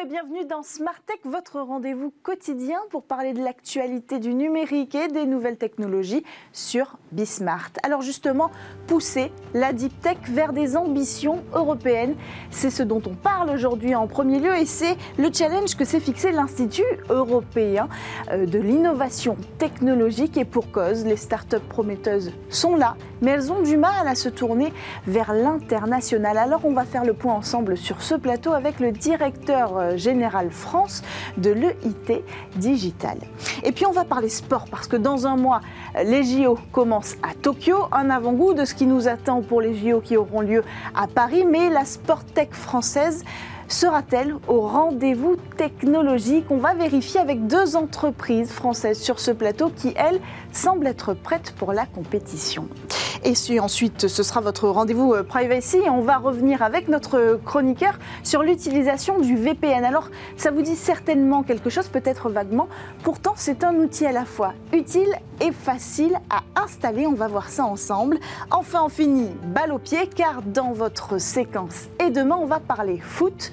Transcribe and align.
Et 0.00 0.06
bienvenue 0.06 0.44
dans 0.44 0.62
Smart 0.62 1.00
Tech, 1.06 1.18
votre 1.24 1.60
rendez-vous 1.60 2.12
quotidien 2.22 2.78
pour 2.90 3.02
parler 3.02 3.32
de 3.32 3.42
l'actualité 3.42 4.20
du 4.20 4.32
numérique 4.32 4.94
et 4.94 5.08
des 5.08 5.26
nouvelles 5.26 5.56
technologies 5.56 6.22
sur 6.52 6.98
Bismart. 7.10 7.72
Alors 7.82 8.02
justement, 8.02 8.52
pousser 8.86 9.32
la 9.54 9.72
deep 9.72 9.98
tech 10.00 10.18
vers 10.28 10.52
des 10.52 10.76
ambitions 10.76 11.42
européennes, 11.52 12.14
c'est 12.50 12.70
ce 12.70 12.84
dont 12.84 13.02
on 13.06 13.14
parle 13.14 13.50
aujourd'hui 13.50 13.96
en 13.96 14.06
premier 14.06 14.38
lieu 14.38 14.54
et 14.56 14.66
c'est 14.66 14.96
le 15.18 15.32
challenge 15.32 15.74
que 15.74 15.84
s'est 15.84 16.00
fixé 16.00 16.30
l'Institut 16.30 16.84
européen 17.08 17.88
euh, 18.30 18.46
de 18.46 18.58
l'innovation 18.60 19.36
technologique 19.58 20.36
et 20.36 20.44
pour 20.44 20.70
cause, 20.70 21.04
les 21.06 21.16
startups 21.16 21.56
prometteuses 21.68 22.32
sont 22.50 22.76
là, 22.76 22.96
mais 23.20 23.32
elles 23.32 23.50
ont 23.50 23.62
du 23.62 23.76
mal 23.76 24.06
à 24.06 24.14
se 24.14 24.28
tourner 24.28 24.72
vers 25.08 25.34
l'international. 25.34 26.38
Alors 26.38 26.64
on 26.64 26.72
va 26.72 26.84
faire 26.84 27.04
le 27.04 27.14
point 27.14 27.34
ensemble 27.34 27.76
sur 27.76 28.00
ce 28.00 28.14
plateau 28.14 28.52
avec 28.52 28.78
le 28.78 28.92
directeur 28.92 29.76
euh, 29.76 29.87
général 29.96 30.50
France 30.50 31.02
de 31.36 31.50
l'EIT 31.50 32.24
Digital. 32.56 33.18
Et 33.64 33.72
puis 33.72 33.86
on 33.86 33.92
va 33.92 34.04
parler 34.04 34.28
sport 34.28 34.66
parce 34.70 34.86
que 34.86 34.96
dans 34.96 35.26
un 35.26 35.36
mois, 35.36 35.60
les 36.04 36.24
JO 36.24 36.58
commencent 36.72 37.16
à 37.22 37.34
Tokyo, 37.34 37.86
un 37.92 38.10
avant-goût 38.10 38.54
de 38.54 38.64
ce 38.64 38.74
qui 38.74 38.86
nous 38.86 39.08
attend 39.08 39.42
pour 39.42 39.60
les 39.60 39.74
JO 39.74 40.00
qui 40.00 40.16
auront 40.16 40.40
lieu 40.40 40.64
à 40.94 41.06
Paris, 41.06 41.44
mais 41.44 41.70
la 41.70 41.84
Sporttech 41.84 42.52
française 42.52 43.24
sera-t-elle 43.68 44.34
au 44.48 44.62
rendez-vous 44.62 45.36
technologique? 45.56 46.46
On 46.50 46.56
va 46.56 46.74
vérifier 46.74 47.20
avec 47.20 47.46
deux 47.46 47.76
entreprises 47.76 48.50
françaises 48.50 48.98
sur 48.98 49.20
ce 49.20 49.30
plateau 49.30 49.70
qui, 49.74 49.92
elles, 49.96 50.20
semblent 50.52 50.86
être 50.86 51.14
prêtes 51.14 51.54
pour 51.56 51.72
la 51.72 51.86
compétition. 51.86 52.68
Et 53.24 53.60
ensuite, 53.60 54.06
ce 54.06 54.22
sera 54.22 54.40
votre 54.40 54.68
rendez-vous 54.68 55.12
euh, 55.12 55.22
privacy. 55.22 55.78
on 55.90 56.00
va 56.00 56.18
revenir 56.18 56.62
avec 56.62 56.88
notre 56.88 57.40
chroniqueur 57.44 57.98
sur 58.22 58.42
l'utilisation 58.42 59.18
du 59.18 59.36
VPN. 59.36 59.84
Alors, 59.84 60.08
ça 60.36 60.50
vous 60.50 60.62
dit 60.62 60.76
certainement 60.76 61.42
quelque 61.42 61.68
chose, 61.68 61.88
peut-être 61.88 62.28
vaguement. 62.28 62.68
Pourtant, 63.02 63.32
c'est 63.36 63.64
un 63.64 63.74
outil 63.74 64.06
à 64.06 64.12
la 64.12 64.24
fois 64.24 64.54
utile 64.72 65.14
et 65.40 65.52
facile 65.52 66.18
à 66.30 66.42
installer. 66.62 67.06
On 67.06 67.14
va 67.14 67.26
voir 67.26 67.48
ça 67.50 67.64
ensemble. 67.64 68.18
Enfin, 68.50 68.82
on 68.84 68.88
finit 68.88 69.30
balle 69.46 69.72
au 69.72 69.78
pied, 69.78 70.08
car 70.14 70.42
dans 70.42 70.72
votre 70.72 71.18
séquence 71.18 71.88
et 72.00 72.10
demain, 72.10 72.36
on 72.40 72.46
va 72.46 72.60
parler 72.60 72.98
foot 72.98 73.52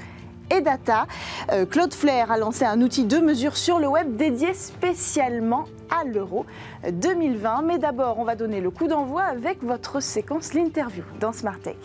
et 0.52 0.62
data. 0.62 1.08
Euh, 1.52 1.66
Claude 1.66 1.94
Flair 1.94 2.32
a 2.32 2.38
lancé 2.38 2.66
un 2.66 2.82
outil 2.82 3.06
de 3.06 3.18
mesure 3.18 3.58
sur 3.58 3.80
le 3.80 3.88
web 3.88 4.16
dédié 4.16 4.54
spécialement 4.54 5.66
à 5.90 6.04
l'euro 6.04 6.46
2020. 6.92 7.62
Mais 7.64 7.78
d'abord, 7.78 8.20
on 8.20 8.24
va 8.24 8.36
donner 8.36 8.62
le 8.62 8.70
coup 8.70 8.88
d'envoi 8.88 9.24
avec 9.24 9.64
votre 9.64 10.00
séquence 10.02 10.54
l'interview 10.54 11.04
dans 11.20 11.32
Smart 11.32 11.60
Tech. 11.60 11.76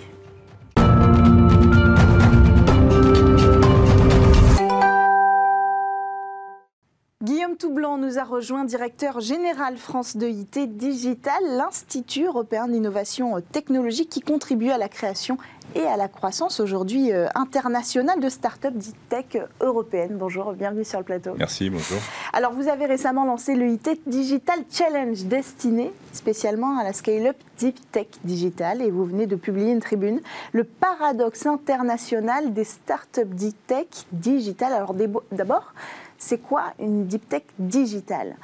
Guillaume 7.22 7.58
Toublanc 7.58 7.98
nous 7.98 8.18
a 8.18 8.24
rejoint, 8.24 8.64
directeur 8.64 9.20
général 9.20 9.76
France 9.76 10.16
de 10.16 10.26
IT 10.26 10.78
Digital, 10.78 11.38
l'Institut 11.50 12.24
européen 12.24 12.66
d'innovation 12.66 13.42
technologique 13.52 14.08
qui 14.08 14.22
contribue 14.22 14.70
à 14.70 14.78
la 14.78 14.88
création 14.88 15.36
et 15.74 15.82
à 15.82 15.98
la 15.98 16.08
croissance 16.08 16.60
aujourd'hui 16.60 17.12
euh, 17.12 17.26
internationale 17.34 18.20
de 18.20 18.28
start-up 18.30 18.72
dites 18.74 18.96
tech 19.10 19.42
européennes. 19.60 20.16
Bonjour, 20.16 20.54
bienvenue 20.54 20.82
sur 20.82 20.98
le 20.98 21.04
plateau. 21.04 21.34
Merci, 21.36 21.68
bonjour. 21.68 21.98
Alors, 22.32 22.54
vous 22.54 22.68
avez 22.68 22.86
récemment 22.86 23.26
lancé 23.26 23.54
le 23.54 23.68
IT 23.68 24.00
Digital 24.06 24.60
Challenge 24.70 25.22
destiné 25.24 25.92
spécialement 26.14 26.78
à 26.78 26.84
la 26.84 26.94
scale-up 26.94 27.36
Deep 27.58 27.78
Tech 27.92 28.06
Digital 28.24 28.80
et 28.80 28.90
vous 28.90 29.04
venez 29.04 29.26
de 29.26 29.36
publier 29.36 29.72
une 29.72 29.80
tribune, 29.80 30.22
le 30.52 30.64
paradoxe 30.64 31.44
international 31.44 32.54
des 32.54 32.64
start-up 32.64 33.28
Deep 33.28 33.66
Tech 33.66 33.88
Digital. 34.10 34.72
Alors, 34.72 34.94
d'abord, 35.30 35.74
c'est 36.20 36.38
quoi 36.38 36.74
une 36.78 37.06
Deep 37.06 37.28
Tech 37.28 37.42
Digital 37.58 38.36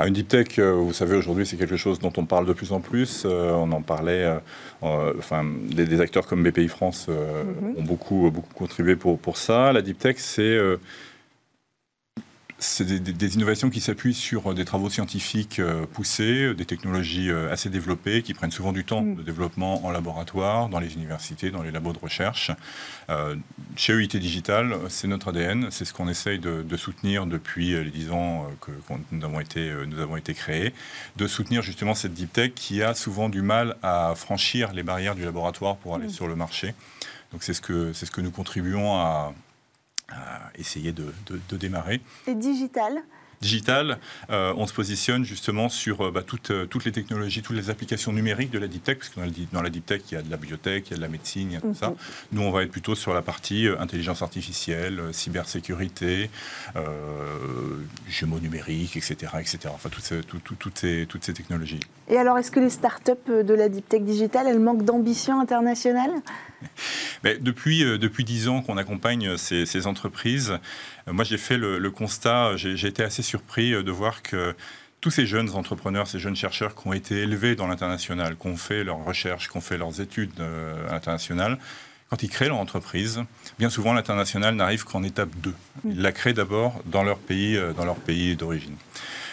une 0.00 0.12
deep 0.12 0.28
tech, 0.28 0.58
euh, 0.58 0.72
vous 0.72 0.92
savez, 0.92 1.16
aujourd'hui, 1.16 1.46
c'est 1.46 1.56
quelque 1.56 1.76
chose 1.76 2.00
dont 2.00 2.12
on 2.16 2.26
parle 2.26 2.46
de 2.46 2.52
plus 2.52 2.72
en 2.72 2.80
plus. 2.80 3.22
Euh, 3.24 3.52
on 3.52 3.70
en 3.72 3.80
parlait, 3.80 4.24
euh, 4.82 5.12
enfin, 5.16 5.44
des, 5.44 6.00
acteurs 6.00 6.26
comme 6.26 6.42
BPI 6.42 6.68
France 6.68 7.08
mm-hmm. 7.08 7.80
ont 7.80 7.82
beaucoup, 7.84 8.30
beaucoup 8.30 8.52
contribué 8.54 8.96
pour, 8.96 9.18
pour 9.18 9.36
ça. 9.36 9.72
La 9.72 9.82
deep 9.82 9.98
tech, 9.98 10.16
c'est 10.18 10.58
c'est 12.58 12.84
des, 12.84 13.34
innovations 13.34 13.68
qui 13.68 13.80
s'appuient 13.80 14.14
sur 14.14 14.50
euh, 14.50 14.54
des 14.54 14.64
travaux 14.64 14.88
scientifiques 14.88 15.58
euh, 15.58 15.86
poussés, 15.86 16.44
euh, 16.44 16.54
des 16.54 16.64
technologies 16.64 17.30
assez 17.30 17.68
développées, 17.68 18.22
qui 18.22 18.32
prennent 18.34 18.50
souvent 18.50 18.72
du 18.72 18.84
temps 18.84 19.02
mm. 19.02 19.16
de 19.16 19.22
développement 19.22 19.84
en 19.84 19.90
laboratoire, 19.90 20.68
dans 20.68 20.78
les 20.78 20.94
universités, 20.94 21.50
dans 21.50 21.62
les 21.62 21.70
labos 21.70 21.92
de 21.92 21.98
recherche. 21.98 22.50
chez 23.76 23.92
EIT 23.92 24.16
Digital, 24.18 24.76
c'est 24.88 25.08
notre 25.08 25.28
ADN, 25.28 25.68
c'est 25.70 25.84
ce 25.84 25.92
qu'on 25.92 26.08
essaye 26.08 26.38
de, 26.38 26.76
soutenir 26.76 27.26
depuis 27.26 27.70
les 27.70 27.90
10 27.90 28.10
ans 28.10 28.48
que, 28.60 28.70
nous, 29.12 29.24
avons 29.24 29.40
été, 29.40 29.72
nous 29.86 30.00
avons 30.00 30.16
été 30.16 30.34
créés, 30.34 30.74
de 31.16 31.26
soutenir 31.26 31.62
justement 31.62 31.94
cette 31.94 32.14
deep 32.14 32.32
tech 32.32 32.52
qui 32.54 32.82
a 32.82 32.94
souvent 32.94 33.28
du 33.28 33.42
mal 33.42 33.76
à 33.82 34.14
franchir 34.16 34.72
les 34.72 34.82
barrières 34.82 35.14
du 35.14 35.24
laboratoire 35.24 35.76
pour 35.76 35.94
aller 35.94 36.06
mm. 36.06 36.10
sur 36.10 36.26
le 36.26 36.36
marché. 36.36 36.74
Donc 37.32 37.42
c'est 37.42 37.54
ce, 37.54 37.60
que, 37.60 37.92
ce 37.92 38.06
que 38.06 38.20
nous 38.20 38.30
contribuons 38.30 38.94
à, 38.94 39.32
essayer 40.56 40.92
de, 40.92 41.12
démarrer. 41.56 42.00
Et 42.26 42.34
digital 42.34 43.02
euh, 44.30 44.52
on 44.56 44.66
se 44.66 44.72
positionne 44.72 45.24
justement 45.24 45.68
sur 45.68 46.02
euh, 46.02 46.10
bah, 46.10 46.22
toutes, 46.26 46.50
euh, 46.50 46.66
toutes, 46.66 46.84
les 46.84 46.92
technologies, 46.92 47.42
toutes 47.42 47.56
les 47.56 47.70
applications 47.70 48.12
numériques 48.12 48.50
de 48.50 48.58
la 48.58 48.66
deep 48.66 48.84
tech, 48.84 48.98
parce 48.98 49.08
que 49.10 49.20
dans 49.52 49.62
la 49.62 49.70
deep 49.70 49.86
tech, 49.86 50.02
il 50.10 50.14
y 50.14 50.16
a 50.16 50.22
de 50.22 50.30
la 50.30 50.36
biotech, 50.36 50.88
il 50.88 50.90
y 50.90 50.94
a 50.94 50.96
de 50.96 51.02
la 51.02 51.08
médecine, 51.08 51.50
il 51.50 51.54
y 51.54 51.56
a 51.56 51.60
tout 51.60 51.74
ça. 51.74 51.90
Mhm. 51.90 51.96
Nous, 52.32 52.42
on 52.42 52.50
va 52.50 52.62
être 52.62 52.70
plutôt 52.70 52.94
sur 52.94 53.14
la 53.14 53.22
partie 53.22 53.68
intelligence 53.78 54.22
artificielle, 54.22 55.00
cybersécurité, 55.12 56.30
jumeaux 58.08 58.40
numériques, 58.40 58.96
etc., 58.96 59.32
etc. 59.40 59.58
Enfin, 59.68 59.88
toutes 59.88 60.04
ces, 60.04 60.20
toutes, 60.22 60.78
ces, 60.78 61.06
toutes 61.08 61.24
ces 61.24 61.32
technologies. 61.32 61.80
Et 62.08 62.16
alors, 62.16 62.38
est-ce 62.38 62.50
que 62.50 62.60
les 62.60 62.70
startups 62.70 63.12
de 63.28 63.54
la 63.54 63.68
deep 63.68 63.88
tech 63.88 64.02
digitale, 64.02 64.46
elles 64.48 64.60
manquent 64.60 64.84
d'ambition 64.84 65.40
internationale? 65.40 66.10
Mais 67.24 67.38
depuis, 67.38 67.84
euh, 67.84 67.98
depuis 67.98 68.24
10 68.24 68.48
ans 68.48 68.62
qu'on 68.62 68.76
accompagne 68.76 69.36
ces, 69.36 69.66
ces 69.66 69.86
entreprises, 69.86 70.58
moi 71.06 71.24
j'ai 71.24 71.38
fait 71.38 71.56
le, 71.56 71.90
constat, 71.90 72.56
j'ai 72.56 72.86
été 72.86 73.02
assez 73.02 73.22
surpris 73.22 73.72
euh, 73.72 73.82
de 73.82 73.90
voir 73.90 74.22
que 74.22 74.54
tous 75.00 75.10
ces 75.10 75.26
jeunes 75.26 75.50
entrepreneurs, 75.50 76.06
ces 76.06 76.18
jeunes 76.18 76.36
chercheurs 76.36 76.74
qui 76.74 76.88
ont 76.88 76.92
été 76.92 77.16
élevés 77.22 77.56
dans 77.56 77.66
l'international, 77.66 78.36
qui 78.36 78.46
ont 78.46 78.56
fait 78.56 78.84
leurs 78.84 79.04
recherches, 79.04 79.50
qui 79.50 79.56
ont 79.56 79.60
fait 79.60 79.76
leurs 79.76 80.00
études 80.00 80.40
internationales, 80.90 81.58
quand 82.08 82.22
ils 82.22 82.30
créent 82.30 82.48
leur 82.48 82.56
entreprise, 82.56 83.22
bien 83.58 83.68
souvent 83.68 83.92
l'international 83.92 84.54
n'arrive 84.54 84.84
qu'en 84.84 85.02
étape 85.02 85.28
2. 85.42 85.54
Ils 85.84 86.00
la 86.00 86.10
créent 86.10 86.32
d'abord 86.32 86.80
dans 86.86 87.02
leur 87.02 87.18
pays, 87.18 87.60
dans 87.76 87.84
leur 87.84 87.96
pays 87.96 88.34
d'origine. 88.34 88.76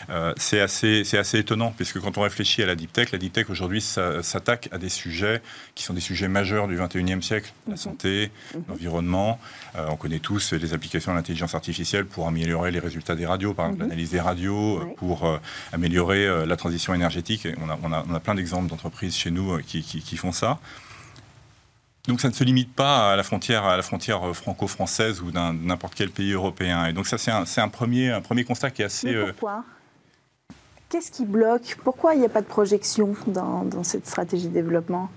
Euh, 0.10 0.34
c'est 0.38 0.60
assez, 0.60 1.04
assez 1.18 1.40
étonnant, 1.40 1.74
puisque 1.76 2.00
quand 2.00 2.18
on 2.18 2.22
réfléchit 2.22 2.64
à 2.64 2.66
la 2.66 2.76
deep 2.76 2.94
tech, 2.94 3.12
la 3.12 3.18
deep 3.18 3.34
tech 3.34 3.50
aujourd'hui 3.50 3.82
s'attaque 3.82 4.70
à 4.72 4.78
des 4.78 4.90
sujets 4.90 5.42
qui 5.76 5.84
sont 5.84 5.94
des 5.94 6.02
sujets 6.02 6.28
majeurs 6.28 6.68
du 6.68 6.78
21e 6.78 7.22
siècle, 7.22 7.54
la 7.68 7.72
mhm. 7.72 7.78
santé, 7.78 8.32
mhm. 8.54 8.64
l'environnement. 8.70 9.40
Euh, 9.76 9.88
on 9.90 9.96
connaît 9.96 10.20
tous 10.20 10.54
les 10.54 10.74
applications 10.74 11.12
de 11.12 11.18
l'intelligence 11.18 11.56
artificielle 11.56 12.06
pour 12.06 12.28
améliorer 12.28 12.72
les 12.72 12.80
résultats 12.80 13.16
des 13.16 13.26
radios, 13.26 13.54
par 13.54 13.68
exemple 13.68 13.84
mhm. 13.84 13.90
l'analyse 13.90 14.12
des 14.12 14.20
radios, 14.20 14.80
euh, 14.80 14.86
pour 14.98 15.40
améliorer 15.72 16.46
la 16.46 16.56
transition 16.56 16.94
énergétique. 16.94 17.48
on, 17.62 17.70
a, 17.70 18.04
on, 18.08 18.14
a, 18.14 18.20
plein 18.20 18.36
d'exemples 18.36 18.70
d'entreprises 18.70 19.16
chez 19.16 19.32
nous 19.32 19.58
qui, 19.60 19.82
qui, 19.82 20.18
font 20.18 20.32
ça. 20.32 20.60
Donc 22.08 22.22
ça 22.22 22.30
ne 22.30 22.34
se 22.34 22.44
limite 22.44 22.74
pas 22.74 23.14
à 23.14 23.16
la 23.16 23.24
frontière, 23.24 23.64
à 23.66 23.78
la 23.78 23.84
frontière 23.84 24.36
franco-française 24.36 25.22
ou 25.22 25.32
d'un 25.32 25.54
n'importe 25.54 25.94
quel 25.96 26.10
pays 26.10 26.32
européen. 26.32 26.86
Et 26.86 26.94
donc 26.94 27.08
ça, 27.08 27.18
c'est 27.18 27.32
un, 27.32 27.44
un, 27.58 27.68
premier, 27.70 28.12
un 28.12 28.22
premier 28.22 28.44
constat 28.44 28.72
qui 28.72 28.82
est 28.82 28.86
assez... 28.86 29.14
Mais 29.14 29.32
pourquoi? 29.32 29.64
Qu'est-ce 30.92 31.10
qui 31.10 31.24
bloque? 31.24 31.78
Pourquoi 31.86 32.16
il 32.16 32.20
n'y 32.20 32.26
a 32.26 32.30
pas 32.30 32.42
de 32.42 32.46
projection 32.46 33.16
dans, 33.26 33.66
cette 33.82 34.06
stratégie 34.06 34.50
de 34.50 34.54
développement? 34.54 35.10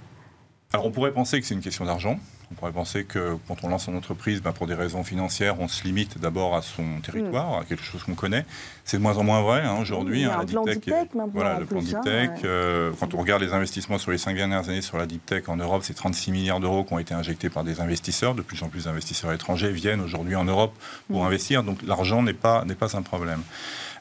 Alors 0.72 0.86
on 0.86 0.92
pourrait 0.92 1.10
penser 1.10 1.40
que 1.40 1.46
c'est 1.46 1.54
une 1.54 1.60
question 1.60 1.84
d'argent. 1.84 2.16
On 2.52 2.54
pourrait 2.54 2.70
penser 2.70 3.02
que 3.02 3.36
quand 3.48 3.64
on 3.64 3.68
lance 3.68 3.88
une 3.88 3.96
entreprise, 3.96 4.40
ben, 4.40 4.52
pour 4.52 4.68
des 4.68 4.74
raisons 4.74 5.02
financières, 5.02 5.58
on 5.58 5.66
se 5.66 5.82
limite 5.82 6.18
d'abord 6.18 6.54
à 6.54 6.62
son 6.62 7.00
territoire, 7.00 7.58
à 7.58 7.64
quelque 7.64 7.82
chose 7.82 8.04
qu'on 8.04 8.14
connaît. 8.14 8.46
C'est 8.84 8.98
de 8.98 9.02
moins 9.02 9.16
en 9.18 9.24
moins 9.24 9.42
vrai 9.42 9.62
hein, 9.62 9.76
aujourd'hui. 9.80 10.24
Hein, 10.24 10.36
la 10.38 10.44
deep 10.44 10.84
tech, 10.84 11.08
voilà, 11.32 11.58
le 11.58 11.66
plan 11.66 11.80
deep 11.80 12.00
tech. 12.02 12.30
Euh, 12.44 12.92
quand 13.00 13.12
on 13.14 13.18
regarde 13.18 13.42
les 13.42 13.52
investissements 13.52 13.98
sur 13.98 14.12
les 14.12 14.18
cinq 14.18 14.36
dernières 14.36 14.68
années 14.68 14.82
sur 14.82 14.96
la 14.96 15.06
deep 15.06 15.26
tech 15.26 15.48
en 15.48 15.56
Europe, 15.56 15.82
c'est 15.84 15.94
36 15.94 16.30
milliards 16.30 16.60
d'euros 16.60 16.84
qui 16.84 16.92
ont 16.92 17.00
été 17.00 17.14
injectés 17.14 17.50
par 17.50 17.64
des 17.64 17.80
investisseurs. 17.80 18.36
De 18.36 18.42
plus 18.42 18.62
en 18.62 18.68
plus 18.68 18.84
d'investisseurs 18.84 19.32
étrangers 19.32 19.72
viennent 19.72 20.02
aujourd'hui 20.02 20.36
en 20.36 20.44
Europe 20.44 20.72
pour 21.10 21.26
investir. 21.26 21.64
Donc 21.64 21.82
l'argent 21.82 22.22
n'est 22.22 22.32
pas, 22.32 22.64
pas 22.78 22.96
un 22.96 23.02
problème. 23.02 23.42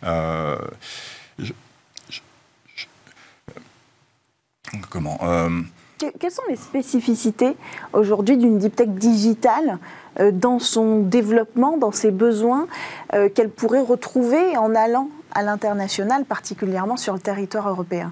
Euh, 0.03 0.57
comment 4.89 5.17
euh, 5.23 5.49
Quelles 5.97 6.31
sont 6.31 6.43
les 6.49 6.55
spécificités 6.55 7.55
aujourd'hui 7.93 8.37
d'une 8.37 8.57
deep 8.57 8.75
tech 8.75 8.89
digitale 8.89 9.77
euh, 10.19 10.31
dans 10.31 10.59
son 10.59 10.99
développement, 10.99 11.77
dans 11.77 11.91
ses 11.91 12.11
besoins, 12.11 12.67
euh, 13.13 13.29
qu'elle 13.29 13.49
pourrait 13.49 13.81
retrouver 13.81 14.57
en 14.57 14.75
allant 14.75 15.09
à 15.33 15.43
l'international, 15.43 16.25
particulièrement 16.25 16.97
sur 16.97 17.13
le 17.13 17.19
territoire 17.19 17.67
européen? 17.69 18.11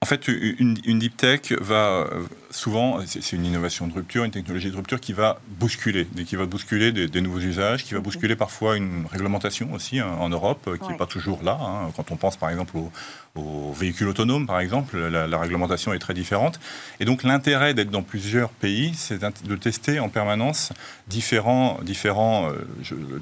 En 0.00 0.06
fait, 0.06 0.26
une, 0.26 0.74
deep 0.74 1.16
tech 1.16 1.52
va 1.60 2.08
souvent, 2.52 3.00
c'est 3.06 3.32
une 3.32 3.44
innovation 3.44 3.86
de 3.86 3.92
rupture, 3.92 4.24
une 4.24 4.30
technologie 4.30 4.70
de 4.70 4.76
rupture 4.76 5.00
qui 5.00 5.12
va 5.12 5.40
bousculer, 5.58 6.06
qui 6.26 6.36
va 6.36 6.46
bousculer 6.46 6.92
des, 6.92 7.20
nouveaux 7.20 7.40
usages, 7.40 7.84
qui 7.84 7.94
va 7.94 8.00
bousculer 8.00 8.36
parfois 8.36 8.76
une 8.76 9.06
réglementation 9.10 9.72
aussi 9.72 9.98
hein, 9.98 10.08
en 10.20 10.28
Europe, 10.28 10.70
qui 10.80 10.88
n'est 10.88 10.96
pas 10.96 11.06
toujours 11.06 11.42
là. 11.42 11.58
Hein. 11.60 11.90
Quand 11.96 12.10
on 12.12 12.16
pense 12.16 12.36
par 12.36 12.50
exemple 12.50 12.76
au, 12.76 12.92
aux 13.34 13.72
véhicules 13.72 14.08
autonomes, 14.08 14.46
par 14.46 14.60
exemple, 14.60 14.98
la, 14.98 15.38
réglementation 15.38 15.94
est 15.94 15.98
très 15.98 16.12
différente. 16.12 16.60
Et 17.00 17.06
donc 17.06 17.22
l'intérêt 17.22 17.72
d'être 17.72 17.90
dans 17.90 18.02
plusieurs 18.02 18.50
pays, 18.50 18.92
c'est 18.94 19.20
de 19.22 19.56
tester 19.56 20.00
en 20.00 20.10
permanence 20.10 20.72
différents... 21.08 21.78
différents 21.82 22.50
euh, 22.50 22.58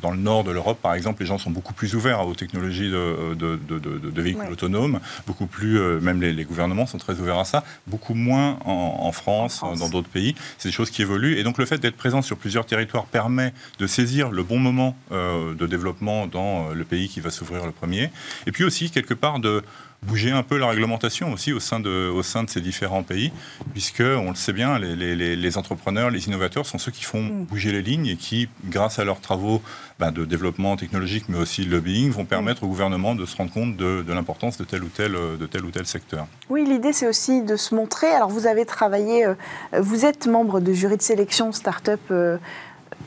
dans 0.02 0.10
le 0.10 0.16
nord 0.16 0.42
de 0.42 0.50
l'Europe, 0.50 0.80
par 0.82 0.94
exemple, 0.94 1.22
les 1.22 1.26
gens 1.26 1.38
sont 1.38 1.50
beaucoup 1.50 1.74
plus 1.74 1.94
ouverts 1.94 2.26
aux 2.26 2.34
technologies 2.34 2.90
de, 2.90 3.34
de, 3.34 4.20
véhicules 4.20 4.50
autonomes, 4.50 5.00
beaucoup 5.26 5.46
plus, 5.46 5.78
euh, 5.78 6.00
même 6.00 6.20
les, 6.20 6.44
gouvernements 6.44 6.86
sont 6.86 6.98
très 6.98 7.20
ouverts 7.20 7.38
à 7.38 7.44
ça, 7.44 7.62
beaucoup 7.86 8.14
moins 8.14 8.58
en, 8.64 9.12
France, 9.20 9.60
dans 9.60 9.88
d'autres 9.88 10.08
pays. 10.08 10.34
C'est 10.58 10.68
des 10.68 10.74
choses 10.74 10.90
qui 10.90 11.02
évoluent. 11.02 11.38
Et 11.38 11.42
donc 11.42 11.58
le 11.58 11.66
fait 11.66 11.78
d'être 11.78 11.96
présent 11.96 12.22
sur 12.22 12.36
plusieurs 12.36 12.66
territoires 12.66 13.04
permet 13.04 13.52
de 13.78 13.86
saisir 13.86 14.30
le 14.30 14.42
bon 14.42 14.58
moment 14.58 14.96
euh, 15.12 15.54
de 15.54 15.66
développement 15.66 16.26
dans 16.26 16.70
le 16.70 16.84
pays 16.84 17.08
qui 17.08 17.20
va 17.20 17.30
s'ouvrir 17.30 17.66
le 17.66 17.72
premier. 17.72 18.10
Et 18.46 18.52
puis 18.52 18.64
aussi, 18.64 18.90
quelque 18.90 19.14
part, 19.14 19.38
de 19.38 19.62
bouger 20.02 20.30
un 20.30 20.42
peu 20.42 20.56
la 20.56 20.66
réglementation 20.68 21.32
aussi 21.32 21.52
au 21.52 21.60
sein 21.60 21.80
de, 21.80 22.08
au 22.08 22.22
sein 22.22 22.42
de 22.42 22.50
ces 22.50 22.60
différents 22.60 23.02
pays, 23.02 23.32
puisque, 23.72 24.00
on 24.02 24.30
le 24.30 24.34
sait 24.34 24.52
bien, 24.52 24.78
les, 24.78 24.96
les, 24.96 25.36
les 25.36 25.58
entrepreneurs, 25.58 26.10
les 26.10 26.26
innovateurs 26.26 26.66
sont 26.66 26.78
ceux 26.78 26.90
qui 26.90 27.04
font 27.04 27.22
mm. 27.22 27.44
bouger 27.44 27.72
les 27.72 27.82
lignes 27.82 28.06
et 28.06 28.16
qui, 28.16 28.48
grâce 28.64 28.98
à 28.98 29.04
leurs 29.04 29.20
travaux 29.20 29.62
ben, 29.98 30.10
de 30.10 30.24
développement 30.24 30.76
technologique, 30.76 31.24
mais 31.28 31.38
aussi 31.38 31.66
de 31.66 31.70
lobbying, 31.70 32.10
vont 32.10 32.24
permettre 32.24 32.64
au 32.64 32.68
gouvernement 32.68 33.14
de 33.14 33.26
se 33.26 33.36
rendre 33.36 33.52
compte 33.52 33.76
de, 33.76 34.02
de 34.02 34.12
l'importance 34.12 34.56
de 34.56 34.64
tel 34.64 34.82
ou 34.82 34.88
tel, 34.88 35.12
de 35.12 35.46
tel 35.46 35.64
ou 35.64 35.70
tel 35.70 35.86
secteur. 35.86 36.26
Oui, 36.48 36.64
l'idée 36.64 36.92
c'est 36.92 37.06
aussi 37.06 37.42
de 37.42 37.56
se 37.56 37.74
montrer. 37.74 38.08
Alors 38.08 38.30
vous 38.30 38.46
avez 38.46 38.64
travaillé, 38.64 39.26
euh, 39.26 39.34
vous 39.78 40.06
êtes 40.06 40.26
membre 40.26 40.60
de 40.60 40.72
jury 40.72 40.96
de 40.96 41.02
sélection 41.02 41.52
start-up. 41.52 42.00
Euh, 42.10 42.38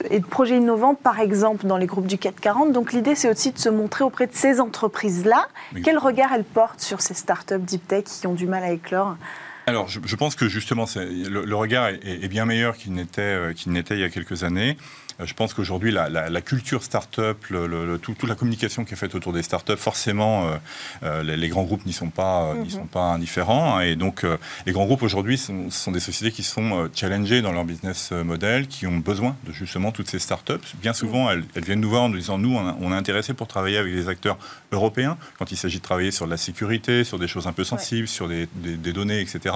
et 0.10 0.20
de 0.20 0.26
projets 0.26 0.58
innovants, 0.58 0.96
par 0.96 1.20
exemple, 1.20 1.66
dans 1.68 1.78
les 1.78 1.86
groupes 1.86 2.08
du 2.08 2.18
440. 2.18 2.72
Donc 2.72 2.94
l'idée, 2.94 3.16
c'est 3.16 3.30
aussi 3.30 3.52
de 3.52 3.60
se 3.60 3.70
montrer 3.70 4.04
auprès 4.04 4.28
de 4.28 4.34
ces 4.34 4.60
entreprises-là. 4.60 5.48
Quel 5.84 5.98
regard 5.98 6.34
elles 6.34 6.44
portent 6.44 6.82
sur 6.82 7.02
ces 7.02 7.14
startups 7.14 7.60
deep 7.60 7.88
tech 7.88 8.06
qui 8.06 8.28
ont 8.28 8.34
du 8.34 8.48
mal 8.48 8.64
à 8.64 8.72
éclore? 8.72 9.18
Alors, 9.66 9.88
je, 9.88 10.16
pense 10.18 10.36
que 10.36 10.50
justement, 10.50 10.86
le, 10.96 11.46
le, 11.46 11.56
regard 11.56 11.88
est, 11.88 12.00
est 12.04 12.28
bien 12.28 12.46
meilleur 12.46 12.76
qu'il 12.76 12.92
n'était 12.92 13.22
euh, 13.22 13.54
qu'il 13.54 13.72
n'était 13.72 13.94
il 13.94 14.02
y 14.02 14.04
a 14.04 14.10
quelques 14.10 14.44
années. 14.44 14.76
Euh, 15.20 15.26
je 15.26 15.34
pense 15.34 15.54
qu'aujourd'hui, 15.54 15.92
la, 15.92 16.42
culture 16.42 16.84
start-up, 16.84 17.38
le, 17.50 17.98
toute 17.98 18.24
la 18.24 18.36
communication 18.36 18.86
qui 18.86 18.94
est 18.94 18.98
faite 18.98 19.16
autour 19.16 19.34
des 19.34 19.44
start-up, 19.44 19.80
forcément, 19.80 20.48
euh, 20.48 20.56
euh, 21.04 21.24
les, 21.24 21.50
grands 21.50 21.64
groupes 21.64 21.86
n'y 21.86 21.94
sont, 21.94 22.10
pas, 22.10 22.54
mhm. 22.54 22.70
sont 22.70 22.86
pas 22.86 23.06
indifférents. 23.06 23.78
Hein. 23.78 23.82
et 23.82 23.96
donc, 23.96 24.26
les 24.66 24.72
grands 24.72 24.86
groupes 24.86 25.04
aujourd'hui 25.04 25.38
sont, 25.38 25.70
sont, 25.70 25.92
des 25.92 26.00
sociétés 26.00 26.34
qui 26.34 26.44
sont 26.44 26.90
challengées 26.94 27.42
dans 27.42 27.52
leur 27.52 27.66
business 27.66 28.12
model, 28.12 28.68
qui 28.68 28.88
ont 28.88 28.98
besoin 28.98 29.36
de 29.46 29.52
justement 29.52 29.92
toutes 29.92 30.10
ces 30.10 30.20
start-up. 30.20 30.62
Bien 30.82 30.94
souvent, 30.94 31.30
elles, 31.30 31.44
viennent 31.56 31.82
nous 31.82 31.90
voir 31.90 32.04
en 32.04 32.10
nous 32.10 32.18
disant 32.18 32.38
nous, 32.38 32.56
on, 32.56 32.92
est 32.92 32.96
intéressé 32.96 33.34
pour 33.34 33.48
travailler 33.48 33.78
avec 33.78 33.94
des 33.94 34.08
acteurs 34.08 34.38
européens 34.72 35.18
quand 35.38 35.52
il 35.52 35.58
s'agit 35.58 35.78
de 35.78 35.84
travailler 35.84 36.12
sur 36.12 36.26
de 36.26 36.32
la 36.32 36.38
sécurité, 36.38 37.04
sur 37.04 37.20
des 37.20 37.28
choses 37.28 37.48
un 37.48 37.54
peu 37.54 37.64
sensibles, 37.64 38.08
sur 38.08 38.28
des, 38.28 38.48
des 38.56 38.94
données, 38.94 39.22
etc 39.22 39.54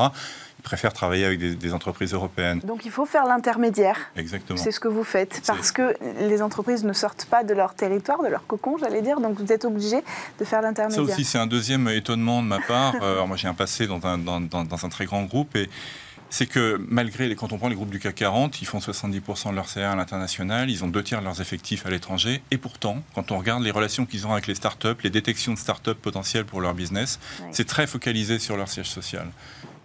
préfèrent 0.63 0.93
travailler 0.93 1.25
avec 1.25 1.39
des, 1.39 1.73
entreprises 1.73 2.13
européennes. 2.13 2.59
Donc 2.63 2.85
il 2.85 2.91
faut 2.91 3.05
faire 3.05 3.25
l'intermédiaire. 3.25 3.97
Exactement. 4.15 4.57
C'est 4.57 4.71
ce 4.71 4.79
que 4.79 4.87
vous 4.87 5.03
faites, 5.03 5.41
parce 5.45 5.71
que 5.71 5.95
les 6.19 6.41
entreprises 6.41 6.83
ne 6.83 6.93
sortent 6.93 7.25
pas 7.25 7.43
de 7.43 7.53
leur 7.53 7.73
territoire, 7.75 8.23
de 8.23 8.27
leur 8.27 8.45
cocon, 8.47 8.77
j'allais 8.77 9.01
dire, 9.01 9.19
donc 9.19 9.39
vous 9.39 9.51
êtes 9.51 9.65
obligé 9.65 9.97
de 10.39 10.45
faire 10.45 10.61
l'intermédiaire. 10.61 11.05
Ça 11.05 11.13
aussi, 11.13 11.23
c'est 11.23 11.37
un 11.37 11.47
deuxième 11.47 11.87
étonnement 11.89 12.41
de 12.41 12.47
ma 12.47 12.59
part. 12.59 12.95
Euh, 13.01 13.25
moi, 13.25 13.37
j'ai 13.37 13.47
un 13.47 13.53
passé 13.53 13.87
dans 13.87 14.05
un, 14.05 14.17
dans, 14.17 14.39
dans 14.39 14.85
un 14.85 14.89
très 14.89 15.05
grand 15.05 15.23
groupe 15.23 15.55
et 15.55 15.69
c'est 16.29 16.45
que 16.45 16.79
malgré, 16.89 17.33
quand 17.35 17.53
on 17.53 17.57
prend 17.57 17.69
les 17.69 17.75
groupes 17.75 17.89
du 17.89 17.99
CAC 17.99 18.15
40, 18.15 18.61
ils 18.61 18.65
font 18.65 18.79
70% 18.79 19.51
de 19.51 19.55
leur 19.55 19.69
CA 19.69 19.91
à 19.91 19.95
l'international, 19.95 20.69
ils 20.69 20.83
ont 20.83 20.87
deux 20.87 21.03
tiers 21.03 21.19
de 21.19 21.25
leurs 21.25 21.41
effectifs 21.41 21.85
à 21.85 21.89
l'étranger, 21.89 22.41
et 22.51 22.57
pourtant, 22.57 23.01
quand 23.15 23.31
on 23.31 23.37
regarde 23.37 23.63
les 23.63 23.71
relations 23.71 24.05
qu'ils 24.05 24.27
ont 24.27 24.33
avec 24.33 24.47
les 24.47 24.55
startups, 24.55 25.01
les 25.03 25.09
détections 25.09 25.53
de 25.53 25.57
startups 25.57 25.95
potentielles 25.95 26.45
pour 26.45 26.61
leur 26.61 26.73
business, 26.73 27.19
c'est 27.51 27.65
très 27.65 27.87
focalisé 27.87 28.39
sur 28.39 28.57
leur 28.57 28.67
siège 28.67 28.89
social. 28.89 29.27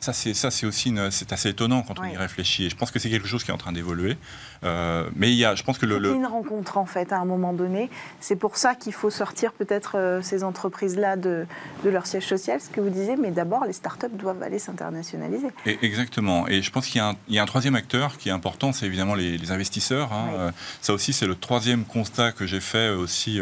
Ça, 0.03 0.13
c'est 0.13 0.35
ça, 0.35 0.51
c'est 0.51 0.67
aussi 0.67 0.93
c'est 1.13 1.33
assez 1.33 1.51
étonnant 1.51 1.83
quand 1.83 2.01
on 2.01 2.05
y 2.05 2.17
réfléchit. 2.17 2.65
Et 2.65 2.71
je 2.71 2.75
pense 2.75 2.91
que 2.91 2.99
c'est 2.99 3.09
quelque 3.09 3.29
chose 3.29 3.45
qui 3.45 3.53
est 3.53 3.55
en 3.55 3.59
train 3.59 3.71
d'évoluer. 3.71 4.17
Euh, 4.65 5.09
mais 5.15 5.31
il 5.31 5.37
y 5.37 5.45
a, 5.45 5.55
je 5.55 5.63
pense 5.63 5.79
que 5.79 5.87
le, 5.87 5.99
le... 5.99 6.13
une 6.13 6.27
rencontre 6.27 6.77
en 6.77 6.87
fait 6.87 7.13
à 7.13 7.19
un 7.19 7.25
moment 7.25 7.53
donné. 7.53 7.89
C'est 8.19 8.35
pour 8.35 8.57
ça 8.57 8.75
qu'il 8.75 8.93
faut 8.93 9.11
sortir 9.11 9.53
peut-être 9.53 9.97
euh, 9.97 10.21
ces 10.21 10.43
entreprises-là 10.43 11.15
de, 11.15 11.47
de, 11.85 11.91
leur 11.91 12.07
siège 12.07 12.27
social, 12.27 12.61
ce 12.61 12.69
que 12.69 12.81
vous 12.81 12.91
disiez. 12.91 13.15
Mais 13.17 13.31
d'abord, 13.31 13.65
les 13.65 13.73
startups 13.73 14.07
doivent 14.13 14.43
aller 14.43 14.59
s'internationaliser. 14.59 15.47
exactement. 15.67 16.49
Et 16.49 16.63
je 16.63 16.73
pense 16.73 16.89
qu'il 16.89 17.01
y, 17.29 17.35
y, 17.35 17.39
a 17.39 17.43
un 17.43 17.47
troisième 17.47 17.77
acteur 17.77 18.19
qui 18.19 18.29
est 18.29 18.33
important, 18.33 18.73
c'est 18.73 18.87
évidemment 18.87 19.15
les, 19.15 19.53
investisseurs. 19.53 20.13
Hein. 20.13 20.31
Euh, 20.35 20.51
ça 20.81 20.95
aussi, 20.95 21.13
c'est 21.13 21.29
le 21.29 21.37
troisième 21.37 21.85
constat 21.85 22.33
que 22.33 22.45
j'ai 22.45 22.61
fait 22.61 22.91
aussi, 22.91 23.41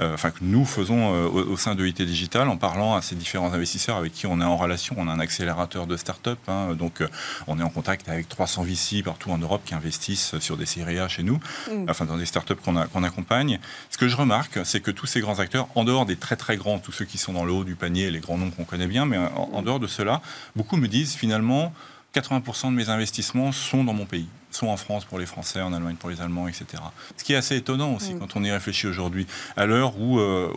enfin 0.00 0.30
que 0.32 0.38
nous 0.42 0.64
faisons 0.64 1.10
au, 1.10 1.56
sein 1.56 1.76
de 1.76 1.86
IT 1.86 2.02
Digital 2.02 2.48
en 2.48 2.56
parlant 2.56 2.96
à 2.96 3.02
ces 3.02 3.14
différents 3.14 3.52
investisseurs 3.52 3.96
avec 3.96 4.12
qui 4.12 4.26
on 4.26 4.40
est 4.40 4.44
en 4.44 4.56
relation. 4.56 4.96
On 4.98 5.06
a 5.06 5.12
un 5.12 5.20
accélérateur 5.20 5.86
de 5.86 5.96
start-up. 6.00 6.38
Hein, 6.48 6.74
donc, 6.74 7.00
euh, 7.00 7.08
on 7.46 7.58
est 7.58 7.62
en 7.62 7.70
contact 7.70 8.08
avec 8.08 8.28
300 8.28 8.64
VC 8.64 9.02
partout 9.02 9.30
en 9.30 9.38
Europe 9.38 9.62
qui 9.64 9.74
investissent 9.74 10.38
sur 10.38 10.56
des 10.56 10.66
séries 10.66 10.98
A 10.98 11.08
chez 11.08 11.22
nous, 11.22 11.40
mm. 11.70 11.86
enfin 11.88 12.04
dans 12.04 12.16
des 12.16 12.26
start-up 12.26 12.58
qu'on 12.62 13.04
accompagne. 13.04 13.58
Ce 13.90 13.98
que 13.98 14.08
je 14.08 14.16
remarque, 14.16 14.58
c'est 14.64 14.80
que 14.80 14.90
tous 14.90 15.06
ces 15.06 15.20
grands 15.20 15.38
acteurs, 15.38 15.68
en 15.74 15.84
dehors 15.84 16.06
des 16.06 16.16
très 16.16 16.36
très 16.36 16.56
grands, 16.56 16.78
tous 16.78 16.92
ceux 16.92 17.04
qui 17.04 17.18
sont 17.18 17.32
dans 17.32 17.44
le 17.44 17.52
haut 17.52 17.64
du 17.64 17.76
panier, 17.76 18.10
les 18.10 18.20
grands 18.20 18.38
noms 18.38 18.50
qu'on 18.50 18.64
connaît 18.64 18.86
bien, 18.86 19.06
mais 19.06 19.18
en, 19.18 19.62
dehors 19.62 19.80
de 19.80 19.86
cela, 19.86 20.20
beaucoup 20.56 20.76
me 20.76 20.88
disent 20.88 21.14
finalement 21.14 21.72
80% 22.14 22.70
de 22.70 22.74
mes 22.74 22.88
investissements 22.88 23.52
sont 23.52 23.84
dans 23.84 23.92
mon 23.92 24.06
pays, 24.06 24.26
sont 24.50 24.66
en 24.66 24.76
France 24.76 25.04
pour 25.04 25.18
les 25.18 25.26
Français, 25.26 25.60
en 25.60 25.72
Allemagne 25.72 25.96
pour 25.96 26.10
les 26.10 26.20
Allemands, 26.20 26.48
etc. 26.48 26.82
Ce 27.16 27.24
qui 27.24 27.34
est 27.34 27.36
assez 27.36 27.56
étonnant 27.56 27.94
aussi 27.94 28.14
mm. 28.14 28.18
quand 28.18 28.36
on 28.36 28.44
y 28.44 28.50
réfléchit 28.50 28.86
aujourd'hui, 28.86 29.26
à 29.56 29.66
l'heure 29.66 29.98
où 29.98 30.18
euh, 30.18 30.52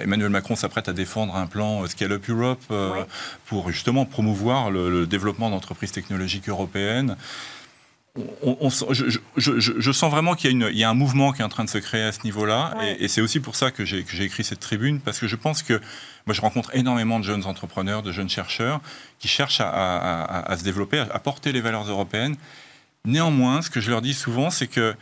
Emmanuel 0.00 0.30
Macron 0.30 0.56
s'apprête 0.56 0.88
à 0.88 0.92
défendre 0.92 1.36
un 1.36 1.46
plan 1.46 1.82
euh, 1.82 1.86
Scale 1.86 2.12
Up 2.12 2.28
Europe 2.28 2.62
euh, 2.70 3.04
pour 3.46 3.70
justement 3.70 4.04
promouvoir 4.04 4.70
le, 4.70 5.06
développement 5.06 5.50
d'entreprises 5.50 5.92
technologiques 5.92 6.48
européennes. 6.48 7.16
On, 8.42 8.68
je, 8.68 9.92
sens 9.92 10.10
vraiment 10.10 10.34
qu'il 10.34 10.60
y, 10.60 10.84
a 10.84 10.90
un 10.90 10.94
mouvement 10.94 11.30
qui 11.30 11.40
est 11.40 11.44
en 11.44 11.48
train 11.48 11.64
de 11.64 11.70
se 11.70 11.78
créer 11.78 12.02
à 12.02 12.10
ce 12.10 12.24
niveau-là. 12.24 12.74
Et, 12.98 13.06
c'est 13.06 13.20
aussi 13.20 13.38
pour 13.38 13.54
ça 13.54 13.70
que 13.70 13.84
j'ai 13.84 14.00
écrit 14.00 14.42
cette 14.42 14.58
tribune, 14.58 14.98
parce 14.98 15.20
que 15.20 15.28
je 15.28 15.36
pense 15.36 15.62
que 15.62 15.74
moi, 16.26 16.34
je 16.34 16.40
rencontre 16.40 16.74
énormément 16.74 17.20
de 17.20 17.24
jeunes 17.24 17.46
entrepreneurs, 17.46 18.02
de 18.02 18.10
jeunes 18.10 18.28
chercheurs 18.28 18.80
qui 19.20 19.28
cherchent 19.28 19.60
à, 19.60 20.56
se 20.58 20.64
développer, 20.64 20.98
à, 20.98 21.18
porter 21.20 21.52
les 21.52 21.60
valeurs 21.60 21.88
européennes. 21.88 22.34
Néanmoins, 23.04 23.62
ce 23.62 23.70
que 23.70 23.80
je 23.80 23.88
leur 23.88 24.02
dis 24.02 24.14
souvent, 24.14 24.50
c'est 24.50 24.66
que 24.66 24.96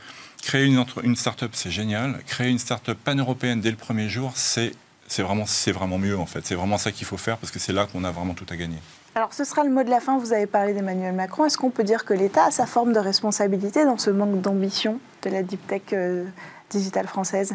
Créer 0.46 0.66
une, 0.66 0.84
une 1.02 1.16
start-up, 1.16 1.50
c'est 1.54 1.72
génial. 1.72 2.20
Créer 2.24 2.50
une 2.50 2.60
start-up 2.60 2.96
pan-européenne 3.02 3.60
dès 3.60 3.72
le 3.72 3.76
premier 3.76 4.08
jour, 4.08 4.30
c'est 4.36 4.72
vraiment, 5.18 5.44
vraiment 5.68 5.98
mieux 5.98 6.18
en 6.18 6.26
fait. 6.26 6.40
C'est 6.44 6.54
vraiment 6.54 6.78
ça 6.78 6.92
qu'il 6.92 7.06
faut 7.06 7.16
faire 7.16 7.38
parce 7.38 7.52
que 7.52 7.58
c'est 7.58 7.72
là 7.72 7.86
qu'on 7.86 8.04
a 8.04 8.10
vraiment 8.10 8.34
tout 8.34 8.46
à 8.48 8.56
gagner. 8.56 8.78
Alors 9.14 9.32
ce 9.32 9.44
sera 9.44 9.64
le 9.64 9.70
mot 9.70 9.82
de 9.82 9.90
la 9.90 10.00
fin, 10.00 10.18
vous 10.18 10.32
avez 10.32 10.46
parlé 10.46 10.74
d'Emmanuel 10.74 11.14
Macron. 11.14 11.46
Est-ce 11.46 11.56
qu'on 11.56 11.70
peut 11.70 11.84
dire 11.84 12.04
que 12.04 12.12
l'État 12.12 12.46
a 12.46 12.50
sa 12.50 12.66
forme 12.66 12.92
de 12.92 12.98
responsabilité 12.98 13.84
dans 13.84 13.98
ce 13.98 14.10
manque 14.10 14.40
d'ambition 14.40 15.00
de 15.22 15.30
la 15.30 15.42
deep 15.42 15.66
tech 15.66 15.82
euh, 15.92 16.24
digitale 16.70 17.06
française? 17.06 17.54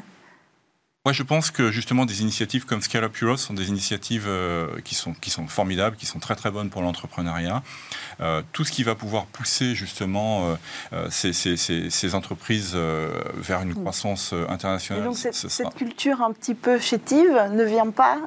Moi, 1.04 1.14
je 1.14 1.24
pense 1.24 1.50
que 1.50 1.72
justement 1.72 2.06
des 2.06 2.22
initiatives 2.22 2.66
comme 2.66 2.80
Scale 2.82 3.06
Up 3.06 3.16
Europe 3.24 3.40
sont 3.40 3.56
des 3.56 3.70
initiatives 3.70 4.26
euh, 4.28 4.68
qui, 4.84 4.94
sont, 4.94 5.14
qui 5.14 5.32
sont 5.32 5.48
formidables, 5.48 5.96
qui 5.96 6.06
sont 6.06 6.20
très 6.20 6.36
très 6.36 6.52
bonnes 6.52 6.70
pour 6.70 6.84
l'entrepreneuriat. 6.84 7.64
Euh, 8.20 8.44
tout 8.52 8.64
ce 8.64 8.72
qui 8.72 8.84
va 8.84 8.94
pouvoir 8.94 9.26
pousser 9.26 9.74
justement 9.74 10.56
euh, 10.94 11.08
ces, 11.10 11.34
ces, 11.34 11.58
ces, 11.58 12.14
entreprises 12.16 12.76
vers 12.76 13.62
une 13.62 13.72
mm. 13.72 13.76
croissance 13.76 14.34
internationale. 14.48 15.02
Et 15.02 15.06
donc 15.08 15.18
cette, 15.18 15.74
culture 15.76 16.22
un 16.22 16.34
petit 16.34 16.54
peu 16.54 16.78
chétive 16.78 17.50
ne 17.52 17.64
vient 17.64 17.90
pas 17.90 18.20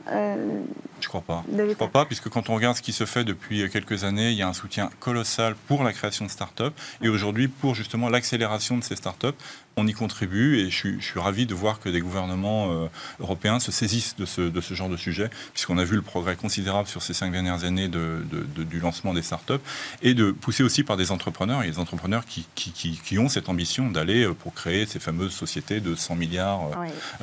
Je 1.04 1.08
crois 1.08 1.20
pas. 1.20 1.44
Je 1.54 1.74
crois 1.74 1.90
pas, 1.90 2.06
puisque 2.06 2.30
quand 2.30 2.48
on 2.48 2.54
regarde 2.54 2.76
ce 2.76 2.82
qui 2.82 2.94
se 2.94 3.04
fait 3.04 3.24
depuis 3.24 3.68
quelques 3.70 4.04
années, 4.04 4.30
il 4.30 4.38
y 4.38 4.42
a 4.42 4.48
un 4.48 4.54
soutien 4.54 4.88
colossal 5.00 5.54
pour 5.68 5.84
la 5.84 5.92
création 5.92 6.24
de 6.24 6.30
start-up 6.30 6.74
et 7.02 7.08
aujourd'hui 7.10 7.46
pour 7.46 7.74
justement 7.74 8.08
l'accélération 8.08 8.78
de 8.78 8.82
ces 8.82 8.96
start-up 8.96 9.36
on 9.76 9.86
y 9.86 9.92
contribue 9.92 10.58
et 10.58 10.70
je 10.70 10.98
suis, 11.00 11.18
ravi 11.18 11.46
de 11.46 11.54
voir 11.54 11.80
que 11.80 11.88
des 11.88 12.00
gouvernements 12.00 12.70
euh, 12.70 12.86
européens 13.20 13.60
se 13.60 13.72
saisissent 13.72 14.16
de 14.16 14.24
ce, 14.24 14.42
de 14.42 14.60
ce 14.60 14.74
genre 14.74 14.88
de 14.88 14.96
sujet, 14.96 15.30
puisqu'on 15.52 15.78
a 15.78 15.84
vu 15.84 15.96
le 15.96 16.02
progrès 16.02 16.36
considérable 16.36 16.88
sur 16.88 17.02
ces 17.02 17.14
cinq 17.14 17.32
dernières 17.32 17.64
années 17.64 17.88
de, 17.88 18.24
du 18.56 18.80
lancement 18.80 19.14
des 19.14 19.22
startups, 19.22 19.54
et 20.02 20.14
de 20.14 20.30
pousser 20.30 20.62
aussi 20.62 20.84
par 20.84 20.96
des 20.96 21.10
entrepreneurs, 21.12 21.62
et 21.62 21.70
des 21.70 21.78
entrepreneurs 21.78 22.24
qui, 22.26 22.46
qui, 22.54 23.18
ont 23.18 23.28
cette 23.28 23.48
ambition 23.48 23.90
d'aller 23.90 24.24
euh, 24.24 24.34
pour 24.34 24.54
créer 24.54 24.86
ces 24.86 24.98
fameuses 24.98 25.32
sociétés 25.32 25.80
de 25.80 25.94
100 25.94 26.16
milliards, 26.16 26.70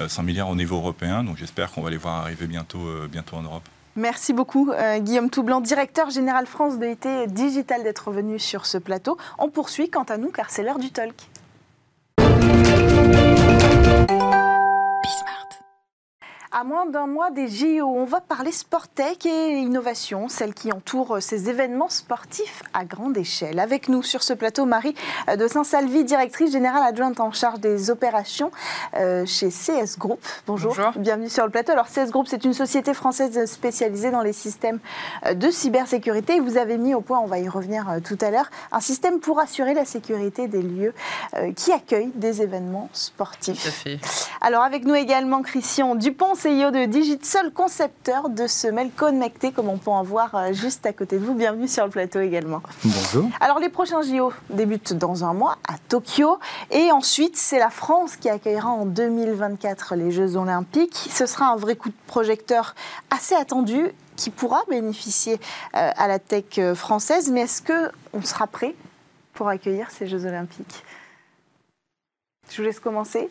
100 0.08 0.22
euh, 0.22 0.26
milliards 0.26 0.50
au 0.50 0.56
niveau 0.56 0.78
européen. 0.78 1.24
Donc 1.24 1.38
j'espère 1.38 1.72
qu'on 1.72 1.82
va 1.82 1.90
les 1.90 1.98
voir 1.98 2.22
arriver 2.22 2.48
bientôt, 2.48 2.88
bientôt 3.10 3.38
en 3.38 3.44
Europe. 3.44 3.68
Merci 3.96 4.32
beaucoup, 4.34 4.72
Guillaume 5.00 5.30
Toublanc, 5.30 5.62
directeur 5.62 6.10
général 6.10 6.46
France 6.46 6.80
de 6.80 6.88
IT 6.88 7.32
Digital, 7.34 7.84
d'être 7.84 8.12
venu 8.12 8.40
sur 8.40 8.66
ce 8.66 8.78
plateau. 8.78 9.18
On 9.38 9.50
poursuit 9.50 9.90
quant 9.90 10.04
à 10.04 10.18
nous, 10.18 10.30
car 10.30 10.50
c'est 10.50 10.64
l'heure 10.64 10.80
du 10.80 10.92
talk. 10.92 11.16
À 16.54 16.66
moins 16.66 16.86
d'un 16.86 17.08
mois 17.08 17.32
des 17.32 17.48
JO, 17.48 17.86
on 17.86 18.04
va 18.04 18.20
parler 18.20 18.52
Sportec 18.52 19.26
et 19.26 19.60
innovation, 19.60 20.28
celle 20.28 20.54
qui 20.54 20.74
entoure 20.74 21.22
ces 21.22 21.50
événements 21.50 21.88
sportifs 21.88 22.62
à 22.74 22.84
grande 22.84 23.16
échelle. 23.16 23.58
Avec 23.58 23.88
nous 23.88 24.04
sur 24.04 24.22
ce 24.22 24.34
plateau, 24.34 24.66
Marie 24.66 24.94
de 25.34 25.48
Saint-Salvi, 25.48 26.04
directrice 26.04 26.52
générale 26.52 26.84
adjointe 26.84 27.22
en 27.22 27.32
charge 27.32 27.62
des 27.62 27.90
opérations 27.90 28.52
euh, 28.96 29.26
chez 29.26 29.48
CS 29.48 29.98
Group. 29.98 30.20
Bonjour. 30.46 30.76
Bonjour. 30.76 30.92
Bienvenue 30.98 31.30
sur 31.30 31.46
le 31.46 31.52
plateau. 31.52 31.72
Alors 31.72 31.88
CS 31.88 32.12
Group, 32.12 32.28
c'est 32.28 32.44
une 32.44 32.54
société 32.54 32.94
française 32.94 33.46
spécialisée 33.46 34.12
dans 34.12 34.22
les 34.22 34.34
systèmes 34.34 34.80
euh, 35.28 35.34
de 35.34 35.50
cybersécurité. 35.50 36.42
Vous 36.42 36.58
avez 36.58 36.78
mis 36.78 36.94
au 36.94 37.00
point, 37.00 37.20
on 37.20 37.28
va 37.28 37.40
y 37.40 37.48
revenir 37.48 37.90
euh, 37.90 38.00
tout 38.04 38.18
à 38.20 38.30
l'heure, 38.30 38.52
un 38.74 38.82
système 38.82 39.22
pour 39.22 39.40
assurer 39.40 39.74
la 39.74 39.86
sécurité 39.86 40.50
des 40.50 40.62
lieux 40.62 40.94
qui 41.56 41.72
accueillent 41.72 42.12
des 42.16 42.42
événements 42.42 42.90
sportifs. 42.92 43.64
Tout 43.64 43.70
à 43.70 43.72
fait. 43.72 44.00
Alors 44.42 44.64
avec 44.64 44.84
nous 44.84 44.96
également 44.96 45.44
Christian 45.44 45.96
Dupont, 45.96 46.36
CEO 46.42 46.72
de 46.72 46.86
Digitsol, 46.86 47.52
concepteur 47.52 48.30
de 48.30 48.48
semelles 48.48 48.90
connectées, 48.90 49.52
comme 49.52 49.70
on 49.70 49.78
peut 49.78 49.92
en 49.92 50.02
voir 50.02 50.34
euh, 50.34 50.54
juste 50.54 50.88
à 50.88 50.94
côté 50.94 51.20
de 51.20 51.26
vous. 51.26 51.36
Bienvenue 51.36 51.68
sur 51.68 51.84
le 51.86 51.92
plateau 51.92 52.20
également. 52.20 52.64
Bonjour. 52.84 53.30
Alors, 53.40 53.60
les 53.60 53.70
prochains 53.70 54.02
JO 54.02 54.34
débutent 54.50 54.94
dans 54.94 55.24
un 55.24 55.34
mois 55.34 55.60
à 55.68 55.76
Tokyo. 55.88 56.40
Et 56.72 56.92
ensuite, 56.92 57.38
c'est 57.38 57.60
la 57.60 57.70
France 57.70 58.16
qui 58.16 58.28
accueillera 58.28 58.70
en 58.70 58.88
2024 58.88 59.94
les 59.96 60.12
Jeux 60.12 60.36
Olympiques. 60.36 61.10
Ce 61.12 61.28
sera 61.28 61.46
un 61.52 61.58
vrai 61.58 61.76
coup 61.76 61.90
de 61.90 61.96
projecteur 62.08 62.74
assez 63.12 63.36
attendu 63.36 63.92
qui 64.16 64.32
pourra 64.32 64.64
bénéficier 64.68 65.36
euh, 65.76 65.92
à 65.96 66.08
la 66.08 66.18
tech 66.18 66.58
euh, 66.58 66.74
française. 66.74 67.30
Mais 67.30 67.42
est-ce 67.42 67.62
qu'on 67.62 68.24
sera 68.24 68.48
prêt 68.48 68.74
pour 69.36 69.48
accueillir 69.48 69.92
ces 69.92 70.08
Jeux 70.08 70.26
Olympiques? 70.26 70.84
Je 72.50 72.58
vous 72.58 72.64
laisse 72.64 72.80
commencer. 72.80 73.30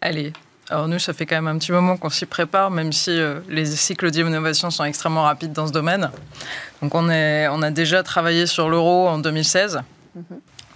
Allez, 0.00 0.32
alors 0.70 0.88
nous, 0.88 0.98
ça 0.98 1.12
fait 1.12 1.26
quand 1.26 1.36
même 1.36 1.48
un 1.48 1.58
petit 1.58 1.72
moment 1.72 1.96
qu'on 1.96 2.08
s'y 2.08 2.24
prépare, 2.24 2.70
même 2.70 2.92
si 2.92 3.10
euh, 3.10 3.40
les 3.48 3.66
cycles 3.66 4.10
d'innovation 4.10 4.70
sont 4.70 4.84
extrêmement 4.84 5.24
rapides 5.24 5.52
dans 5.52 5.66
ce 5.66 5.72
domaine. 5.72 6.10
Donc 6.80 6.94
on, 6.94 7.10
est, 7.10 7.48
on 7.48 7.60
a 7.60 7.70
déjà 7.70 8.02
travaillé 8.02 8.46
sur 8.46 8.70
l'euro 8.70 9.08
en 9.08 9.18
2016 9.18 9.80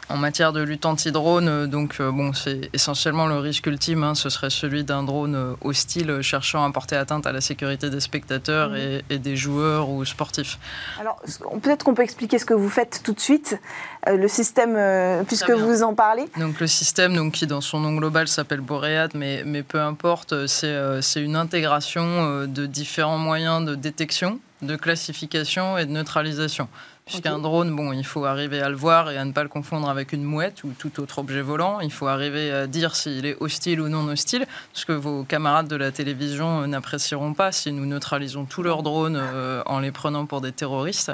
en 0.08 0.16
matière 0.16 0.52
de 0.52 0.62
lutte 0.62 0.86
anti-drone, 0.86 1.48
euh, 1.48 1.66
donc 1.66 1.96
euh, 2.00 2.10
bon, 2.10 2.32
c'est 2.32 2.70
essentiellement 2.72 3.26
le 3.26 3.38
risque 3.38 3.66
ultime, 3.66 4.02
hein, 4.02 4.14
ce 4.14 4.30
serait 4.30 4.50
celui 4.50 4.84
d'un 4.84 5.02
drone 5.02 5.34
euh, 5.34 5.54
hostile 5.60 6.20
cherchant 6.22 6.64
à 6.64 6.70
porter 6.70 6.96
atteinte 6.96 7.26
à 7.26 7.32
la 7.32 7.40
sécurité 7.40 7.90
des 7.90 8.00
spectateurs 8.00 8.70
mhm. 8.70 9.02
et, 9.10 9.18
des 9.18 9.36
joueurs 9.36 9.90
ou 9.90 10.04
sportifs. 10.04 10.58
Alors 11.00 11.20
peut-être 11.62 11.84
qu'on 11.84 11.94
peut 11.94 12.02
expliquer 12.02 12.38
ce 12.38 12.44
que 12.44 12.54
vous 12.54 12.68
faites 12.68 13.00
tout 13.04 13.12
de 13.12 13.20
suite, 13.20 13.58
le 14.06 14.28
système, 14.28 14.78
puisque 15.26 15.50
vous 15.50 15.82
en 15.82 15.94
parlez. 15.94 16.28
Donc 16.38 16.60
le 16.60 16.66
système, 16.66 17.14
donc, 17.14 17.32
qui 17.32 17.46
dans 17.46 17.60
son 17.60 17.80
nom 17.80 17.94
global 17.94 18.28
s'appelle 18.28 18.60
Boread, 18.60 19.10
mais, 19.14 19.42
mais 19.44 19.62
peu 19.62 19.80
importe, 19.80 20.46
c'est 20.46 20.76
une 21.16 21.36
intégration 21.36 22.46
de 22.46 22.66
différents 22.66 23.18
moyens 23.18 23.64
de 23.64 23.74
détection, 23.74 24.38
de 24.62 24.76
classification 24.76 25.76
et 25.78 25.84
de 25.84 25.90
neutralisation. 25.90 26.68
Puisqu'un 27.08 27.38
drone, 27.38 27.74
bon, 27.74 27.92
il 27.94 28.04
faut 28.04 28.26
arriver 28.26 28.60
à 28.60 28.68
le 28.68 28.76
voir 28.76 29.10
et 29.10 29.16
à 29.16 29.24
ne 29.24 29.32
pas 29.32 29.42
le 29.42 29.48
confondre 29.48 29.88
avec 29.88 30.12
une 30.12 30.22
mouette 30.22 30.62
ou 30.62 30.74
tout 30.78 31.00
autre 31.00 31.20
objet 31.20 31.40
volant. 31.40 31.80
Il 31.80 31.90
faut 31.90 32.06
arriver 32.06 32.52
à 32.52 32.66
dire 32.66 32.94
s'il 32.94 33.24
est 33.24 33.36
hostile 33.40 33.80
ou 33.80 33.88
non 33.88 34.06
hostile, 34.08 34.46
ce 34.74 34.84
que 34.84 34.92
vos 34.92 35.24
camarades 35.24 35.68
de 35.68 35.76
la 35.76 35.90
télévision 35.90 36.60
euh, 36.60 36.66
n'apprécieront 36.66 37.32
pas 37.32 37.50
si 37.50 37.72
nous 37.72 37.86
neutralisons 37.86 38.44
tous 38.44 38.62
leurs 38.62 38.82
drones 38.82 39.18
euh, 39.18 39.62
en 39.64 39.80
les 39.80 39.90
prenant 39.90 40.26
pour 40.26 40.42
des 40.42 40.52
terroristes. 40.52 41.10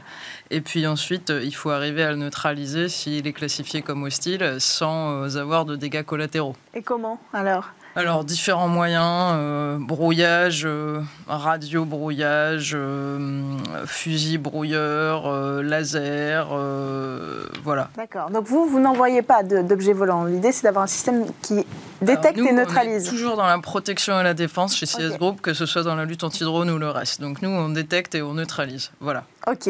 Et 0.50 0.60
puis 0.60 0.84
ensuite, 0.88 1.30
euh, 1.30 1.44
il 1.44 1.54
faut 1.54 1.70
arriver 1.70 2.02
à 2.02 2.10
le 2.10 2.16
neutraliser 2.16 2.88
s'il 2.88 3.28
est 3.28 3.32
classifié 3.32 3.80
comme 3.82 4.02
hostile 4.02 4.56
sans 4.58 5.36
avoir 5.36 5.64
de 5.64 5.76
dégâts 5.76 6.02
collatéraux. 6.02 6.56
Et 6.74 6.82
comment 6.82 7.20
alors? 7.32 7.70
Alors, 7.96 8.24
différents 8.24 8.66
moyens, 8.66 9.34
euh, 9.36 9.78
brouillage, 9.78 10.64
euh, 10.66 11.00
radio 11.28 11.84
brouillage, 11.84 12.72
euh, 12.74 13.56
fusil 13.86 14.36
brouilleur, 14.36 15.32
laser, 15.62 16.48
voilà. 17.62 17.88
D'accord. 17.96 18.30
Donc 18.30 18.46
vous, 18.46 18.66
vous 18.66 18.80
n'envoyez 18.80 19.22
pas 19.22 19.44
d'objets 19.44 19.92
volants. 19.92 20.24
L'idée, 20.24 20.50
c'est 20.50 20.64
d'avoir 20.64 20.84
un 20.84 20.88
système 20.88 21.24
qui 21.40 21.64
détecte 22.02 22.38
et 22.38 22.52
neutralise. 22.52 23.04
On 23.04 23.06
est 23.06 23.10
toujours 23.10 23.36
dans 23.36 23.46
la 23.46 23.58
protection 23.58 24.20
et 24.20 24.22
la 24.22 24.34
défense 24.34 24.76
chez 24.76 24.86
CS 24.86 25.18
Group, 25.18 25.40
que 25.40 25.54
ce 25.54 25.66
soit 25.66 25.82
dans 25.82 25.94
la 25.94 26.04
lutte 26.04 26.24
anti-drone 26.24 26.70
ou 26.70 26.78
le 26.78 26.90
reste. 26.90 27.20
Donc 27.20 27.42
nous, 27.42 27.50
on 27.50 27.68
détecte 27.68 28.14
et 28.14 28.22
on 28.22 28.34
neutralise. 28.34 28.90
Voilà. 29.00 29.24
Ok. 29.46 29.66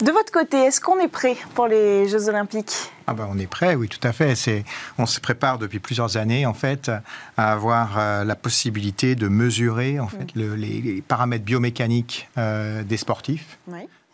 De 0.00 0.12
votre 0.12 0.30
côté, 0.30 0.58
est-ce 0.58 0.80
qu'on 0.80 1.00
est 1.00 1.08
prêt 1.08 1.36
pour 1.54 1.66
les 1.66 2.08
Jeux 2.08 2.28
Olympiques? 2.28 2.74
Ah 3.06 3.14
ben, 3.14 3.28
on 3.30 3.38
est 3.38 3.46
prêt, 3.46 3.74
oui, 3.76 3.88
tout 3.88 4.06
à 4.06 4.12
fait. 4.12 4.34
C'est, 4.34 4.64
on 4.98 5.06
se 5.06 5.20
prépare 5.20 5.58
depuis 5.58 5.78
plusieurs 5.78 6.16
années, 6.16 6.44
en 6.44 6.54
fait, 6.54 6.90
à 7.36 7.52
avoir 7.52 7.98
euh, 7.98 8.24
la 8.24 8.34
possibilité 8.34 9.14
de 9.14 9.28
mesurer, 9.28 10.00
en 10.00 10.08
fait, 10.08 10.34
les, 10.34 11.02
paramètres 11.06 11.44
biomécaniques 11.44 12.28
euh, 12.36 12.82
des 12.82 12.96
sportifs. 12.96 13.58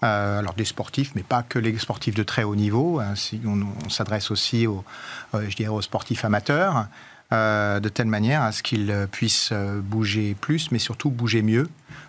Euh, 0.04 0.40
alors 0.40 0.54
des 0.54 0.64
sportifs, 0.64 1.12
mais 1.14 1.22
pas 1.22 1.44
que 1.44 1.60
les 1.60 1.78
sportifs 1.78 2.16
de 2.16 2.24
très 2.24 2.42
haut 2.42 2.56
niveau. 2.56 2.98
Hein, 3.00 3.14
si 3.14 3.40
on, 3.46 3.88
s'adresse 3.88 4.30
aussi 4.30 4.66
aux, 4.66 4.84
je 5.32 5.54
dirais, 5.54 5.68
aux 5.70 5.80
sportifs 5.80 6.24
amateurs, 6.24 6.86
de 7.32 7.88
telle 7.88 8.06
manière 8.06 8.42
à 8.42 8.52
ce 8.52 8.62
qu'ils 8.62 9.08
puissent 9.10 9.52
bouger 9.82 10.36
plus, 10.40 10.70
mais 10.70 10.78
surtout 10.78 11.10
bouger 11.10 11.42
mieux 11.42 11.68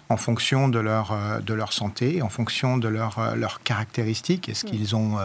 en 0.09 0.17
fonction 0.17 0.67
de 0.67 0.79
leur, 0.79 1.17
de 1.41 1.53
leur 1.53 1.71
santé, 1.73 2.21
en 2.21 2.29
fonction 2.29 2.77
de 2.77 2.87
leurs 2.87 3.35
leur 3.35 3.63
caractéristiques. 3.63 4.49
Est-ce 4.49 4.65
qu'ils 4.65 4.95
ont 4.95 5.17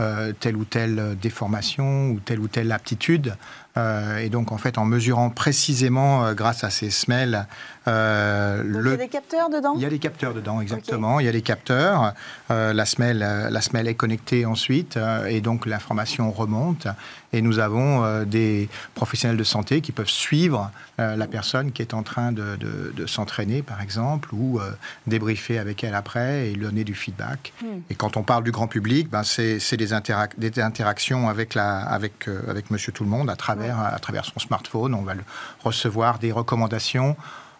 euh, 0.00 0.32
telle 0.38 0.56
ou 0.56 0.64
telle 0.64 1.18
déformation 1.20 2.08
ou 2.10 2.20
telle 2.20 2.40
ou 2.40 2.48
telle 2.48 2.72
aptitude. 2.72 3.34
Euh, 3.76 4.18
et 4.18 4.30
donc, 4.30 4.50
en 4.50 4.56
fait, 4.56 4.78
en 4.78 4.84
mesurant 4.84 5.30
précisément, 5.30 6.24
euh, 6.24 6.34
grâce 6.34 6.64
à 6.64 6.70
ces 6.70 6.90
semelles, 6.90 7.46
le... 7.86 8.62
il 8.64 8.90
y 8.90 8.94
a 8.94 8.96
des 8.96 9.08
capteurs 9.08 9.50
dedans? 9.50 9.72
Il 9.76 9.82
y 9.82 9.84
a 9.84 9.90
des 9.90 9.98
capteurs 9.98 10.32
dedans, 10.32 10.60
exactement. 10.60 11.20
Il 11.20 11.26
y 11.26 11.28
a 11.28 11.32
des 11.32 11.42
capteurs. 11.42 12.14
la, 12.48 12.84
semelle, 12.84 13.18
la 13.18 13.60
semelle 13.60 13.88
est 13.88 13.94
connectée 13.94 14.46
ensuite, 14.46 14.96
et 15.28 15.40
donc 15.40 15.66
l'information 15.66 16.30
remonte. 16.30 16.86
Et 17.32 17.42
nous 17.42 17.58
avons 17.58 18.22
des 18.24 18.68
professionnels 18.94 19.36
de 19.36 19.44
santé 19.44 19.80
qui 19.80 19.90
peuvent 19.90 20.08
suivre 20.08 20.70
la 20.98 21.26
personne 21.26 21.72
qui 21.72 21.82
est 21.82 21.94
en 21.94 22.04
train 22.04 22.30
de, 22.30 23.06
s'entraîner, 23.06 23.62
par 23.62 23.82
exemple, 23.82 24.32
ou 24.34 24.60
débriefer 25.08 25.58
avec 25.58 25.82
elle 25.82 25.96
après 25.96 26.48
et 26.48 26.52
lui 26.52 26.62
donner 26.66 26.84
du 26.84 26.94
feedback. 26.94 27.52
Hmm. 27.60 27.80
Et 27.88 27.96
quand 27.96 28.16
on 28.16 28.22
parle 28.22 28.44
du 28.44 28.52
grand 28.52 28.68
public, 28.68 29.10
ben 29.10 29.24
c'est 29.24 29.76
des 29.76 29.89
des, 30.38 30.60
interactions 30.60 31.28
avec, 31.28 31.54
la, 31.54 31.78
avec, 31.80 32.28
euh, 32.28 32.40
avec 32.48 32.70
Monsieur 32.70 32.92
Tout 32.92 33.04
le 33.04 33.10
Monde 33.10 33.30
à 33.30 33.36
travers, 33.36 33.78
à 33.80 33.98
travers 33.98 34.24
son 34.24 34.38
smartphone. 34.38 34.94
On 34.94 35.02
va 35.02 35.14
recevoir 35.62 36.18
des 36.18 36.32
recommandations 36.32 37.16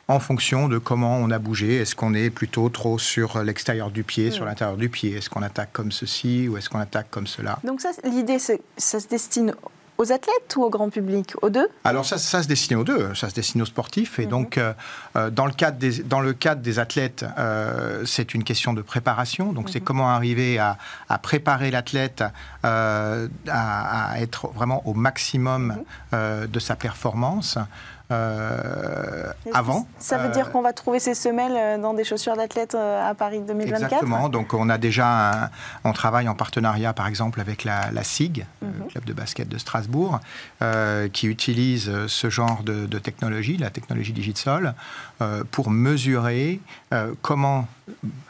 en 0.09 0.19
fonction 0.19 0.69
de 0.69 0.79
comment 0.79 1.19
on 1.19 1.31
a 1.31 1.39
bougé. 1.39 1.77
Est-ce 1.77 1.95
qu'on 1.95 2.15
est 2.15 2.31
plutôt 2.31 2.69
trop 2.69 2.99
sur 2.99 3.43
l'extérieur 3.43 3.91
du 3.91 4.03
pied, 4.03 4.31
sur 4.31 4.45
l'intérieur 4.45 4.77
du 4.77 4.89
pied? 4.89 5.17
Est-ce 5.17 5.31
qu'on 5.31 5.43
attaque 5.43 5.73
comme 5.73 5.93
ceci 5.93 6.49
ou 6.49 6.57
est-ce 6.57 6.69
qu'on 6.69 6.81
attaque 6.81 7.11
comme 7.11 7.27
cela? 7.27 7.59
Donc 7.65 7.81
ça, 7.81 7.91
l'idée, 8.05 8.39
ça 8.39 9.01
se 9.01 9.09
destine 9.09 9.55
aux 10.01 10.13
athlètes 10.13 10.57
ou 10.57 10.63
au 10.63 10.71
grand 10.71 10.89
public 10.89 11.35
Aux 11.43 11.51
deux? 11.51 11.69
Alors 11.85 12.07
ça, 12.07 12.17
ça 12.17 12.43
se 12.43 12.49
destine 12.49 12.79
aux 12.79 12.85
deux, 12.85 13.15
ça 13.15 13.29
se 13.29 13.35
destine 13.35 13.61
aux 13.61 13.67
sportifs. 13.67 14.19
Et 14.19 14.25
mhm. 14.25 14.31
donc, 14.31 14.57
euh, 14.57 14.73
euh, 15.17 15.29
dans, 15.29 15.45
le 15.45 15.53
cadre 15.53 15.77
des, 15.77 16.03
dans 16.03 16.21
le 16.21 16.33
cadre 16.33 16.63
des 16.63 16.79
athlètes, 16.79 17.25
euh, 17.39 18.03
c'est 18.07 18.33
une 18.33 18.43
question 18.43 18.73
de 18.73 18.81
préparation. 18.81 19.53
Donc 19.53 19.69
c'est 19.69 19.81
mhm. 19.81 19.85
comment 19.85 20.09
arriver 20.09 20.59
à, 20.59 20.79
préparer 21.23 21.71
l'athlète 21.71 22.25
à, 22.63 24.15
être 24.17 24.49
vraiment 24.55 24.83
au 24.87 24.95
maximum 24.95 25.85
mhm. 26.13 26.47
de 26.47 26.59
sa 26.59 26.77
performance. 26.77 27.59
Euh, 28.11 29.33
avant. 29.55 29.87
Ça 30.01 30.19
veut 30.19 30.31
dire 30.31 30.49
euh, 30.49 30.51
qu'on 30.51 30.63
va 30.63 30.73
trouver 30.73 30.99
ces 30.99 31.15
semelles 31.15 31.55
euh, 31.55 31.79
dans 31.79 31.95
des 31.95 32.03
chaussures 32.03 32.37
d'athlète 32.37 32.75
à 32.75 33.15
Paris 33.15 33.41
2024 33.41 33.85
Exactement. 33.85 34.29
Donc 34.29 34.53
on 34.53 34.69
a 34.69 34.79
déjà, 34.79 35.51
on 35.85 35.93
travaille 35.93 36.29
en 36.29 36.35
partenariat 36.35 36.93
par 36.93 37.07
exemple 37.07 37.41
avec 37.41 37.63
la, 37.63 37.91
SIG, 38.03 38.47
le 38.63 38.69
mhm. 38.69 38.89
club 38.89 39.05
de 39.05 39.13
basket 39.13 39.49
de 39.49 39.59
Strasbourg, 39.59 40.19
qui 41.13 41.27
utilise 41.27 42.07
ce 42.07 42.31
genre 42.31 42.63
de, 42.63 42.99
technologie, 42.99 43.57
la 43.57 43.71
technologie 43.71 44.13
Digitsol, 44.13 44.75
pour 45.51 45.71
mesurer 45.71 46.61
comment 47.23 47.67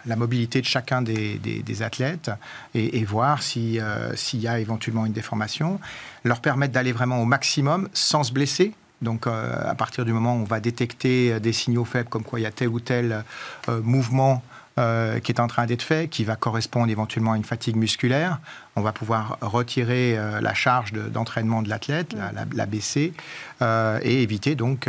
la 0.06 0.16
mobilité 0.16 0.60
de 0.60 0.66
chacun 0.66 1.02
des, 1.02 1.82
athlètes 1.82 2.30
et, 2.74 3.04
voir 3.04 3.42
s'il 3.42 3.72
y 3.74 4.48
a 4.48 4.58
éventuellement 4.58 5.06
une 5.06 5.12
déformation, 5.12 5.80
leur 6.24 6.40
permettre 6.40 6.74
d'aller 6.74 6.92
vraiment 6.92 7.20
au 7.22 7.24
maximum 7.24 7.88
sans 7.92 8.24
se 8.24 8.32
blesser 8.32 8.74
donc, 9.02 9.26
euh, 9.26 9.62
à 9.64 9.74
partir 9.74 10.04
du 10.04 10.12
moment 10.12 10.36
où 10.36 10.40
on 10.40 10.44
va 10.44 10.60
détecter 10.60 11.40
des 11.40 11.52
signaux 11.52 11.84
faibles, 11.84 12.08
comme 12.08 12.24
quoi 12.24 12.38
il 12.38 12.42
y 12.42 12.46
a 12.46 12.50
tel 12.50 12.68
ou 12.68 12.80
tel 12.80 13.24
euh, 13.68 13.80
mouvement 13.82 14.42
euh, 14.80 15.20
qui 15.20 15.30
est 15.30 15.40
en 15.40 15.46
train 15.46 15.66
d'être 15.66 15.82
fait, 15.82 16.08
qui 16.08 16.24
va 16.24 16.36
correspondre 16.36 16.90
éventuellement 16.90 17.32
à 17.32 17.36
une 17.36 17.44
fatigue 17.44 17.76
musculaire. 17.76 18.38
On 18.76 18.80
va 18.80 18.92
pouvoir 18.92 19.36
retirer 19.42 20.16
euh, 20.16 20.40
la 20.40 20.54
charge 20.54 20.92
d'entraînement 20.92 21.60
de, 21.60 21.68
l'athlète, 21.68 22.14
la, 22.14 22.32
la, 22.50 22.66
baisser, 22.66 23.12
euh, 23.60 23.98
et 24.02 24.22
éviter 24.22 24.54
donc 24.54 24.88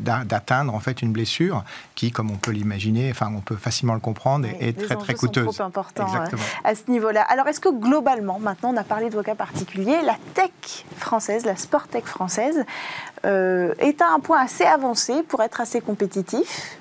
d'atteindre 0.00 0.74
en 0.74 0.80
fait 0.80 1.02
une 1.02 1.12
blessure 1.12 1.62
qui, 1.94 2.10
comme 2.10 2.32
on 2.32 2.36
peut 2.36 2.50
l'imaginer, 2.50 3.10
enfin 3.10 3.32
on 3.32 3.40
peut 3.40 3.54
facilement 3.54 3.94
le 3.94 4.00
comprendre, 4.00 4.48
est 4.58 4.76
très 4.76 4.96
très 4.96 5.14
coûteuse. 5.14 5.44
Sont 5.46 5.52
trop 5.52 5.62
important 5.62 6.06
à 6.64 6.74
ce 6.74 6.90
niveau-là. 6.90 7.22
Alors 7.22 7.46
est-ce 7.46 7.60
que 7.60 7.68
globalement, 7.68 8.40
maintenant 8.40 8.72
on 8.74 8.76
a 8.76 8.84
parlé 8.84 9.08
de 9.08 9.14
vos 9.14 9.22
cas 9.22 9.36
particuliers, 9.36 9.98
la 10.04 10.16
tech 10.34 10.84
française, 10.96 11.44
la 11.44 11.56
sport 11.56 11.86
tech 11.86 12.04
française, 12.04 12.64
est 13.22 14.02
à 14.02 14.14
un 14.14 14.20
point 14.20 14.40
assez 14.40 14.64
avancé 14.64 15.22
pour 15.28 15.42
être 15.42 15.60
assez 15.60 15.80
compétitif? 15.80 16.79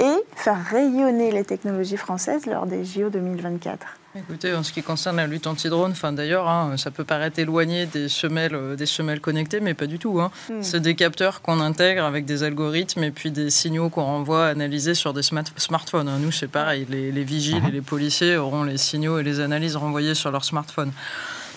Et 0.00 0.16
faire 0.36 0.64
rayonner 0.64 1.30
les 1.30 1.44
technologies 1.44 1.96
françaises 1.96 2.46
lors 2.46 2.66
des 2.66 2.84
JO 2.84 3.10
2024 3.10 3.86
Écoutez, 4.16 4.54
en 4.54 4.62
ce 4.62 4.72
qui 4.72 4.80
concerne 4.80 5.16
la 5.16 5.26
lutte 5.26 5.48
anti-drone, 5.48 5.90
enfin 5.90 6.12
d'ailleurs, 6.12 6.48
hein, 6.48 6.76
ça 6.76 6.92
peut 6.92 7.02
paraître 7.02 7.40
éloigné 7.40 7.86
des 7.86 8.08
semelles, 8.08 8.54
euh, 8.54 8.76
des 8.76 8.86
semelles 8.86 9.20
connectées, 9.20 9.58
mais 9.58 9.74
pas 9.74 9.86
du 9.86 9.98
tout. 9.98 10.20
Hein. 10.20 10.30
Hmm. 10.48 10.62
C'est 10.62 10.78
des 10.78 10.94
capteurs 10.94 11.42
qu'on 11.42 11.58
intègre 11.58 12.04
avec 12.04 12.24
des 12.24 12.44
algorithmes 12.44 13.02
et 13.02 13.10
puis 13.10 13.32
des 13.32 13.50
signaux 13.50 13.88
qu'on 13.88 14.04
renvoie 14.04 14.46
analysés 14.46 14.94
sur 14.94 15.14
des 15.14 15.22
smartphones. 15.22 16.08
Hein. 16.08 16.18
Nous, 16.20 16.30
c'est 16.30 16.46
pareil, 16.46 16.86
les, 16.88 17.10
les 17.10 17.24
vigiles 17.24 17.56
et 17.56 17.60
uh-huh. 17.60 17.72
les 17.72 17.80
policiers 17.80 18.36
auront 18.36 18.62
les 18.62 18.78
signaux 18.78 19.18
et 19.18 19.24
les 19.24 19.40
analyses 19.40 19.74
renvoyées 19.74 20.14
sur 20.14 20.30
leur 20.30 20.44
smartphone. 20.44 20.92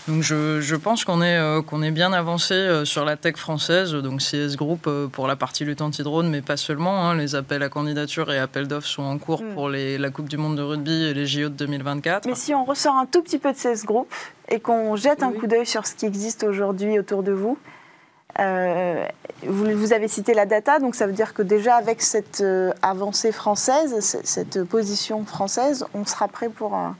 Donc 0.08 0.22
je, 0.22 0.76
pense 0.76 1.04
qu'on 1.04 1.22
est, 1.22 1.38
euh, 1.38 1.62
qu'on 1.62 1.82
est 1.82 1.92
bien 1.92 2.14
avancé 2.14 2.54
euh, 2.54 2.86
sur 2.86 3.04
la 3.04 3.18
tech 3.18 3.36
française, 3.36 3.92
donc 3.92 4.22
CS 4.22 4.56
Group 4.56 4.88
euh, 4.88 5.08
pour 5.08 5.28
la 5.28 5.36
partie 5.36 5.66
lutte 5.66 5.82
anti-drone, 5.82 6.30
mais 6.30 6.42
pas 6.42 6.56
seulement. 6.56 7.04
Hein. 7.04 7.16
les 7.16 7.36
appels 7.36 7.62
à 7.62 7.68
candidature 7.68 8.32
et 8.32 8.40
appels 8.40 8.70
d'offres 8.70 8.88
sont 8.88 9.04
en 9.04 9.18
cours 9.18 9.44
mm. 9.44 9.54
pour 9.54 9.68
les, 9.68 9.98
la 9.98 10.10
Coupe 10.10 10.30
du 10.30 10.38
Monde 10.38 10.56
de 10.56 10.62
rugby 10.62 11.04
et 11.08 11.14
les 11.14 11.26
JO 11.26 11.50
de 11.50 11.56
2024. 11.56 12.26
Mais 12.26 12.36
si 12.36 12.54
on 12.54 12.64
ressort 12.64 12.96
un 12.96 13.06
tout 13.06 13.22
petit 13.22 13.38
peu 13.38 13.52
de 13.52 13.58
CS 13.58 13.84
Group 13.84 14.08
et 14.48 14.62
qu'on 14.62 14.96
jette 14.96 15.24
un 15.24 15.34
coup 15.34 15.46
d'œil 15.46 15.66
sur 15.66 15.86
ce 15.86 15.94
qui 15.94 16.06
existe 16.06 16.46
aujourd'hui 16.46 16.98
autour 16.98 17.22
de 17.22 17.34
vous, 17.34 17.58
vous, 19.44 19.94
avez 19.94 20.08
cité 20.08 20.34
la 20.34 20.46
data, 20.46 20.80
donc 20.80 20.96
ça 20.96 21.08
veut 21.08 21.14
dire 21.14 21.34
que 21.34 21.42
déjà 21.42 21.76
avec 21.76 22.02
cette 22.02 22.44
avancée 22.82 23.32
française, 23.32 24.00
cette 24.24 24.64
position 24.64 25.26
française, 25.26 25.86
on 25.94 26.06
sera 26.06 26.28
prêt 26.28 26.50
pour 26.50 26.76
un 26.76 26.96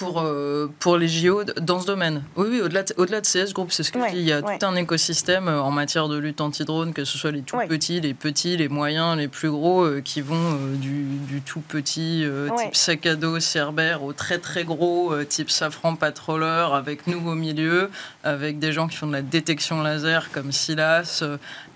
pour, 0.00 0.22
euh, 0.22 0.66
pour 0.78 0.96
les 0.96 1.08
JO 1.08 1.44
dans 1.44 1.78
ce 1.78 1.86
domaine. 1.86 2.22
Oui, 2.34 2.46
oui 2.50 2.60
au-delà 2.62 2.84
de, 2.84 2.94
au 2.96 3.04
de 3.04 3.20
CS 3.20 3.52
Group, 3.52 3.70
c'est 3.70 3.82
ce 3.82 3.92
que 3.92 4.00
je 4.00 4.12
dis. 4.12 4.20
Il 4.20 4.24
y 4.24 4.32
a 4.32 4.40
tout 4.40 4.64
un 4.64 4.74
écosystème 4.74 5.46
euh, 5.46 5.60
en 5.60 5.70
matière 5.70 6.08
de 6.08 6.16
lutte 6.16 6.40
anti-drone, 6.40 6.94
que 6.94 7.04
ce 7.04 7.18
soit 7.18 7.32
les 7.32 7.42
tout 7.42 7.58
petits, 7.68 8.00
les 8.00 8.14
petits, 8.14 8.56
les 8.56 8.68
moyens, 8.68 9.18
les 9.18 9.28
plus 9.28 9.50
gros, 9.50 9.82
euh, 9.82 10.00
qui 10.00 10.22
vont 10.22 10.54
du, 10.76 11.04
du, 11.28 11.42
tout 11.42 11.60
petit 11.60 12.24
type 12.56 12.74
sac 12.74 13.04
à 13.04 13.14
dos 13.14 13.40
Cerbère 13.40 14.02
au 14.02 14.14
très 14.14 14.38
très 14.38 14.64
gros 14.64 15.14
type 15.24 15.50
Safran 15.50 15.96
Patroller, 15.96 16.68
avec 16.72 17.06
nous 17.06 17.28
au 17.28 17.34
milieu, 17.34 17.90
avec 18.24 18.58
des 18.58 18.72
gens 18.72 18.88
qui 18.88 18.96
font 18.96 19.06
de 19.06 19.12
la 19.12 19.22
détection 19.22 19.82
laser 19.82 20.30
comme 20.32 20.50
Silas, 20.50 21.22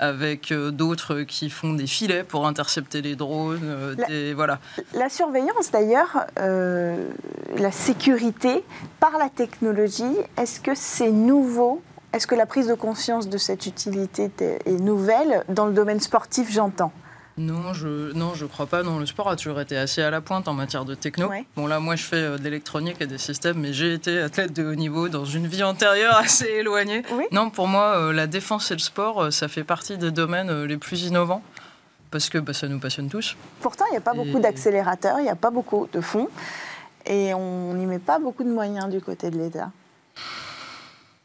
avec 0.01 0.53
d'autres 0.53 1.21
qui 1.23 1.51
font 1.51 1.75
des 1.75 1.87
filets 1.87 2.25
pour 2.25 2.47
intercepter 2.47 3.03
les 3.03 3.17
drones. 3.17 3.97
La, 3.99 4.35
voilà. 4.35 4.61
la 4.95 5.11
surveillance 5.11 5.71
d'ailleurs, 5.71 6.25
la 6.37 7.73
sécurité 7.73 8.14
par 9.01 9.19
la 9.19 9.29
technologie, 9.29 10.17
est-ce 10.37 10.61
que 10.61 10.75
c'est 10.75 11.11
nouveau? 11.11 11.83
Est-ce 12.13 12.27
que 12.27 12.35
la 12.35 12.47
prise 12.47 12.69
de 12.69 12.75
conscience 12.75 13.29
de 13.29 13.39
cette 13.39 13.67
utilité 13.67 14.31
est 14.39 14.81
nouvelle? 14.81 15.45
Dans 15.49 15.67
le 15.67 15.73
domaine 15.73 16.01
sportif, 16.01 16.51
j'entends 16.51 16.93
non, 17.37 17.73
je 17.73 18.13
non, 18.13 18.35
je 18.35 18.47
crois 18.47 18.67
pas. 18.67 18.85
Non, 18.85 19.01
le 19.01 19.07
sport 19.07 19.29
a 19.29 19.35
toujours 19.35 19.61
été 19.61 19.77
assez 19.77 20.01
à 20.03 20.11
la 20.11 20.21
pointe 20.21 20.47
en 20.47 20.53
matière 20.53 20.85
de 20.85 20.95
techno. 20.95 21.29
Bon 21.57 21.67
là, 21.67 21.81
moi, 21.81 21.97
je 21.97 22.05
fais 22.05 22.17
euh, 22.17 22.39
de 22.39 22.45
l'électronique 22.45 22.99
et 23.01 23.09
des 23.09 23.19
systèmes, 23.19 23.59
mais 23.59 23.73
j'ai 23.73 23.93
été 23.93 24.21
athlète 24.21 24.53
de 24.53 24.65
haut 24.65 24.77
niveau 24.77 25.09
dans 25.09 25.25
une 25.25 25.49
vie 25.49 25.65
antérieure 25.65 26.17
assez 26.25 26.47
éloignée. 26.47 27.03
Non, 27.33 27.51
pour 27.51 27.67
moi, 27.67 27.97
euh, 27.97 28.13
la 28.13 28.29
défense 28.29 28.71
et 28.71 28.75
le 28.75 28.81
sport, 28.81 29.21
euh, 29.21 29.31
ça 29.33 29.49
fait 29.49 29.65
partie 29.65 29.99
des 29.99 30.13
domaines 30.13 30.63
les 30.63 30.77
plus 30.77 31.03
innovants 31.03 31.43
parce 32.13 32.29
que 32.29 32.39
bah, 32.39 32.53
ça 32.53 32.69
nous 32.69 32.79
passionne 32.79 33.09
tous. 33.09 33.37
Pourtant, 33.61 33.85
il 33.89 33.91
n'y 33.91 33.97
a 33.97 34.01
pas 34.01 34.15
beaucoup 34.15 34.39
d'accélérateurs, 34.39 35.19
il 35.19 35.25
n'y 35.25 35.29
a 35.29 35.35
pas 35.35 35.51
beaucoup 35.51 35.89
de 35.93 36.01
fonds 36.01 36.29
et 37.07 37.35
on 37.35 37.75
n'y 37.75 37.87
met 37.87 37.99
pas 37.99 38.19
beaucoup 38.19 38.45
de 38.45 38.51
moyens 38.51 38.89
du 38.89 39.01
côté 39.01 39.31
de 39.31 39.39
l'État. 39.39 39.71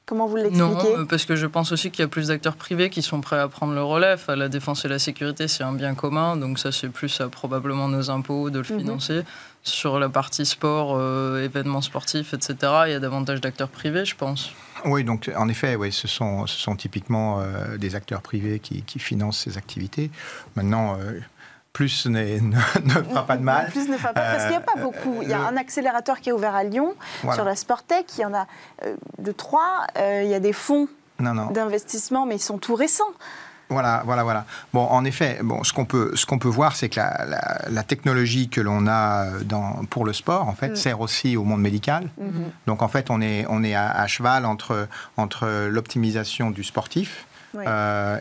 Comment 0.09 0.25
vous 0.25 0.38
l'expliquez? 0.38 0.98
Non, 0.98 1.05
parce 1.05 1.25
que 1.25 1.36
je 1.36 1.45
pense 1.45 1.71
aussi 1.71 1.91
qu'il 1.91 2.01
y 2.01 2.05
a 2.05 2.07
plus 2.07 2.29
d'acteurs 2.29 2.55
privés 2.55 2.89
qui 2.89 3.03
sont 3.03 3.21
prêts 3.21 3.38
à 3.38 3.48
prendre 3.48 3.74
le 3.74 3.83
relais. 3.83 4.15
la 4.27 4.50
défense 4.50 4.83
et 4.83 4.88
la 4.88 4.98
sécurité, 4.98 5.48
c'est 5.48 5.63
un 5.63 5.71
bien 5.71 5.93
commun, 5.93 6.36
donc 6.36 6.57
ça, 6.57 6.71
c'est 6.71 6.89
plus 6.89 7.21
à 7.21 7.29
probablement 7.29 7.88
nos 7.88 8.09
impôts 8.09 8.50
de 8.50 8.57
le 8.57 8.74
mhm. 8.74 8.79
financer. 8.79 9.21
Sur 9.62 10.00
la 10.00 10.09
partie 10.09 10.48
sport, 10.48 10.95
euh, 10.98 11.43
événements 11.43 11.81
sportifs, 11.81 12.33
etc., 12.33 12.55
il 12.88 12.91
y 12.93 12.95
a 12.95 13.00
davantage 13.00 13.39
d'acteurs 13.39 13.69
privés, 13.69 14.03
je 14.03 14.15
pense. 14.15 14.51
Oui, 14.85 15.03
donc 15.03 15.29
en 15.37 15.48
effet, 15.48 15.75
oui, 15.75 15.92
ce, 15.92 16.07
sont, 16.07 16.48
ce 16.48 16.57
sont 16.57 16.75
typiquement 16.75 17.42
euh, 17.42 17.77
des 17.77 17.94
acteurs 17.94 18.24
privés 18.24 18.59
qui, 18.59 18.83
financent 18.98 19.42
ces 19.42 19.59
activités. 19.59 20.09
Maintenant, 20.55 20.98
euh, 21.00 21.20
plus 21.74 22.05
ne, 22.08 22.50
fera 23.10 23.25
pas 23.25 23.38
de 23.38 23.44
mal. 23.44 23.70
Plus 23.70 23.88
ne 23.88 23.98
fera 23.98 24.14
pas, 24.14 24.22
parce 24.22 24.44
qu'il 24.44 24.51
n'y 24.51 24.58
a 24.58 24.62
pas 24.62 24.77
euh, 24.77 24.84
beaucoup. 24.84 25.22
Il 25.22 25.29
y 25.29 25.34
a 25.34 25.42
un 25.42 25.58
accélérateur 25.58 26.20
qui 26.20 26.29
est 26.29 26.32
ouvert 26.32 26.55
à 26.55 26.64
Lyon 26.64 26.96
sur 27.34 27.44
la 27.44 27.55
Sportec. 27.55 28.05
Il 28.18 28.22
y 28.22 28.25
en 28.25 28.34
a 28.34 28.48
euh, 28.86 28.96
de 29.20 29.32
trois. 29.32 29.86
Euh, 29.98 30.22
il 30.24 30.29
y 30.29 30.34
a 30.34 30.40
des 30.40 30.53
fonds 30.53 30.88
d'investissement, 31.20 32.25
mais 32.25 32.36
ils 32.36 32.42
sont 32.42 32.58
tout 32.58 32.75
récents. 32.75 33.03
Voilà, 33.72 34.01
voilà, 34.03 34.24
voilà. 34.24 34.46
Bon, 34.74 34.84
en 34.84 35.05
effet, 35.05 35.40
bon, 35.44 35.64
ce 35.64 35.74
qu'on 35.74 35.86
peut, 35.86 36.12
ce 36.16 36.25
qu'on 36.25 36.40
peut 36.40 36.48
voir, 36.48 36.75
c'est 36.75 36.90
que 36.90 37.00
la, 37.00 37.84
technologie 37.84 38.50
que 38.50 38.62
l'on 38.62 38.88
a 38.88 39.27
dans, 39.46 39.86
pour 39.92 40.05
le 40.05 40.14
sport, 40.14 40.48
en 40.48 40.53
fait, 40.53 40.70
mm. 40.70 40.75
sert 40.75 41.01
aussi 41.01 41.38
au 41.38 41.44
monde 41.44 41.62
médical. 41.62 42.10
Mm-hmm. 42.20 42.66
Donc, 42.66 42.82
en 42.82 42.88
fait, 42.88 43.12
on 43.12 43.22
est, 43.22 43.46
on 43.48 43.64
est 43.64 43.75
à, 43.75 44.08
cheval 44.08 44.46
entre, 44.46 44.88
entre 45.18 45.68
l'optimisation 45.68 46.50
du 46.50 46.64
sportif 46.64 47.27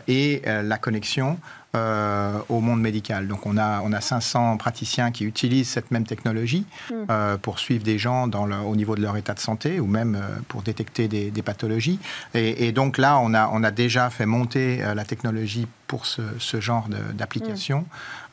et 0.07 0.41
la 0.45 0.77
connexion 0.77 1.39
euh, 1.75 2.39
au 2.49 2.61
monde 2.61 2.81
médical. 2.81 3.27
Donc 3.27 3.45
on 3.45 3.55
a, 3.55 3.81
on 3.83 3.93
a 3.93 4.01
500 4.01 4.57
praticiens 4.57 5.11
qui 5.11 5.23
utilisent 5.23 5.69
cette 5.69 5.91
même 5.91 6.03
technologie 6.03 6.65
hmm. 6.89 6.93
euh, 7.11 7.37
pour 7.37 7.59
suivre 7.59 7.83
des 7.83 7.99
gens 7.99 8.27
dans 8.27 8.47
le, 8.47 8.55
au 8.55 8.75
niveau 8.75 8.95
de 8.95 9.01
leur 9.01 9.15
état 9.17 9.35
de 9.35 9.39
santé 9.39 9.79
ou 9.79 9.85
même 9.85 10.15
euh, 10.15 10.39
pour 10.47 10.63
détecter 10.63 11.07
des, 11.07 11.31
pathologies. 11.43 11.99
Et, 12.33 12.67
et, 12.67 12.71
donc 12.71 12.97
là, 12.97 13.19
on 13.19 13.35
a, 13.35 13.51
on 13.53 13.63
a 13.63 13.69
déjà 13.69 14.09
fait 14.09 14.25
monter 14.25 14.77
la 14.95 15.05
technologie 15.05 15.67
pour 15.85 16.05
ce, 16.05 16.21
ce 16.39 16.59
genre 16.59 16.87
d'application. 17.13 17.85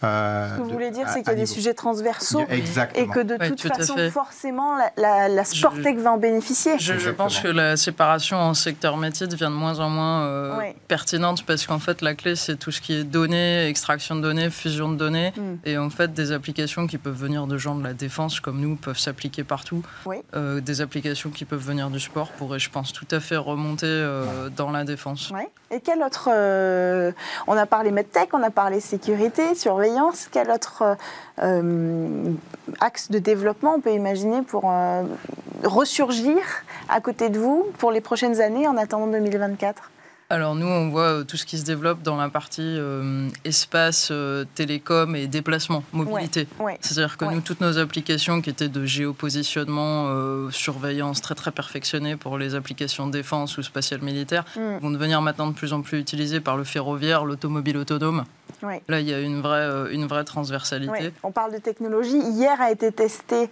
Euh, 0.04 0.50
ce 0.50 0.56
que 0.58 0.62
vous 0.62 0.70
voulez 0.70 0.90
dire, 0.90 1.08
c'est 1.08 1.22
qu'il 1.22 1.32
y 1.32 1.36
a 1.36 1.38
des 1.38 1.46
sujets 1.46 1.72
transversaux 1.72 2.44
et 2.50 3.06
que 3.06 3.20
de 3.20 3.36
toute 3.48 3.60
façon, 3.62 3.96
forcément, 4.10 4.76
la, 4.96 5.28
la, 5.28 5.44
Sportec 5.44 5.98
va 5.98 6.12
en 6.12 6.18
bénéficier. 6.18 6.78
Je, 6.78 7.10
pense 7.10 7.40
que 7.40 7.48
la 7.48 7.76
séparation 7.76 8.36
en 8.36 8.54
secteur 8.54 8.96
métier 8.96 9.26
devient 9.26 9.44
de 9.44 9.56
moins 9.56 9.80
en 9.80 9.88
moins 9.88 10.24
euh, 10.24 10.72
pertinente 10.88 11.44
parce 11.44 11.66
qu'en 11.66 11.78
fait, 11.78 12.02
la 12.02 12.14
clé, 12.14 12.36
c'est 12.36 12.56
tout 12.56 12.70
ce 12.70 12.80
qui 12.80 12.94
est 12.94 13.04
données, 13.04 13.66
extraction 13.68 14.16
de 14.16 14.20
données, 14.20 14.50
fusion 14.50 14.90
de 14.90 14.96
données. 14.96 15.32
Hmm. 15.36 15.56
Et 15.64 15.78
en 15.78 15.88
fait, 15.88 16.12
des 16.12 16.32
applications 16.32 16.86
qui 16.86 16.98
peuvent 16.98 17.18
venir 17.18 17.46
de 17.46 17.56
gens 17.56 17.74
de 17.74 17.84
la 17.84 17.94
défense 17.94 18.40
comme 18.40 18.60
nous 18.60 18.76
peuvent 18.76 18.98
s'appliquer 18.98 19.44
partout. 19.44 19.82
Euh, 20.34 20.60
des 20.60 20.80
applications 20.80 21.30
qui 21.30 21.44
peuvent 21.44 21.64
venir 21.64 21.88
du 21.88 22.00
sport 22.00 22.28
pourraient, 22.32 22.58
je 22.58 22.70
pense, 22.70 22.92
tout 22.92 23.08
à 23.10 23.20
fait 23.20 23.36
remonter 23.36 23.86
dans 24.56 24.70
la 24.70 24.84
défense. 24.84 25.32
Et 25.70 25.80
quel 25.80 26.02
autre. 26.02 26.28
on 27.46 27.56
a 27.56 27.66
parlé 27.66 27.90
medtech, 27.90 28.34
on 28.34 28.42
a 28.42 28.50
parlé 28.50 28.80
sécurité, 28.80 29.54
surveillance 29.54 29.85
quel 30.30 30.50
autre 30.50 30.82
euh, 30.82 30.94
euh, 31.42 32.32
axe 32.80 33.10
de 33.10 33.18
développement 33.18 33.74
on 33.76 33.80
peut 33.80 33.92
imaginer 33.92 34.42
pour 34.42 34.64
euh, 34.70 35.02
ressurgir 35.64 36.38
à 36.88 37.00
côté 37.00 37.28
de 37.28 37.38
vous 37.38 37.66
pour 37.78 37.90
les 37.92 38.00
prochaines 38.00 38.40
années 38.40 38.68
en 38.68 38.76
attendant 38.76 39.06
2024 39.06 39.90
alors 40.28 40.54
nous, 40.54 40.66
on 40.66 40.88
voit 40.88 41.24
tout 41.24 41.36
ce 41.36 41.46
qui 41.46 41.58
se 41.58 41.64
développe 41.64 42.02
dans 42.02 42.16
la 42.16 42.28
partie 42.28 42.78
espace, 43.44 44.12
télécom 44.54 45.14
et 45.14 45.26
déplacement, 45.26 45.84
mobilité. 45.92 46.48
C'est-à-dire 46.80 47.16
que 47.16 47.24
nous, 47.26 47.40
toutes 47.40 47.60
nos 47.60 47.78
applications 47.78 48.40
qui 48.40 48.50
étaient 48.50 48.68
de 48.68 48.84
géopositionnement, 48.84 50.50
surveillance 50.50 51.20
très 51.20 51.34
très 51.34 51.52
perfectionnées 51.52 52.16
pour 52.16 52.38
les 52.38 52.54
applications 52.54 53.06
défense 53.06 53.58
ou 53.58 53.62
spatiales 53.62 54.02
militaires, 54.02 54.44
mm. 54.56 54.78
vont 54.78 54.90
devenir 54.90 55.22
maintenant 55.22 55.48
de 55.48 55.54
plus 55.54 55.72
en 55.72 55.82
plus 55.82 55.98
utilisées 55.98 56.40
par 56.40 56.56
le 56.56 56.64
ferroviaire, 56.64 57.24
l'automobile 57.24 57.76
autonome. 57.76 58.24
Là, 58.88 59.00
il 59.00 59.08
y 59.08 59.14
a 59.14 59.20
une 59.20 59.42
vraie, 59.42 59.60
euh, 59.60 59.92
une 59.92 60.06
vraie 60.06 60.24
transversalité. 60.24 61.12
On 61.22 61.30
parle 61.30 61.52
de 61.52 61.58
technologie. 61.58 62.18
Hier 62.18 62.60
a 62.60 62.70
été 62.70 62.90
testé 62.90 63.50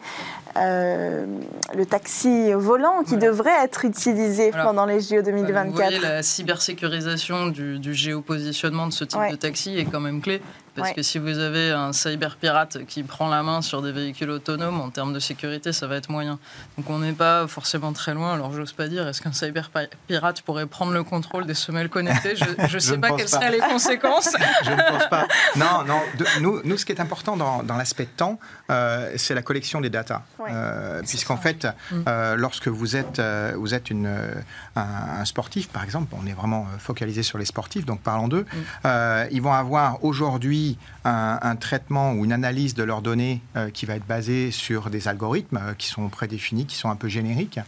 euh, 0.56 1.26
le 1.74 1.86
taxi 1.86 2.52
volant 2.52 3.02
qui 3.04 3.16
devrait 3.16 3.64
être 3.64 3.84
utilisé 3.84 4.50
pendant 4.50 4.86
les 4.86 5.00
JO 5.00 5.22
2024. 5.22 5.66
Vous 5.66 5.74
voyez, 5.74 5.98
la 5.98 6.22
cybersécurisation 6.64 7.48
du, 7.48 7.78
du 7.78 7.94
géopositionnement 7.94 8.86
de 8.86 8.92
ce 8.92 9.04
type 9.04 9.20
de 9.30 9.36
taxi 9.36 9.76
est 9.76 9.84
quand 9.84 10.00
même 10.00 10.20
clé 10.20 10.40
Parce 10.76 10.88
Ouais. 10.88 10.94
que 10.94 11.02
si 11.02 11.18
vous 11.18 11.38
avez 11.38 11.70
un 11.70 11.92
cyber 11.92 12.36
pirate 12.36 12.78
qui 12.86 13.02
prend 13.04 13.28
la 13.28 13.42
main 13.42 13.62
sur 13.62 13.80
des 13.82 13.92
véhicules 13.92 14.30
autonomes, 14.30 14.80
en 14.80 14.90
termes 14.90 15.12
de 15.12 15.20
sécurité, 15.20 15.72
ça 15.72 15.86
va 15.86 15.96
être 15.96 16.08
moyen. 16.10 16.38
Donc 16.76 16.90
on 16.90 16.98
n'est 16.98 17.12
pas 17.12 17.46
forcément 17.46 17.92
très 17.92 18.12
loin. 18.14 18.34
Alors 18.34 18.52
j'ose 18.52 18.72
pas 18.72 18.88
dire, 18.88 19.06
est-ce 19.06 19.22
qu'un 19.22 19.32
cyber 19.32 19.70
pi- 19.70 19.88
pirate 20.08 20.42
pourrait 20.42 20.66
prendre 20.66 20.92
le 20.92 21.04
contrôle 21.04 21.46
des 21.46 21.54
semelles 21.54 21.88
connectées? 21.88 22.34
Je 22.68 22.74
ne 22.74 22.78
sais 22.80 22.98
pas 22.98 23.08
quelles 23.12 23.26
pas. 23.26 23.30
seraient 23.30 23.50
les 23.52 23.58
conséquences. 23.60 24.30
Je 24.64 24.70
ne 24.70 24.76
pense 24.90 25.06
pas. 25.08 25.26
Non, 25.56 25.84
non. 25.86 26.00
de- 26.18 26.40
nous, 26.40 26.60
nous, 26.64 26.76
ce 26.76 26.84
qui 26.84 26.92
est 26.92 27.00
important 27.00 27.36
dans, 27.36 27.62
dans 27.62 27.76
l'aspect 27.76 28.06
temps, 28.06 28.38
euh, 28.70 29.12
c'est 29.16 29.34
la 29.34 29.42
collection 29.42 29.80
des 29.80 29.90
datas. 29.90 30.22
Ouais. 30.38 30.48
Euh, 30.52 31.02
Puisqu'en 31.02 31.36
fait, 31.36 31.66
Mm. 31.92 32.00
euh, 32.08 32.36
lorsque 32.36 32.66
vous 32.68 32.96
êtes, 32.96 33.18
euh, 33.20 33.52
vous 33.56 33.74
êtes 33.74 33.90
une, 33.90 34.06
un, 34.74 34.82
un 35.20 35.24
sportif, 35.24 35.68
par 35.68 35.84
exemple, 35.84 36.14
on 36.20 36.26
est 36.26 36.32
vraiment 36.32 36.66
focalisé 36.78 37.22
sur 37.22 37.38
les 37.38 37.44
sportifs, 37.44 37.84
donc 37.86 38.00
parlons 38.00 38.26
d'eux, 38.28 38.42
Mm. 38.52 38.56
euh, 38.86 39.26
ils 39.30 39.40
vont 39.42 39.52
avoir 39.52 40.02
aujourd'hui 40.04 40.63
un, 41.04 41.38
un 41.42 41.56
traitement 41.56 42.12
ou 42.14 42.24
une 42.24 42.32
analyse 42.32 42.74
de 42.74 42.82
leurs 42.84 43.02
données 43.02 43.40
euh, 43.56 43.70
qui 43.70 43.86
va 43.86 43.94
être 43.96 44.06
basée 44.06 44.50
sur 44.50 44.90
des 44.90 45.08
algorithmes 45.08 45.60
euh, 45.62 45.74
qui 45.74 45.88
sont 45.88 46.08
prédéfinis, 46.08 46.66
qui 46.66 46.76
sont 46.76 46.90
un 46.90 46.96
peu 46.96 47.08
génériques. 47.08 47.60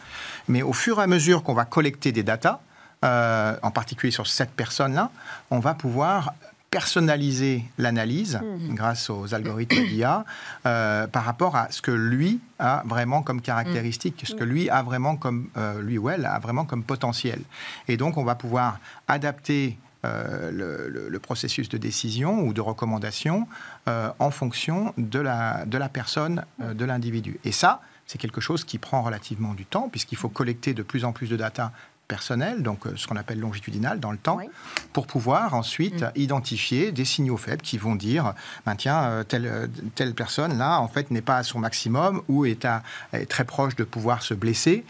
Mais 0.49 0.63
au 0.63 0.73
fur 0.73 0.99
et 1.01 1.03
à 1.03 1.07
mesure 1.07 1.43
qu'on 1.43 1.55
va 1.55 1.65
collecter 1.65 2.13
des 2.13 2.23
datas, 2.23 2.61
euh, 3.05 3.57
en 3.63 3.71
particulier 3.71 4.11
sur 4.13 4.27
cette 4.27 4.51
personne-là, 4.51 5.11
on 5.51 5.59
va 5.61 5.75
pouvoir 5.75 6.33
personnaliser 6.71 7.65
l'analyse 7.79 8.41
Mhm. 8.43 8.75
grâce 8.75 9.09
aux 9.09 9.33
algorithmes 9.35 9.87
d'IA 9.89 10.25
euh, 10.67 11.07
par 11.07 11.25
rapport 11.25 11.55
à 11.57 11.69
ce 11.71 11.81
que 11.81 11.91
lui 11.93 12.41
a 12.59 12.83
vraiment 12.87 13.23
comme 13.23 13.41
caractéristique, 13.41 14.23
ce 14.27 14.35
que 14.35 14.45
lui 14.45 14.69
a 14.69 14.83
vraiment 14.83 15.17
comme 15.17 15.49
euh, 15.57 15.81
lui 15.81 15.97
ou 15.97 16.11
elle 16.11 16.27
a 16.27 16.39
vraiment 16.39 16.65
comme 16.65 16.83
potentiel. 16.83 17.41
Et 17.89 17.97
donc 17.97 18.17
on 18.19 18.25
va 18.25 18.35
pouvoir 18.35 18.79
adapter 19.09 19.79
euh, 20.07 20.51
le, 20.51 20.89
le- 20.89 21.09
le 21.09 21.19
processus 21.19 21.69
de 21.69 21.79
décision 21.79 22.41
ou 22.47 22.53
de 22.53 22.61
recommandation 22.61 23.47
euh, 23.89 24.11
en 24.19 24.31
fonction 24.31 24.95
de 24.99 25.19
la, 25.19 25.65
de 25.67 25.77
la 25.79 25.89
personne, 25.89 26.45
euh, 26.63 26.73
de 26.75 26.85
l'individu. 26.85 27.39
Et 27.45 27.53
ça, 27.53 27.81
c'est 28.07 28.19
quelque 28.19 28.41
chose 28.41 28.63
qui 28.65 28.79
prend 28.79 29.03
relativement 29.03 29.53
du 29.55 29.67
temps, 29.67 29.89
puisqu'il 29.91 30.17
faut 30.17 30.29
collecter 30.29 30.75
de 30.75 30.83
plus 30.83 31.05
en 31.05 31.13
plus 31.13 31.29
de 31.29 31.37
data 31.37 31.73
personnelles, 32.09 32.63
donc 32.63 32.85
ce 32.95 33.05
qu'on 33.09 33.17
appelle 33.17 33.41
longitudinal 33.41 33.99
dans 33.99 34.13
le 34.13 34.19
temps, 34.19 34.37
Oui. 34.37 34.49
pour 34.93 35.09
pouvoir 35.09 35.55
ensuite 35.55 36.03
Mm. 36.03 36.11
identifier 36.15 36.93
des 36.93 37.05
signaux 37.05 37.37
faibles 37.37 37.63
qui 37.63 37.79
vont 37.79 37.97
dire, 37.97 38.33
ben 38.65 38.77
tiens, 38.77 39.25
telle, 39.27 39.69
telle 39.97 40.15
personne 40.15 40.57
là, 40.57 40.79
en 40.81 40.87
fait, 40.87 41.11
n'est 41.11 41.21
pas 41.21 41.39
à 41.39 41.43
son 41.43 41.59
maximum 41.59 42.23
ou 42.29 42.45
est, 42.47 42.65
à- 42.65 42.85
est 43.13 43.27
très 43.29 43.43
proche 43.45 43.75
de 43.75 43.83
pouvoir 43.83 44.23
se 44.23 44.35
blesser, 44.35 44.85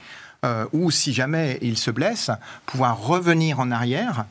euh, 0.45 0.67
ou 0.75 0.91
si 0.91 1.15
jamais 1.15 1.59
il 1.63 1.79
se 1.79 1.91
blesse, 1.91 2.31
pouvoir 2.67 2.99
revenir 3.01 3.61
en 3.61 3.71
arrière 3.71 4.27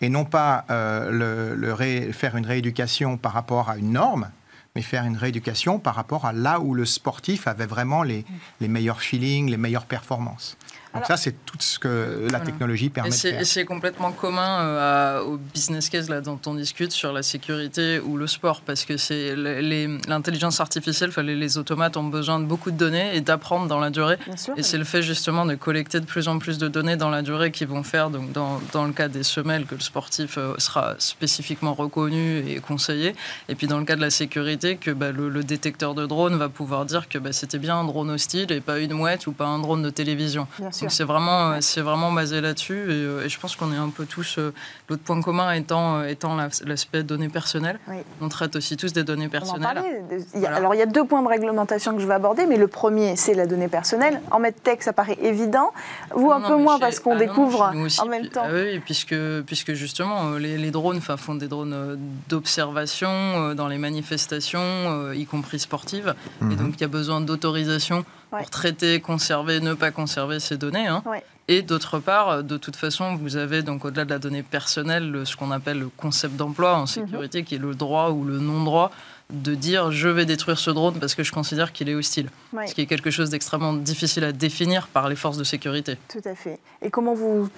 et 0.00 0.08
non 0.08 0.24
pas 0.24 0.64
euh, 0.70 2.12
faire 2.12 2.36
une 2.36 2.46
rééducation 2.46 3.16
par 3.16 3.32
rapport 3.32 3.68
à 3.68 3.76
une 3.76 3.92
norme, 3.92 4.30
mais 4.74 4.82
faire 4.82 5.04
une 5.04 5.16
rééducation 5.16 5.78
par 5.78 5.94
rapport 5.94 6.24
à 6.24 6.32
là 6.32 6.60
où 6.60 6.74
le 6.74 6.84
sportif 6.84 7.48
avait 7.48 7.66
vraiment 7.66 8.02
les 8.02 8.24
meilleurs 8.60 9.00
feelings, 9.00 9.50
les 9.50 9.56
meilleures 9.56 9.86
performances. 9.86 10.56
Donc 10.94 11.02
Alors- 11.04 11.06
ça, 11.08 11.16
c'est 11.16 11.32
tout 11.44 11.56
ce 11.60 11.78
que 11.78 11.88
la 12.22 12.28
Voilà. 12.28 12.40
technologie 12.44 12.88
permet 12.88 13.08
Et 13.08 13.12
de 13.12 13.16
c'est 13.16 13.30
faire. 13.32 13.40
et 13.40 13.44
c'est 13.44 13.64
complètement 13.64 14.10
commun 14.12 14.60
euh, 14.62 15.18
à- 15.18 15.22
au 15.22 15.36
business 15.36 15.88
case 15.90 16.08
là, 16.08 16.20
dont 16.20 16.38
on 16.46 16.54
discute 16.54 16.92
sur 16.92 17.12
la 17.12 17.22
sécurité 17.22 18.00
ou 18.00 18.16
le 18.16 18.26
sport, 18.26 18.62
parce 18.62 18.84
que 18.84 18.96
c'est 18.96 19.34
l'intelligence 19.36 20.60
artificielle, 20.60 21.10
les, 21.22 21.34
les 21.36 21.58
automates 21.58 21.96
ont 21.96 22.04
besoin 22.04 22.40
de 22.40 22.44
beaucoup 22.44 22.70
de 22.70 22.76
données 22.76 23.14
et 23.16 23.20
d'apprendre 23.20 23.66
dans 23.66 23.80
la 23.80 23.90
durée. 23.90 24.16
Sûr. 24.36 24.54
Et 24.56 24.62
c'est 24.62 24.78
le 24.78 24.84
fait 24.84 25.02
justement 25.02 25.44
de 25.46 25.54
collecter 25.54 26.00
de 26.00 26.06
plus 26.06 26.28
en 26.28 26.38
plus 26.38 26.58
de 26.58 26.68
données 26.68 26.96
dans 26.96 27.10
la 27.10 27.22
durée 27.22 27.50
qui 27.50 27.64
vont 27.64 27.82
faire, 27.82 28.10
donc 28.10 28.32
dans, 28.32 28.60
dans 28.72 28.84
le 28.84 28.92
cas 28.92 29.08
des 29.08 29.22
semelles, 29.22 29.66
que 29.66 29.74
le 29.74 29.80
sportif 29.80 30.38
euh, 30.38 30.54
sera 30.58 30.94
spécifiquement 30.98 31.74
reconnu 31.74 32.38
et 32.48 32.60
conseillé. 32.60 33.14
Et 33.48 33.54
puis 33.54 33.66
dans 33.66 33.78
le 33.78 33.84
cas 33.84 33.96
de 33.96 34.00
la 34.00 34.10
sécurité, 34.10 34.76
que 34.76 34.90
bah, 34.90 35.12
le, 35.12 35.28
le 35.28 35.44
détecteur 35.44 35.94
de 35.94 36.06
drone 36.06 36.36
va 36.36 36.48
pouvoir 36.48 36.84
dire 36.84 37.08
que 37.08 37.18
bah, 37.18 37.32
c'était 37.32 37.58
bien 37.58 37.76
un 37.76 37.84
drone 37.84 38.10
hostile 38.10 38.50
et 38.52 38.60
pas 38.60 38.78
une 38.78 38.92
mouette 38.94 39.26
ou 39.26 39.32
pas 39.32 39.46
un 39.46 39.58
drone 39.58 39.82
de 39.82 39.90
télévision. 39.90 40.46
Bien 40.58 40.70
sûr. 40.80 40.90
C'est 40.92 41.04
vraiment, 41.04 41.50
euh, 41.52 41.56
c'est 41.60 41.80
vraiment 41.80 42.12
basé 42.12 42.40
là-dessus. 42.40 42.74
Et, 42.90 42.94
euh, 42.94 43.24
et 43.24 43.28
je 43.28 43.38
pense 43.40 43.56
qu'on 43.56 43.72
est 43.72 43.76
un 43.76 43.90
peu 43.90 44.06
tous. 44.06 44.36
euh, 44.38 44.52
L'autre 44.88 45.02
point 45.02 45.20
commun 45.20 45.52
étant, 45.52 46.02
étant 46.04 46.34
la- 46.36 46.48
l'aspect 46.64 47.02
données 47.02 47.28
personnelles. 47.28 47.78
Oui. 47.88 47.96
On 48.22 48.28
traite 48.28 48.56
aussi 48.56 48.76
tous 48.76 48.92
des 48.92 49.04
données 49.04 49.24
On 49.24 49.28
en 49.28 49.30
personnelles. 49.30 49.62
parlait. 49.74 50.02
Il 50.34 50.40
y 50.40 50.46
a- 50.46 50.48
Voilà. 50.50 50.56
Alors, 50.56 50.74
il 50.74 50.78
y 50.78 50.82
a 50.82 50.86
deux 50.86 51.04
points 51.04 51.22
de 51.22 51.28
réglementation 51.28 51.94
que 51.94 52.00
je 52.00 52.06
vais 52.06 52.14
aborder, 52.14 52.46
mais 52.46 52.56
le 52.56 52.68
premier, 52.68 53.16
c'est 53.16 53.34
la 53.34 53.46
donnée 53.46 53.68
personnelle. 53.68 54.20
En 54.30 54.38
medtech, 54.38 54.82
ça 54.82 54.92
paraît 54.92 55.18
évident. 55.22 55.72
Vous, 56.14 56.30
un 56.32 56.38
Non, 56.40 56.48
peu 56.48 56.56
moins, 56.56 56.78
parce 56.78 57.00
qu'on 57.00 57.10
ah 57.10 57.14
non, 57.14 57.20
découvre 57.20 57.72
aussi. 57.84 58.00
en 58.00 58.06
même 58.06 58.28
temps. 58.28 58.44
Ah 58.44 58.50
oui, 58.52 58.78
puisque, 58.80 59.14
puisque 59.46 59.72
justement, 59.74 60.32
les, 60.32 60.56
les 60.56 60.70
drones 60.70 61.00
font 61.00 61.34
des 61.34 61.48
drones 61.48 61.98
d'observation 62.28 63.54
dans 63.54 63.68
les 63.68 63.78
manifestations, 63.78 65.12
y 65.12 65.26
compris 65.26 65.58
sportives. 65.58 66.14
Et 66.40 66.44
Mhm. 66.44 66.56
donc, 66.56 66.74
il 66.76 66.80
y 66.80 66.84
a 66.84 66.88
besoin 66.88 67.20
d'autorisation 67.20 68.04
Ouais. 68.32 68.40
pour 68.40 68.50
traiter, 68.50 69.00
conserver, 69.00 69.60
ne 69.60 69.74
pas 69.74 69.90
conserver 69.90 70.38
ces 70.40 70.56
données. 70.56 70.86
hein. 70.86 71.02
Ouais. 71.06 71.22
Et 71.50 71.62
d'autre 71.62 71.98
part, 71.98 72.28
euh, 72.28 72.42
de 72.42 72.58
toute 72.58 72.76
façon, 72.76 73.16
vous 73.16 73.36
avez 73.36 73.62
donc 73.62 73.86
au-delà 73.86 74.04
de 74.04 74.10
la 74.10 74.18
donnée 74.18 74.42
personnelle, 74.42 75.10
le- 75.10 75.24
ce 75.24 75.34
qu'on 75.34 75.50
appelle 75.50 75.78
le 75.78 75.88
concept 75.88 76.36
d'emploi 76.36 76.74
Mhm. 76.76 76.80
en 76.82 76.86
sécurité, 76.86 77.42
qui 77.42 77.54
est 77.54 77.58
le 77.58 77.74
droit 77.74 78.10
ou 78.10 78.24
le 78.24 78.38
non-droit 78.38 78.90
de 79.30 79.54
dire 79.54 79.90
je 79.92 80.08
vais 80.08 80.26
détruire 80.26 80.58
ce 80.58 80.70
drone 80.70 80.98
parce 81.00 81.14
que 81.14 81.22
je 81.22 81.32
considère 81.32 81.72
qu'il 81.72 81.88
est 81.88 81.94
hostile. 81.94 82.28
Ouais. 82.52 82.66
Ce 82.66 82.74
qui 82.74 82.82
est 82.82 82.86
quelque 82.86 83.10
chose 83.10 83.30
d'extrêmement 83.30 83.72
difficile 83.74 84.24
à 84.24 84.32
définir 84.32 84.88
par 84.88 85.08
les 85.08 85.16
forces 85.16 85.36
de 85.38 85.44
sécurité. 85.44 85.96
Tout 86.08 86.20
à 86.26 86.34
fait. 86.34 86.58
Et 86.82 86.90
comment 86.90 87.14
vous 87.14 87.48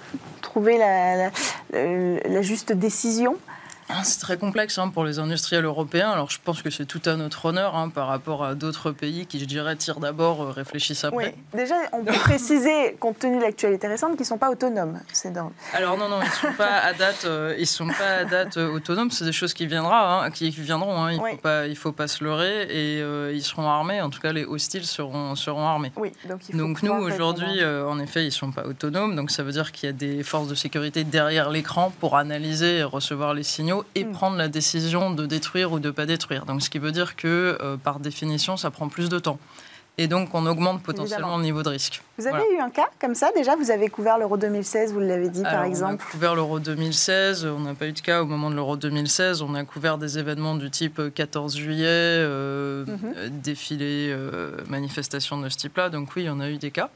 trouvez 0.41 0.79
la, 0.79 1.17
la- 1.17 1.31
la- 1.73 2.29
la 2.29 2.43
juste 2.43 2.73
décision 2.73 3.37
C'est 4.05 4.21
très 4.21 4.39
complexe 4.39 4.79
hein, 4.79 4.89
pour 4.89 5.05
les 5.05 5.19
industriels 5.19 5.65
européens. 5.65 6.11
Alors 6.11 6.31
je 6.31 6.39
pense 6.43 6.63
que 6.63 6.71
c'est 6.71 6.87
tout 6.87 7.03
à 7.07 7.17
notre 7.17 7.47
honneur 7.47 7.77
hein, 7.77 7.89
par 7.89 8.07
rapport 8.07 8.45
à 8.45 8.55
d'autres 8.55 8.91
pays 8.91 9.27
qui, 9.27 9.39
je 9.39 9.45
dirais, 9.45 9.77
tirent 9.77 10.01
d'abord, 10.01 10.43
euh, 10.43 10.51
réfléchissent 10.51 11.05
après. 11.05 11.35
Oui. 11.37 11.59
Déjà, 11.59 11.75
on 11.93 12.05
peut 12.05 12.13
préciser, 12.13 12.97
compte 12.99 13.19
tenu 13.19 13.39
de 13.39 13.43
l'actualité 13.43 13.87
récente, 13.87 14.13
qu'ils 14.13 14.21
ne 14.21 14.27
sont 14.27 14.39
pas 14.39 14.51
autonomes. 14.51 15.01
C'est 15.13 15.33
dans... 15.33 15.53
Alors 15.75 15.97
non, 15.97 16.09
non, 16.09 16.21
ils 16.23 16.31
sont 16.31 16.53
pas 16.57 16.79
à 16.79 16.93
date, 16.93 17.25
euh, 17.25 17.55
ils 17.59 17.67
sont 17.67 17.89
pas 17.89 18.21
à 18.21 18.25
date 18.25 18.57
euh, 18.57 18.73
autonomes. 18.73 19.11
C'est 19.11 19.25
des 19.25 19.33
choses 19.33 19.55
qui 19.55 19.67
viendra, 19.67 20.25
hein, 20.25 20.31
qui 20.31 20.51
viendront. 20.51 21.09
Il 21.09 21.21
Oui. 21.21 21.31
faut 21.33 21.37
pas, 21.39 21.67
il 21.67 21.77
faut 21.77 21.93
pas 21.93 22.09
se 22.09 22.25
leurrer 22.25 22.63
et 22.63 23.01
ils 23.35 23.43
seront 23.43 23.69
armés. 23.69 24.01
En 24.01 24.11
tout 24.11 24.21
cas, 24.21 24.33
les 24.33 24.45
hostiles 24.45 24.87
seront 24.87 25.35
seront 25.35 25.67
armés. 25.67 25.93
Oui, 25.97 26.13
donc 26.29 26.41
il 26.49 26.53
faut 26.53 26.59
Donc 26.59 26.83
nous, 26.83 26.93
aujourd'hui, 26.93 27.65
en 27.65 27.99
effet, 27.99 28.25
ils 28.25 28.33
sont 28.33 28.53
pas 28.53 28.65
autonomes. 28.67 29.17
Donc 29.17 29.31
ça 29.31 29.43
veut 29.43 29.53
dire 29.53 29.73
qu'il 29.73 29.87
y 29.89 29.91
a 29.91 29.93
des 29.93 30.23
forces 30.23 30.49
de 30.49 30.55
sécurité 30.55 31.05
derrière 31.05 31.51
l'écran 31.51 31.93
pour 32.01 32.17
analyser 32.17 32.79
et 32.79 32.83
recevoir 32.83 33.35
les 33.35 33.43
signaux 33.43 33.80
et 33.95 34.05
Mm. 34.05 34.13
prendre 34.13 34.37
la 34.37 34.49
décision 34.49 35.11
de 35.11 35.27
détruire 35.27 35.73
ou 35.73 35.79
de 35.81 35.91
pas 35.91 36.07
détruire. 36.07 36.47
Donc 36.47 36.63
ce 36.63 36.71
qui 36.71 36.79
veut 36.79 36.93
dire 36.93 37.17
que, 37.17 37.59
euh, 37.61 37.77
par 37.77 38.01
définition, 38.01 38.57
ça 38.57 38.71
prend 38.71 38.89
plus 38.89 39.09
de 39.09 39.19
temps. 39.19 39.39
Et 39.99 40.07
donc 40.07 40.35
on 40.35 40.47
augmente 40.47 40.83
potentiellement 40.83 41.27
Évidemment. 41.27 41.37
le 41.39 41.43
niveau 41.43 41.63
de 41.63 41.69
risque. 41.69 42.01
Vous 42.17 42.27
avez 42.27 42.39
Voilà. 42.39 42.53
eu 42.55 42.61
un 42.61 42.71
cas 42.71 42.89
comme 43.01 43.15
ça 43.15 43.31
déjà? 43.37 43.55
Vous 43.57 43.71
avez 43.71 43.89
couvert 43.91 44.17
l'Euro 44.17 44.39
2016, 44.39 44.93
vous 44.95 45.01
l'avez 45.01 45.29
dit 45.29 45.43
par 45.43 45.65
exemple. 45.65 46.03
On 46.07 46.09
a 46.09 46.11
couvert 46.13 46.35
l'Euro 46.35 46.59
2016, 46.59 47.45
on 47.45 47.59
n'a 47.61 47.75
pas 47.75 47.87
eu 47.87 47.93
de 47.93 48.01
cas 48.01 48.23
au 48.23 48.27
moment 48.27 48.49
de 48.51 48.55
l'Euro 48.55 48.77
2016. 48.77 49.43
On 49.43 49.55
a 49.55 49.63
couvert 49.65 49.99
des 49.99 50.19
événements 50.19 50.55
du 50.55 50.71
type 50.71 51.03
14 51.15 51.55
juillet, 51.57 51.85
euh, 51.87 52.87
Mhm. 52.87 52.99
euh, 53.17 53.29
défilé, 53.31 54.11
euh, 54.11 54.53
manifestation 54.69 55.39
de 55.39 55.49
ce 55.51 55.57
type-là. 55.59 55.91
Donc 55.91 56.15
oui, 56.17 56.31
en 56.31 56.41
a 56.41 56.49
eu 56.49 56.57
des 56.57 56.71
cas 56.71 56.89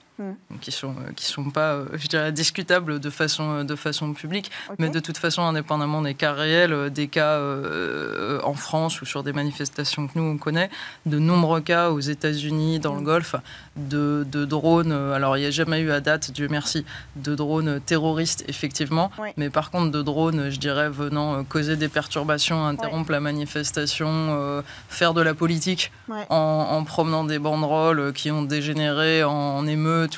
qui 0.61 0.71
sont 0.71 0.91
euh, 0.91 1.13
qui 1.17 1.27
sont 1.27 1.51
pas, 1.51 1.73
euh, 1.75 1.87
je 1.95 2.07
dirais, 2.07 2.31
discutables 2.33 3.01
de 3.01 3.11
façon 3.11 3.51
euh, 3.59 3.65
de 3.65 3.75
façon 3.75 4.13
publique. 4.15 4.51
Mais 4.79 4.89
de 4.89 5.01
toute 5.01 5.19
façon, 5.19 5.43
indépendamment 5.43 6.03
des 6.03 6.15
cas 6.15 6.33
réels, 6.33 6.91
des 6.91 7.09
cas 7.09 7.33
euh, 7.33 8.41
en 8.45 8.55
France 8.55 9.01
ou 9.03 9.07
sur 9.07 9.23
des 9.23 9.33
manifestations 9.33 10.07
que 10.07 10.13
nous 10.19 10.25
on 10.25 10.39
connaît, 10.39 10.71
de 11.07 11.19
nombreux 11.19 11.61
cas 11.61 11.91
aux 11.91 12.01
États-Unis, 12.01 12.79
dans 12.81 12.95
le 12.95 13.01
Mm. 13.01 13.05
Golfe, 13.05 13.37
de, 13.77 14.25
de 14.31 14.45
drones. 14.45 14.93
Alors 14.93 15.37
il 15.37 15.41
n'y 15.41 15.47
a 15.47 15.51
jamais 15.51 15.81
eu 15.81 15.91
à 15.91 16.01
date, 16.01 16.31
Dieu 16.31 16.49
merci, 16.51 16.85
de 17.17 17.35
drones 17.35 17.81
terroristes 17.81 18.45
effectivement, 18.49 19.11
Oui. 19.19 19.31
mais 19.37 19.51
par 19.51 19.71
contre 19.71 19.91
de 19.91 20.01
drones, 20.03 20.49
je 20.51 20.59
dirais, 20.59 20.89
venant 20.89 21.43
causer 21.45 21.77
des 21.77 21.89
perturbations, 21.89 22.65
interrompre 22.67 23.11
la 23.13 23.21
manifestation, 23.21 24.09
euh, 24.09 24.63
faire 24.89 25.13
de 25.13 25.21
la 25.23 25.35
politique 25.35 25.93
en, 26.31 26.37
en 26.71 26.85
promenant 26.85 27.25
des 27.25 27.39
banderoles 27.39 28.13
qui 28.13 28.31
ont 28.31 28.43
dégénéré 28.43 29.25
en 29.25 29.67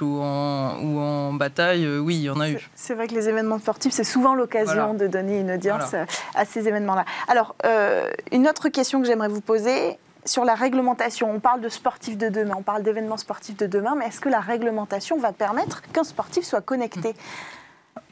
ou 0.00 0.20
en, 0.22 0.78
ou 0.82 0.98
en 1.00 1.32
bataille, 1.32 1.84
euh, 1.84 1.98
oui, 1.98 2.16
il 2.16 2.22
y 2.22 2.30
en 2.30 2.40
a 2.40 2.48
eu. 2.50 2.68
C'est- 2.74 2.94
vrai 2.94 3.06
que 3.08 3.14
les 3.14 3.28
événements 3.28 3.58
sportifs, 3.58 3.92
c'est 3.92 4.04
souvent 4.04 4.34
l'occasion 4.34 4.92
Voilà. 4.92 4.98
de 4.98 5.06
donner 5.06 5.40
une 5.40 5.50
audience 5.52 5.90
Voilà. 5.90 6.04
euh, 6.04 6.06
à 6.34 6.44
ces 6.44 6.66
événements-là. 6.68 7.04
Alors, 7.28 7.54
euh, 7.64 8.08
une 8.32 8.48
autre 8.48 8.68
question 8.68 9.00
que 9.00 9.06
j'aimerais 9.06 9.28
vous 9.28 9.40
poser 9.42 9.98
sur 10.24 10.44
la 10.44 10.54
réglementation. 10.54 11.30
On 11.30 11.38
parle 11.40 11.60
de 11.60 11.68
sportifs 11.68 12.16
de 12.18 12.28
demain, 12.28 12.54
on 12.58 12.62
parle 12.62 12.82
d'événements 12.82 13.16
sportifs 13.16 13.56
de 13.56 13.66
demain, 13.66 13.94
mais 13.96 14.06
est-ce 14.06 14.20
que 14.20 14.28
la 14.28 14.40
réglementation 14.40 15.18
va 15.18 15.32
permettre 15.32 15.82
qu'un 15.92 16.02
sportif 16.04 16.44
soit 16.44 16.60
connecté? 16.62 17.14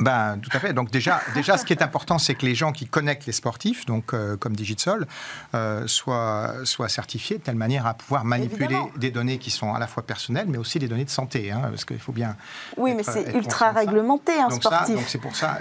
Ben, 0.01 0.39
tout 0.43 0.51
à 0.53 0.59
fait. 0.59 0.73
Donc 0.73 0.91
déjà, 0.91 1.21
déjà, 1.35 1.57
ce 1.57 1.65
qui 1.65 1.73
est 1.73 1.81
important, 1.83 2.19
c'est 2.19 2.35
que 2.35 2.45
les 2.45 2.55
gens 2.57 2.73
qui 2.73 2.87
connectent 2.87 3.27
les 3.27 3.33
sportifs, 3.33 3.87
donc 3.87 4.13
euh, 4.13 4.37
comme 4.37 4.57
Digitsol, 4.57 5.07
euh, 5.55 5.87
soient, 5.87 6.55
soient 6.65 6.89
certifiés 6.89 7.39
de 7.39 7.43
telle 7.45 7.55
manière 7.55 7.87
à 7.87 7.95
pouvoir 7.95 8.25
manipuler 8.25 8.65
Évidemment. 8.65 8.91
des 8.97 9.11
données 9.13 9.39
qui 9.39 9.51
sont 9.53 9.73
à 9.73 9.79
la 9.79 9.87
fois 9.87 10.03
personnelles, 10.05 10.47
mais 10.49 10.59
aussi 10.59 10.81
des 10.81 10.89
données 10.89 11.05
de 11.05 11.11
santé, 11.11 11.53
hein, 11.53 11.63
parce 11.71 11.85
qu'il 11.85 12.01
faut 12.01 12.11
bien. 12.13 12.37
Oui, 12.77 12.93
mais 12.97 13.05
c'est 13.05 13.33
ultra 13.35 13.73
ça. 13.73 13.79
réglementé, 13.81 14.33
un 14.41 14.49
donc 14.49 14.63
ça, 14.65 14.71
sportif. 14.71 14.95
donc 14.97 15.05
c'est 15.07 15.19
pour 15.19 15.37
ça, 15.37 15.59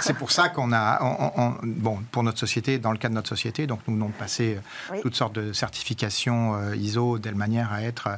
c'est- 0.00 0.14
pour 0.14 0.32
ça 0.32 0.48
qu'on 0.48 0.72
a, 0.72 0.98
on- 1.02 1.32
on- 1.36 1.42
on- 1.42 1.56
bon, 1.62 1.98
pour 2.10 2.24
notre 2.24 2.38
société, 2.40 2.78
dans 2.78 2.90
le 2.92 2.98
cas 2.98 3.08
de 3.08 3.14
notre 3.14 3.28
société, 3.28 3.68
donc 3.68 3.80
nous 3.86 3.94
venons 3.94 4.08
de 4.08 4.12
passer 4.14 4.56
euh, 4.56 4.92
Oui. 4.94 4.98
toutes 5.02 5.14
sortes 5.14 5.34
de 5.34 5.52
certifications 5.52 6.56
euh, 6.56 6.74
ISO 6.76 7.18
de 7.18 7.22
telle 7.22 7.34
manière 7.36 7.72
à 7.72 7.82
être 7.82 8.08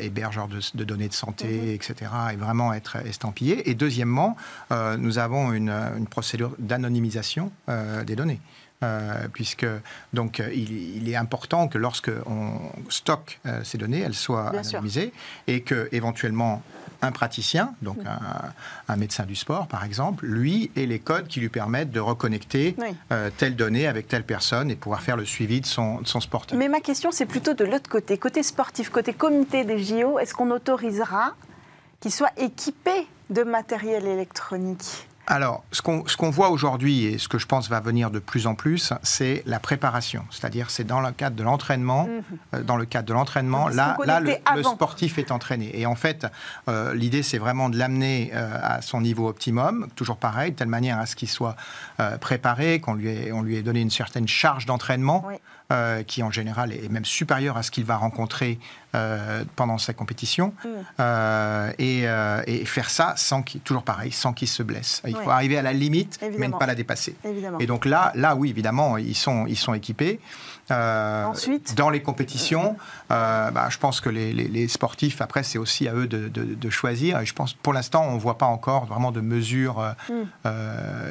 hébergeur 0.00 0.48
de, 0.48 0.58
de 0.74 0.84
données 0.84 1.08
de 1.08 1.14
santé, 1.14 1.46
Mhm. 1.46 1.68
etc., 1.70 1.94
et 2.32 2.36
vraiment 2.36 2.72
être 2.72 2.96
estampillé. 3.06 3.70
Et 3.70 3.74
deuxièmement, 3.74 4.27
euh, 4.72 4.96
nous 4.96 5.18
avons 5.18 5.52
une, 5.52 5.70
une 5.96 6.06
procédure 6.06 6.54
d'anonymisation 6.58 7.50
euh, 7.68 8.04
des 8.04 8.16
données. 8.16 8.40
Euh, 8.84 9.26
puisque 9.32 9.66
donc 10.12 10.40
il, 10.54 10.70
il 10.98 11.08
est 11.08 11.16
important 11.16 11.66
que 11.66 11.78
lorsque 11.78 12.12
on 12.26 12.52
stocke 12.90 13.40
euh, 13.44 13.64
ces 13.64 13.76
données, 13.76 13.98
elles 13.98 14.14
soient 14.14 14.50
Bien 14.52 14.62
sûr. 14.62 14.78
anonymisées 14.78 15.12
et 15.48 15.62
que 15.62 15.88
éventuellement 15.90 16.62
un 17.02 17.10
praticien, 17.10 17.74
donc 17.82 17.96
un, 18.06 18.52
un 18.92 18.96
médecin 18.96 19.24
du 19.26 19.34
sport 19.34 19.66
par 19.66 19.82
exemple, 19.82 20.26
lui 20.26 20.70
ait 20.76 20.86
les 20.86 21.00
codes 21.00 21.26
qui 21.26 21.40
lui 21.40 21.48
permettent 21.48 21.90
de 21.90 21.98
reconnecter 21.98 22.76
Oui. 22.78 22.94
euh, 23.10 23.30
telle 23.36 23.56
donnée 23.56 23.88
avec 23.88 24.06
telle 24.06 24.22
personne 24.24 24.70
et 24.70 24.76
pouvoir 24.76 25.02
faire 25.02 25.16
le 25.16 25.24
suivi 25.24 25.60
de 25.60 25.66
son, 25.66 26.00
de 26.00 26.06
son 26.06 26.20
sportif. 26.20 26.56
Mais 26.56 26.68
ma 26.68 26.78
question, 26.80 27.10
c'est 27.10 27.26
plutôt 27.26 27.54
de 27.54 27.64
l'autre 27.64 27.90
côté. 27.90 28.16
Côté 28.16 28.44
sportif, 28.44 28.90
côté 28.90 29.12
comité 29.12 29.64
des 29.64 29.82
JO, 29.82 30.20
est-ce 30.20 30.34
qu'on 30.34 30.52
autorisera 30.52 31.34
qu'ils 32.00 32.12
soient 32.12 32.30
équipés 32.36 33.06
de 33.30 33.42
matériel 33.42 34.06
électronique 34.06 35.06
Alors, 35.26 35.62
ce 35.72 35.82
qu'on 35.82 36.30
voit 36.30 36.48
aujourd'hui 36.48 37.04
et 37.04 37.18
ce 37.18 37.28
que 37.28 37.36
je 37.38 37.44
pense 37.46 37.68
va 37.68 37.80
venir 37.80 38.10
de 38.10 38.18
plus 38.18 38.46
en 38.46 38.54
plus, 38.54 38.94
c'est 39.02 39.42
la 39.44 39.58
préparation. 39.60 40.24
C'est-à-dire, 40.30 40.70
c'est 40.70 40.84
dans 40.84 41.00
le 41.00 41.12
cadre 41.12 41.36
de 41.36 41.42
l'entraînement. 41.42 42.04
Mhm. 42.06 42.22
euh, 42.54 42.62
Dans 42.62 42.76
le 42.76 42.86
cadre 42.86 43.06
de 43.08 43.12
l'entraînement, 43.12 43.68
là, 43.68 43.98
là 44.06 44.20
le, 44.20 44.62
sportif 44.62 45.18
est 45.18 45.30
entraîné. 45.30 45.78
Et 45.78 45.84
en 45.84 45.96
fait, 45.96 46.26
euh, 46.68 46.94
l'idée, 46.94 47.22
c'est 47.22 47.36
vraiment 47.36 47.68
de 47.68 47.76
l'amener 47.76 48.30
euh, 48.32 48.58
à 48.62 48.80
son 48.80 49.02
niveau 49.02 49.28
optimum, 49.28 49.88
toujours 49.96 50.16
pareil, 50.16 50.52
de 50.52 50.56
telle 50.56 50.68
manière 50.68 50.98
à 50.98 51.04
ce 51.04 51.14
qu'il 51.16 51.28
soit 51.28 51.56
préparé, 52.20 52.80
qu'on 52.80 52.94
lui, 52.94 53.08
ait- 53.10 53.32
on 53.32 53.42
lui 53.42 53.56
ait 53.56 53.62
donné 53.62 53.80
une 53.82 53.90
certaine 53.90 54.28
charge 54.28 54.64
d'entraînement, 54.64 55.24
Oui. 55.26 55.34
Euh, 55.72 56.02
qui 56.02 56.22
en 56.22 56.30
général 56.30 56.72
est 56.72 56.88
même 56.88 57.04
supérieure 57.04 57.56
à 57.56 57.62
ce 57.62 57.70
qu'il 57.70 57.84
va 57.84 57.96
rencontrer 57.96 58.58
euh, 58.94 59.44
pendant 59.54 59.76
sa 59.78 59.92
compétition. 59.92 60.54
Mm. 60.64 60.68
Euh, 61.00 61.72
et, 61.78 62.04
et 62.46 62.64
faire 62.64 62.88
ça 62.90 63.14
sans 63.16 63.42
qu'il, 63.42 63.60
toujours 63.60 63.82
pareil, 63.82 64.10
sans 64.12 64.32
qu'il 64.32 64.48
se 64.48 64.62
blesse. 64.62 65.02
Il 65.06 65.14
faut 65.16 65.30
arriver 65.30 65.58
à 65.58 65.62
la 65.62 65.72
limite, 65.72 66.18
mais 66.38 66.48
ne 66.48 66.54
pas 66.54 66.66
la 66.66 66.74
dépasser. 66.74 67.14
Évidemment. 67.24 67.58
Et 67.58 67.66
donc 67.66 67.84
là, 67.84 68.12
là, 68.14 68.34
oui, 68.34 68.50
évidemment, 68.50 68.96
ils 68.96 69.14
sont, 69.14 69.46
ils 69.46 69.56
sont 69.58 69.74
équipés. 69.74 70.20
Ensuite 70.70 71.74
dans 71.76 71.88
les 71.90 72.02
compétitions, 72.02 72.76
bah, 73.08 73.68
je 73.70 73.78
pense 73.78 74.00
que 74.00 74.08
les, 74.10 74.32
les- 74.32 74.48
les 74.48 74.68
sportifs, 74.68 75.20
après, 75.20 75.42
c'est 75.42 75.58
aussi 75.58 75.88
à 75.88 75.94
eux 75.94 76.06
de, 76.06 76.28
de- 76.28 76.54
de 76.54 76.70
choisir. 76.70 77.20
Et 77.20 77.26
je 77.26 77.34
pense, 77.34 77.54
pour 77.54 77.72
l'instant, 77.72 78.06
on 78.08 78.14
ne 78.14 78.20
voit 78.20 78.38
pas 78.38 78.46
encore 78.46 78.86
vraiment 78.86 79.12
de 79.12 79.20
mesures, 79.20 79.94
Mm. 80.08 80.12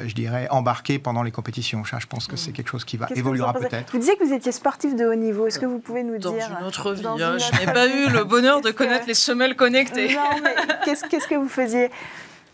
je 0.06 0.14
dirais, 0.14 0.48
embarquées 0.50 0.98
pendant 0.98 1.22
les 1.22 1.30
compétitions. 1.30 1.82
Je 1.84 2.06
pense 2.06 2.26
que 2.26 2.36
c'est 2.36 2.52
quelque 2.52 2.68
chose 2.70 2.84
qui 2.84 2.96
va 2.96 3.06
Qu'est-ce 3.06 3.18
évoluera 3.20 3.52
peut-être. 3.52 3.92
Vous 3.92 3.98
disiez 3.98 4.16
que 4.16 4.24
vous 4.24 4.32
étiez 4.32 4.47
sportif 4.52 4.94
de 4.96 5.04
haut 5.06 5.14
niveau. 5.14 5.46
Est-ce 5.46 5.58
que 5.58 5.66
vous 5.66 5.78
pouvez 5.78 6.02
nous 6.02 6.18
Dans 6.18 6.32
dire 6.32 6.48
une 6.60 6.66
autre 6.66 6.92
vie, 6.92 7.02
dans 7.02 7.18
hein, 7.20 7.34
une 7.34 7.38
je 7.40 7.60
n'ai 7.66 7.72
pas 7.72 7.86
eu 7.86 8.08
le 8.10 8.24
bonheur 8.24 8.60
de 8.60 8.70
que- 8.70 8.76
connaître 8.76 9.06
les 9.06 9.14
semelles 9.14 9.56
connectées. 9.56 10.14
Non, 10.14 10.40
mais 10.42 10.54
qu'est-ce 10.84 11.04
qu'est-ce 11.06 11.26
que 11.28 11.34
vous 11.34 11.48
faisiez 11.48 11.90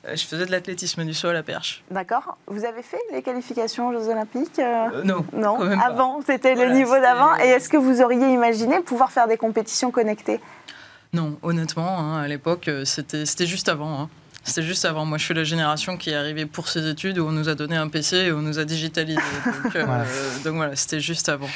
Euh, 0.06 0.16
Je 0.16 0.24
faisais 0.26 0.44
de 0.46 0.50
l'athlétisme 0.50 1.04
du 1.04 1.14
saut 1.14 1.28
à 1.28 1.32
la 1.32 1.42
perche. 1.42 1.82
D'accord. 1.90 2.36
Vous 2.46 2.64
avez 2.64 2.82
fait 2.82 3.00
les 3.12 3.22
qualifications 3.22 3.88
aux 3.88 3.92
Jeux 3.92 4.08
Olympiques 4.10 4.58
euh, 4.58 4.86
Euh, 4.94 5.02
non, 5.04 5.24
Non, 5.32 5.56
quand 5.56 5.64
même 5.64 5.78
pas. 5.78 5.86
avant, 5.86 6.20
c'était 6.26 6.54
Voilà, 6.54 6.68
le 6.70 6.74
niveau 6.76 6.90
c'était- 6.94 7.02
d'avant. 7.06 7.36
Et 7.38 7.48
est-ce 7.48 7.68
que 7.68 7.76
vous 7.78 8.02
auriez 8.02 8.28
imaginé 8.32 8.80
pouvoir 8.80 9.10
faire 9.12 9.26
des 9.28 9.36
compétitions 9.38 9.90
connectées? 9.90 10.40
Non, 11.14 11.38
honnêtement, 11.42 11.98
hein, 12.00 12.20
à 12.22 12.28
l'époque, 12.28 12.68
c'était 12.84 13.24
c'était 13.24 13.46
juste 13.46 13.68
avant. 13.68 14.00
hein. 14.02 14.08
C'était 14.46 14.62
juste 14.66 14.84
avant. 14.84 15.06
Moi, 15.06 15.16
je 15.16 15.24
suis 15.24 15.32
la 15.32 15.44
génération 15.44 15.96
qui 15.96 16.10
est 16.10 16.14
arrivée 16.16 16.44
pour 16.44 16.68
ses 16.68 16.86
études 16.86 17.18
où 17.18 17.26
on 17.26 17.32
nous 17.32 17.48
a 17.48 17.54
donné 17.54 17.76
un 17.76 17.88
PC 17.88 18.16
et 18.26 18.32
on 18.32 18.42
nous 18.42 18.58
a 18.58 18.64
digitalisé. 18.66 19.18
Donc, 19.64 19.74
euh, 19.76 19.84
Voilà. 19.86 20.04
donc 20.44 20.56
voilà, 20.56 20.76
c'était 20.76 21.00
juste 21.00 21.30
avant. 21.30 21.48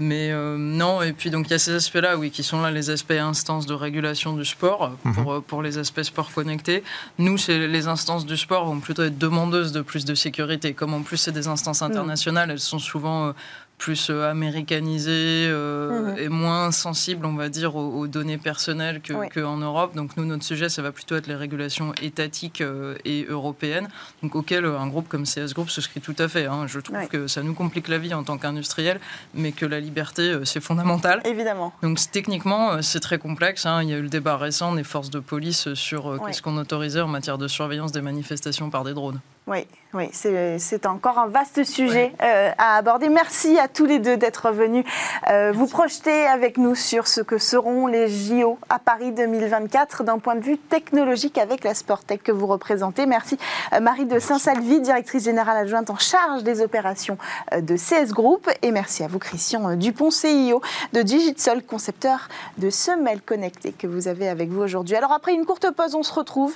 Mais 0.00 0.30
euh, 0.30 0.56
non, 0.56 1.02
et 1.02 1.12
puis 1.12 1.30
donc 1.30 1.46
il 1.48 1.50
y 1.50 1.54
a 1.54 1.58
ces 1.58 1.74
aspects-là, 1.74 2.16
oui, 2.16 2.30
qui 2.30 2.44
sont 2.44 2.60
là 2.60 2.70
les 2.70 2.88
aspects 2.90 3.10
instances 3.10 3.66
de 3.66 3.74
régulation 3.74 4.32
du 4.32 4.44
sport 4.44 4.92
pour, 5.14 5.32
euh, 5.32 5.40
pour 5.40 5.60
les 5.60 5.78
aspects 5.78 6.02
sport 6.02 6.32
connectés. 6.32 6.84
Nous, 7.18 7.36
c'est 7.36 7.66
les 7.66 7.88
instances 7.88 8.24
du 8.24 8.36
sport 8.36 8.66
vont 8.66 8.78
plutôt 8.78 9.02
être 9.02 9.18
demandeuses 9.18 9.72
de 9.72 9.80
plus 9.80 10.04
de 10.04 10.14
sécurité. 10.14 10.72
Comme 10.72 10.94
en 10.94 11.02
plus 11.02 11.16
c'est 11.16 11.32
des 11.32 11.48
instances 11.48 11.82
internationales, 11.82 12.50
elles 12.50 12.60
sont 12.60 12.78
souvent 12.78 13.26
euh, 13.26 13.32
plus 13.78 14.10
euh, 14.10 14.28
américanisées 14.30 15.46
euh, 15.48 16.12
Mhm. 16.12 16.18
et 16.18 16.28
moins 16.28 16.70
sensibles, 16.72 17.24
on 17.24 17.34
va 17.34 17.48
dire, 17.48 17.76
aux, 17.76 18.00
aux 18.00 18.06
données 18.06 18.36
personnelles 18.38 19.00
Oui. 19.10 19.28
qu'en 19.34 19.56
Europe. 19.56 19.94
Donc 19.94 20.16
nous, 20.16 20.24
notre 20.24 20.44
sujet, 20.44 20.68
ça 20.68 20.82
va 20.82 20.92
plutôt 20.92 21.16
être 21.16 21.26
les 21.26 21.34
régulations 21.34 21.92
étatiques 22.02 22.60
euh, 22.60 22.96
et 23.04 23.24
européennes, 23.28 23.88
donc 24.22 24.34
auxquelles 24.34 24.64
un 24.66 24.86
groupe 24.88 25.08
comme 25.08 25.24
CS 25.24 25.54
Group 25.54 25.70
souscrit 25.70 26.00
tout 26.00 26.14
à 26.18 26.28
fait. 26.28 26.46
hein. 26.46 26.66
Je 26.66 26.80
trouve 26.80 26.98
Oui. 26.98 27.08
que 27.08 27.26
ça 27.28 27.42
nous 27.42 27.54
complique 27.54 27.88
la 27.88 27.98
vie 27.98 28.12
en 28.14 28.24
tant 28.24 28.36
qu'industriel, 28.38 29.00
mais 29.34 29.52
que 29.52 29.64
la 29.66 29.80
liberté, 29.80 30.22
euh, 30.22 30.44
c'est 30.44 30.60
fondamental. 30.60 31.20
Évidemment. 31.24 31.72
Donc 31.82 31.98
techniquement, 32.10 32.82
c'est 32.82 33.00
très 33.00 33.18
complexe. 33.18 33.64
hein. 33.66 33.82
Il 33.82 33.88
y 33.88 33.94
a 33.94 33.96
eu 33.98 34.02
le 34.02 34.08
débat 34.08 34.36
récent 34.36 34.74
des 34.74 34.84
forces 34.84 35.10
de 35.10 35.20
police 35.20 35.72
sur 35.74 36.18
qu'est-ce 36.26 36.42
qu'on 36.42 36.56
autorisait 36.58 37.00
en 37.00 37.08
matière 37.08 37.38
de 37.38 37.48
surveillance 37.48 37.92
des 37.92 38.02
manifestations 38.02 38.70
par 38.70 38.84
des 38.84 38.92
drones. 38.94 39.20
Oui, 39.48 39.66
oui 39.94 40.10
c'est 40.12 40.84
encore 40.84 41.18
un 41.18 41.28
vaste 41.28 41.64
sujet 41.64 42.12
euh, 42.22 42.50
à 42.58 42.76
aborder. 42.76 43.08
Merci 43.08 43.58
à 43.58 43.66
tous 43.66 43.86
les 43.86 43.98
deux 43.98 44.18
d'être 44.18 44.50
venus 44.50 44.84
euh, 45.30 45.52
vous 45.54 45.66
projeter 45.66 46.26
avec 46.26 46.58
nous 46.58 46.74
sur 46.74 47.06
ce 47.06 47.22
que 47.22 47.38
seront 47.38 47.86
les 47.86 48.08
JO 48.08 48.58
à 48.68 48.78
Paris 48.78 49.10
2024 49.12 50.04
d'un 50.04 50.18
point 50.18 50.34
de 50.34 50.42
vue 50.42 50.58
technologique 50.58 51.38
avec 51.38 51.64
la 51.64 51.72
Sportec 51.72 52.22
que 52.22 52.30
vous 52.30 52.46
représentez. 52.46 53.06
Merci 53.06 53.38
euh, 53.72 53.80
Marie 53.80 54.04
de 54.04 54.18
Saint-Salvi, 54.18 54.82
directrice 54.82 55.24
générale 55.24 55.56
adjointe 55.56 55.88
en 55.88 55.96
charge 55.96 56.42
des 56.42 56.60
opérations 56.60 57.16
de 57.58 57.74
CS 57.74 58.12
Group. 58.12 58.50
Et 58.60 58.70
merci 58.70 59.02
à 59.02 59.08
vous 59.08 59.18
Christian 59.18 59.76
Dupont, 59.76 60.10
CIO 60.10 60.60
de 60.92 61.00
Digitsol, 61.00 61.62
concepteur 61.62 62.28
de 62.58 62.68
semelles 62.68 63.22
connectées 63.22 63.72
que 63.72 63.86
vous 63.86 64.08
avez 64.08 64.28
avec 64.28 64.50
vous 64.50 64.60
aujourd'hui. 64.60 64.94
Alors 64.94 65.12
après 65.12 65.32
une 65.32 65.46
courte 65.46 65.70
pause, 65.70 65.94
on 65.94 66.02
se 66.02 66.12
retrouve 66.12 66.54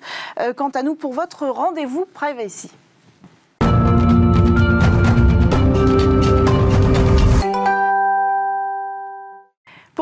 quant 0.57 0.71
à 0.71 0.83
nous 0.83 0.95
pour 0.95 1.15
votre 1.15 1.47
rendez-vous 1.47 2.05
privacy. 2.13 2.71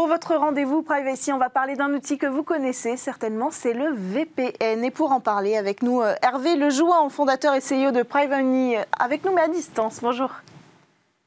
Pour 0.01 0.09
votre 0.09 0.35
rendez-vous 0.35 0.81
privacy, 0.81 1.31
on 1.31 1.37
va 1.37 1.51
parler 1.51 1.77
d'un 1.77 1.93
outil 1.93 2.17
que 2.17 2.27
vous 2.27 2.43
connaissez 2.43 2.97
certainement, 2.97 3.51
c'est 3.51 3.75
le 3.75 3.93
VPN. 3.95 4.83
Et 4.83 4.91
pour 4.91 5.13
en 5.13 5.21
parler 5.21 5.59
avec 5.59 5.83
nous, 5.83 6.01
euh, 6.01 6.15
Hervé 6.23 6.57
Lejouan, 6.57 7.11
fondateur 7.11 7.53
et 7.55 7.59
CEO 7.59 7.93
de 7.93 8.03
Privany, 8.03 8.79
euh, 8.79 8.83
avec 8.99 9.27
nous 9.27 9.35
mais 9.35 9.43
à 9.43 9.49
distance. 9.49 9.99
Bonjour. 10.01 10.31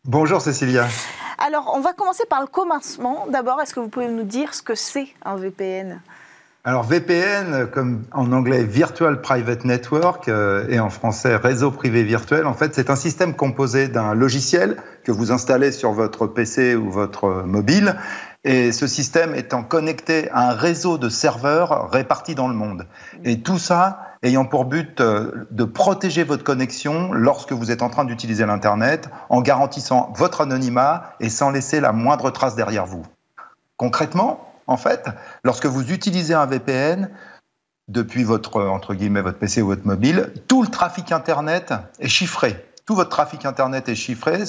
Bonjour 0.06 0.42
Cécilia. 0.42 0.88
Alors, 1.38 1.72
on 1.76 1.82
va 1.82 1.94
commencer 1.94 2.24
par 2.28 2.42
le 2.42 2.48
commencement. 2.48 3.28
D'abord, 3.30 3.62
est-ce 3.62 3.76
que 3.76 3.80
vous 3.80 3.90
pouvez 3.90 4.08
nous 4.08 4.24
dire 4.24 4.56
ce 4.56 4.64
que 4.64 4.74
c'est 4.74 5.10
un 5.24 5.36
VPN 5.36 6.02
Alors 6.64 6.82
VPN, 6.82 7.68
comme 7.68 8.02
en 8.12 8.32
anglais 8.32 8.64
Virtual 8.64 9.22
Private 9.22 9.66
Network 9.66 10.30
euh, 10.30 10.66
et 10.70 10.80
en 10.80 10.90
français 10.90 11.36
réseau 11.36 11.70
privé 11.70 12.02
virtuel, 12.02 12.48
en 12.48 12.56
fait 12.56 12.74
c'est 12.74 12.90
un 12.90 12.96
système 12.96 13.36
composé 13.36 13.88
d'un 13.88 14.16
logiciel 14.16 14.78
que 15.04 15.12
vous 15.12 15.32
installez 15.32 15.72
sur 15.72 15.92
votre 15.92 16.26
PC 16.26 16.76
ou 16.76 16.90
votre 16.90 17.44
mobile 17.46 17.96
et 18.44 18.72
ce 18.72 18.88
système 18.88 19.36
étant 19.36 19.64
connecté 19.64 20.30
à 20.32 20.50
un 20.50 20.54
réseau 20.54 20.98
de 20.98 21.10
serveurs 21.10 21.90
répartis 21.92 22.36
dans 22.36 22.48
le 22.48 22.54
monde. 22.54 22.88
Et 23.24 23.42
tout 23.42 23.60
ça 23.60 24.14
ayant 24.22 24.46
pour 24.46 24.66
but 24.66 25.02
euh, 25.02 25.48
de 25.52 25.64
protéger 25.64 26.24
votre 26.24 26.44
connexion 26.44 27.12
lorsque 27.14 27.54
vous 27.54 27.72
êtes 27.72 27.82
en 27.82 27.90
train 27.90 28.06
d'utiliser 28.06 28.46
l'Internet 28.46 29.10
en 29.30 29.42
garantissant 29.42 30.12
votre 30.16 30.42
anonymat 30.42 31.14
et 31.20 31.30
sans 31.30 31.52
laisser 31.52 31.80
la 31.80 31.92
moindre 31.92 32.32
trace 32.32 32.56
derrière 32.56 32.86
vous. 32.86 33.06
Concrètement, 33.78 34.54
en 34.68 34.78
fait, 34.78 35.10
lorsque 35.44 35.66
vous 35.66 35.92
utilisez 35.92 36.34
un 36.34 36.46
VPN, 36.46 37.10
depuis 37.90 38.24
votre, 38.24 38.62
entre 38.62 38.94
guillemets, 38.94 39.22
votre 39.22 39.38
PC 39.38 39.62
ou 39.62 39.68
votre 39.68 39.86
mobile, 39.86 40.32
tout 40.48 40.64
le 40.64 40.70
trafic 40.70 41.12
Internet 41.12 41.74
est 42.00 42.08
chiffré. 42.08 42.66
Tout 42.86 42.96
votre 42.96 43.10
trafic 43.10 43.46
Internet 43.46 43.90
est 43.90 43.96
chiffré. 43.96 44.44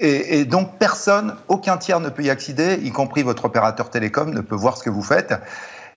Et, 0.00 0.44
donc, 0.44 0.78
personne, 0.78 1.34
aucun 1.48 1.76
tiers 1.76 1.98
ne 1.98 2.08
peut 2.08 2.22
y 2.22 2.30
accéder, 2.30 2.78
y 2.82 2.92
compris 2.92 3.24
votre 3.24 3.46
opérateur 3.46 3.90
télécom 3.90 4.32
ne 4.32 4.40
peut 4.40 4.54
voir 4.54 4.76
ce 4.76 4.84
que 4.84 4.90
vous 4.90 5.02
faites. 5.02 5.34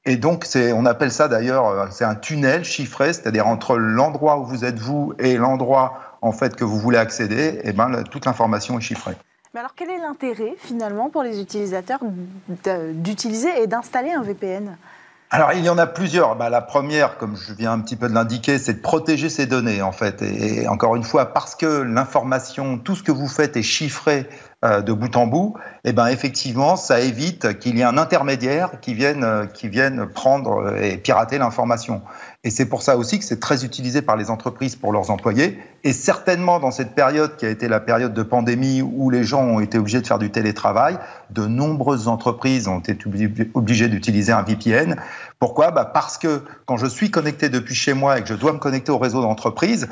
Et 0.06 0.16
donc, 0.16 0.48
on 0.56 0.86
appelle 0.88 1.12
ça 1.12 1.28
d'ailleurs, 1.28 1.88
c'est 1.92 2.06
un 2.06 2.16
tunnel 2.16 2.64
chiffré, 2.64 3.14
c'est-à-dire 3.14 3.46
entre 3.46 3.78
l'endroit 3.78 4.40
où 4.40 4.46
vous 4.46 4.66
êtes 4.66 4.80
vous 4.80 5.14
et 5.20 5.38
l'endroit 5.38 6.18
en 6.24 6.32
fait 6.32 6.56
que 6.56 6.64
vous 6.64 6.80
voulez 6.80 6.98
accéder, 6.98 7.62
et 7.64 7.74
ben, 7.74 7.90
le- 7.90 8.04
toute 8.04 8.26
l'information 8.26 8.80
est 8.80 8.82
chiffrée. 8.82 9.16
Mais 9.54 9.60
alors, 9.60 9.74
quel 9.76 9.90
est 9.92 10.00
l'intérêt 10.00 10.56
finalement 10.58 11.10
pour 11.10 11.22
les 11.22 11.40
utilisateurs 11.42 12.00
d'utiliser 12.94 13.62
et 13.62 13.68
d'installer 13.68 14.12
un 14.12 14.24
VPN 14.24 14.78
alors, 15.34 15.54
il 15.54 15.63
y 15.63 15.70
en 15.70 15.78
a 15.78 15.88
plusieurs. 15.88 16.36
Bah, 16.36 16.50
la 16.50 16.60
première, 16.60 17.17
comme 17.17 17.38
je 17.38 17.54
viens 17.54 17.72
un 17.72 17.80
petit 17.80 17.96
peu 17.96 18.10
de 18.10 18.13
l'indiquer, 18.13 18.60
c'est 18.60 18.74
de 18.74 18.82
protéger 18.82 19.30
ces 19.30 19.46
données, 19.46 19.82
en 19.82 19.94
fait. 19.94 20.22
Et, 20.22 20.67
encore 20.67 20.98
une 20.98 21.06
fois, 21.06 21.34
parce 21.34 21.56
que 21.56 21.84
l'information, 21.84 22.78
tout 22.78 22.96
ce 22.96 23.04
que 23.04 23.13
vous 23.13 23.30
faites 23.30 23.56
est 23.56 23.63
chiffré 23.63 24.28
de 24.63 24.93
bout 24.93 25.15
en 25.17 25.26
bout, 25.26 25.56
eh 25.86 25.91
ben, 25.91 26.06
effectivement, 26.08 26.76
ça 26.76 27.00
évite 27.00 27.58
qu'il 27.58 27.78
y 27.78 27.82
ait 27.82 27.84
un 27.84 27.97
intermédiaire 27.97 28.80
qui 28.80 28.93
vienne, 28.93 29.24
euh, 29.24 29.45
qui 29.47 29.69
vienne 29.69 30.06
prendre 30.06 30.78
et 30.78 30.97
pirater 30.97 31.39
l'information. 31.39 32.04
Et 32.43 32.50
c'est 32.50 32.65
pour 32.65 32.82
ça 32.82 32.97
aussi 32.97 33.19
que 33.19 33.26
c'est 33.26 33.39
très 33.39 33.65
utilisé 33.65 34.02
par 34.02 34.17
les 34.17 34.30
entreprises 34.30 34.76
pour 34.76 34.91
leurs 34.91 35.12
employés. 35.12 35.60
Et 35.84 35.93
certainement 35.93 36.60
dans 36.60 36.71
cette 36.71 36.93
période 36.93 37.38
qui 37.38 37.45
a 37.45 37.50
été 37.50 37.67
la 37.67 37.80
période 37.80 38.13
de 38.13 38.24
pandémie 38.24 38.82
où 38.82 39.10
les 39.10 39.24
gens 39.24 39.43
ont 39.43 39.60
été 39.60 39.78
obligés 39.78 40.02
de 40.02 40.08
faire 40.08 40.19
du 40.19 40.32
télétravail, 40.32 40.97
de 41.30 41.45
nombreuses 41.45 42.08
entreprises 42.08 42.67
ont 42.67 42.80
été 42.80 42.97
obligées 43.54 43.88
d'utiliser 43.88 44.32
un 44.32 44.43
VPN. 44.43 44.95
Pourquoi? 45.39 45.71
Bah 45.71 45.86
Parce 45.86 46.17
que 46.17 46.43
quand 46.65 46.78
je 46.78 46.88
suis 46.88 47.12
connecté 47.12 47.50
depuis 47.50 47.76
chez 47.76 47.93
moi 47.93 48.19
et 48.19 48.21
que 48.21 48.28
je 48.28 48.36
dois 48.36 48.54
me 48.54 48.60
connecter 48.60 48.91
au 48.91 48.97
réseau 48.97 49.21
d'entreprise, 49.21 49.88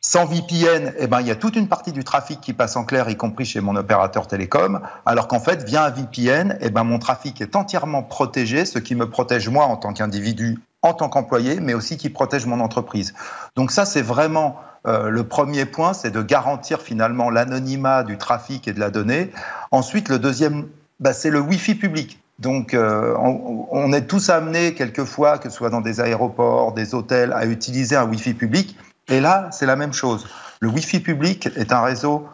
sans 0.00 0.24
VPN, 0.24 0.94
eh 0.98 1.06
ben, 1.06 1.20
il 1.20 1.26
y 1.26 1.30
a 1.30 1.36
toute 1.36 1.56
une 1.56 1.68
partie 1.68 1.92
du 1.92 2.04
trafic 2.04 2.40
qui 2.40 2.52
passe 2.52 2.76
en 2.76 2.84
clair, 2.84 3.08
y 3.10 3.16
compris 3.16 3.44
chez 3.44 3.60
mon 3.60 3.76
opérateur 3.76 4.26
télécom, 4.26 4.80
alors 5.04 5.28
qu'en 5.28 5.40
fait, 5.40 5.64
via 5.64 5.84
un 5.84 5.90
VPN, 5.90 6.56
eh 6.60 6.70
ben, 6.70 6.84
mon 6.84 6.98
trafic 6.98 7.40
est 7.40 7.54
entièrement 7.54 8.02
protégé, 8.02 8.64
ce 8.64 8.78
qui 8.78 8.94
me 8.94 9.08
protège 9.08 9.48
moi 9.48 9.66
en 9.66 9.76
tant 9.76 9.92
qu'individu 9.92 10.58
en 10.82 10.94
tant 10.94 11.08
qu'employé, 11.08 11.60
mais 11.60 11.74
aussi 11.74 11.96
qui 11.96 12.08
protège 12.08 12.46
mon 12.46 12.60
entreprise. 12.60 13.14
Donc 13.56 13.70
ça, 13.70 13.84
c'est 13.84 14.02
vraiment 14.02 14.56
euh, 14.86 15.10
le 15.10 15.24
premier 15.24 15.66
point, 15.66 15.92
c'est 15.92 16.10
de 16.10 16.22
garantir 16.22 16.80
finalement 16.80 17.30
l'anonymat 17.30 18.02
du 18.02 18.16
trafic 18.16 18.66
et 18.66 18.72
de 18.72 18.80
la 18.80 18.90
donnée. 18.90 19.30
Ensuite, 19.70 20.08
le 20.08 20.18
deuxième, 20.18 20.68
bah, 20.98 21.12
c'est 21.12 21.30
le 21.30 21.40
Wi-Fi 21.40 21.74
public. 21.74 22.22
Donc, 22.38 22.72
euh, 22.72 23.14
on, 23.18 23.66
on, 23.70 23.92
est 23.92 24.06
tous 24.06 24.30
amenés, 24.30 24.72
quelquefois, 24.72 25.36
que 25.36 25.50
ce 25.50 25.56
soit 25.56 25.68
dans 25.68 25.82
des 25.82 26.00
aéroports, 26.00 26.72
des 26.72 26.94
hôtels, 26.94 27.34
à 27.34 27.44
utiliser 27.44 27.96
un 27.96 28.06
Wi-Fi 28.06 28.32
public. 28.32 28.78
Et 29.10 29.20
là, 29.20 29.48
c'est 29.50 29.66
la 29.66 29.76
même 29.76 29.92
chose. 29.92 30.26
Le 30.60 30.68
Wi-Fi 30.68 31.00
public 31.00 31.48
est 31.56 31.72
un 31.72 31.82
réseau 31.82 32.28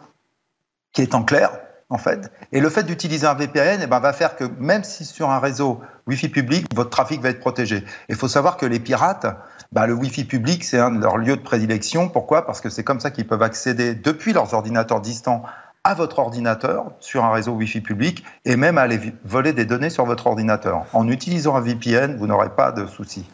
qui 0.93 1.01
est 1.01 1.15
en 1.15 1.23
clair, 1.23 1.51
en 1.89 1.97
fait. 1.97 2.31
Et 2.51 2.61
le 2.61 2.69
fait 2.69 2.83
d'utiliser 2.83 3.25
un 3.25 3.33
VPN 3.33 3.81
eh 3.83 3.87
ben, 3.87 3.99
va 3.99 4.13
faire 4.13 4.35
que 4.35 4.43
même 4.59 4.83
si 4.83 5.03
sur 5.03 5.31
un 5.31 5.39
réseau 5.39 5.81
Wi-Fi 6.05 6.29
public, 6.29 6.67
votre 6.75 6.91
trafic 6.91 7.19
va 7.21 7.29
être 7.29 7.39
protégé. 7.39 7.83
Il 8.09 8.15
faut 8.15 8.27
savoir 8.27 8.57
que 8.57 8.65
les 8.65 8.79
pirates, 8.79 9.25
bah, 9.71 9.87
le 9.87 9.93
Wi-Fi 9.93 10.25
public, 10.25 10.63
c'est 10.63 10.77
un 10.77 10.91
de 10.91 11.01
leurs 11.01 11.17
lieux 11.17 11.35
de 11.35 11.41
prédilection. 11.41 12.09
Pourquoi? 12.09 12.45
Parce 12.45 12.61
que 12.61 12.69
c'est 12.69 12.83
comme 12.83 12.99
ça 12.99 13.09
qu'ils 13.09 13.27
peuvent 13.27 13.43
accéder 13.43 13.95
depuis 13.95 14.33
leurs 14.33 14.53
ordinateurs 14.53 15.01
distants 15.01 15.43
à 15.87 15.93
votre 15.93 16.19
ordinateur 16.19 16.91
sur 16.99 17.23
un 17.23 17.31
réseau 17.31 17.53
Wi-Fi 17.53 17.79
public 17.79 18.25
et 18.43 18.57
même 18.57 18.77
aller 18.77 18.99
voler 19.23 19.53
des 19.53 19.63
données 19.63 19.89
sur 19.89 20.05
votre 20.05 20.27
ordinateur. 20.27 20.85
En 20.91 21.07
utilisant 21.07 21.55
un 21.55 21.61
VPN, 21.61 22.17
vous 22.17 22.27
n'aurez 22.27 22.49
pas 22.49 22.73
de 22.73 22.85
soucis. 22.87 23.25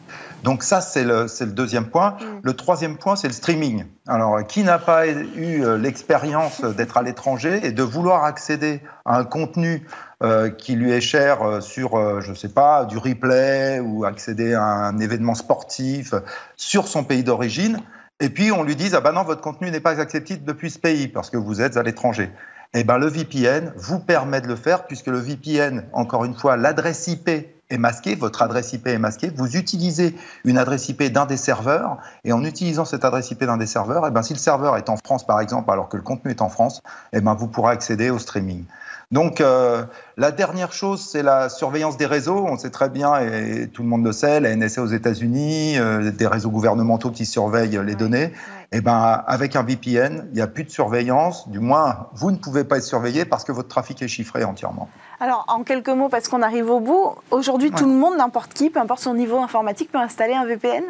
Donc 0.44 0.62
ça, 0.62 0.80
c'est 0.80 1.02
le, 1.02 1.26
le, 1.40 1.46
deuxième 1.46 1.86
point. 1.86 2.10
Mm. 2.10 2.24
Le 2.42 2.52
troisième 2.52 2.96
point, 2.96 3.16
c'est 3.16 3.26
le 3.26 3.32
streaming. 3.32 3.86
Alors, 4.06 4.46
qui 4.46 4.62
n'a 4.62 4.78
pas 4.78 5.08
eu 5.08 5.64
euh, 5.64 5.76
l'expérience 5.76 6.60
d'être 6.76 6.96
à 6.96 7.02
l'étranger 7.02 7.58
et 7.64 7.72
de 7.72 7.82
vouloir 7.82 8.22
accéder 8.22 8.82
à 9.04 9.18
un 9.18 9.24
contenu 9.24 9.84
euh, 10.24 10.48
qui 10.48 10.74
lui 10.74 10.90
est 10.90 11.02
cher 11.02 11.42
euh, 11.42 11.60
sur, 11.60 11.96
euh, 11.96 12.20
je 12.22 12.30
ne 12.30 12.36
sais 12.36 12.48
pas, 12.48 12.86
du 12.86 12.96
replay 12.96 13.80
ou 13.80 14.04
accéder 14.04 14.54
à 14.54 14.62
un 14.62 14.98
événement 14.98 15.34
sportif 15.34 16.14
sur 16.56 16.88
son 16.88 17.04
pays 17.04 17.24
d'origine 17.24 17.80
et 18.20 18.28
puis 18.28 18.52
on 18.52 18.62
lui 18.62 18.76
dit 18.76 18.90
ah 18.94 19.00
ben 19.00 19.12
non 19.12 19.24
votre 19.24 19.40
contenu 19.40 19.70
n'est 19.70 19.80
pas 19.80 20.00
accepté 20.00 20.36
depuis 20.36 20.70
ce 20.70 20.78
pays 20.78 21.08
parce 21.08 21.30
que 21.30 21.36
vous 21.36 21.60
êtes 21.60 21.76
à 21.76 21.82
l'étranger. 21.82 22.30
Eh 22.72 22.84
ben 22.84 22.98
le 22.98 23.06
VPN 23.06 23.72
vous 23.76 24.00
permet 24.00 24.40
de 24.40 24.48
le 24.48 24.56
faire 24.56 24.86
puisque 24.86 25.06
le 25.06 25.18
VPN, 25.18 25.84
encore 25.92 26.24
une 26.24 26.34
fois, 26.34 26.56
l'adresse 26.56 27.06
IP 27.06 27.28
est 27.28 27.78
masquée, 27.78 28.14
votre 28.14 28.42
adresse 28.42 28.72
IP 28.72 28.88
est 28.88 28.98
masquée. 28.98 29.30
Vous 29.34 29.56
utilisez 29.56 30.16
une 30.44 30.58
adresse 30.58 30.88
IP 30.88 31.04
d'un 31.04 31.26
des 31.26 31.36
serveurs 31.36 31.98
et 32.24 32.32
en 32.32 32.44
utilisant 32.44 32.84
cette 32.84 33.04
adresse 33.04 33.30
IP 33.30 33.44
d'un 33.44 33.56
des 33.56 33.66
serveurs, 33.66 34.06
eh 34.06 34.10
ben 34.10 34.22
si 34.22 34.32
le 34.32 34.38
serveur 34.38 34.76
est 34.76 34.88
en 34.88 34.96
France 34.96 35.26
par 35.26 35.40
exemple 35.40 35.70
alors 35.70 35.88
que 35.88 35.96
le 35.96 36.02
contenu 36.02 36.30
est 36.30 36.42
en 36.42 36.48
France, 36.48 36.82
eh 37.12 37.20
ben 37.20 37.34
vous 37.34 37.48
pourrez 37.48 37.72
accéder 37.72 38.10
au 38.10 38.18
streaming. 38.18 38.64
Donc 39.10 39.40
euh, 39.40 39.84
la 40.16 40.30
dernière 40.30 40.72
chose, 40.72 41.00
c'est 41.00 41.22
la 41.22 41.48
surveillance 41.48 41.96
des 41.96 42.06
réseaux. 42.06 42.44
On 42.48 42.56
sait 42.56 42.70
très 42.70 42.88
bien, 42.88 43.18
et 43.20 43.68
tout 43.72 43.82
le 43.82 43.88
monde 43.88 44.04
le 44.04 44.12
sait, 44.12 44.40
la 44.40 44.54
NSA 44.56 44.82
aux 44.82 44.86
États-Unis, 44.86 45.78
euh, 45.78 46.10
des 46.10 46.26
réseaux 46.26 46.50
gouvernementaux 46.50 47.10
qui 47.10 47.26
surveillent 47.26 47.80
les 47.84 47.94
données. 47.94 48.32
Et 48.72 48.78
eh 48.78 48.80
ben 48.80 49.22
avec 49.26 49.54
un 49.54 49.62
VPN, 49.62 50.26
il 50.32 50.34
n'y 50.34 50.40
a 50.40 50.48
plus 50.48 50.64
de 50.64 50.70
surveillance. 50.70 51.48
Du 51.48 51.60
moins, 51.60 52.08
vous 52.14 52.32
ne 52.32 52.36
pouvez 52.36 52.64
pas 52.64 52.78
être 52.78 52.84
surveillé 52.84 53.24
parce 53.24 53.44
que 53.44 53.52
votre 53.52 53.68
trafic 53.68 54.02
est 54.02 54.08
chiffré 54.08 54.42
entièrement. 54.42 54.88
Alors, 55.20 55.44
en 55.46 55.62
quelques 55.62 55.90
mots, 55.90 56.08
parce 56.08 56.28
qu'on 56.28 56.42
arrive 56.42 56.70
au 56.70 56.80
bout, 56.80 57.14
aujourd'hui, 57.30 57.70
tout 57.70 57.86
le 57.86 57.92
monde, 57.92 58.16
n'importe 58.16 58.52
qui, 58.52 58.70
peu 58.70 58.80
importe 58.80 59.00
son 59.00 59.14
niveau 59.14 59.38
informatique, 59.38 59.92
peut 59.92 59.98
installer 59.98 60.34
un 60.34 60.44
VPN 60.44 60.82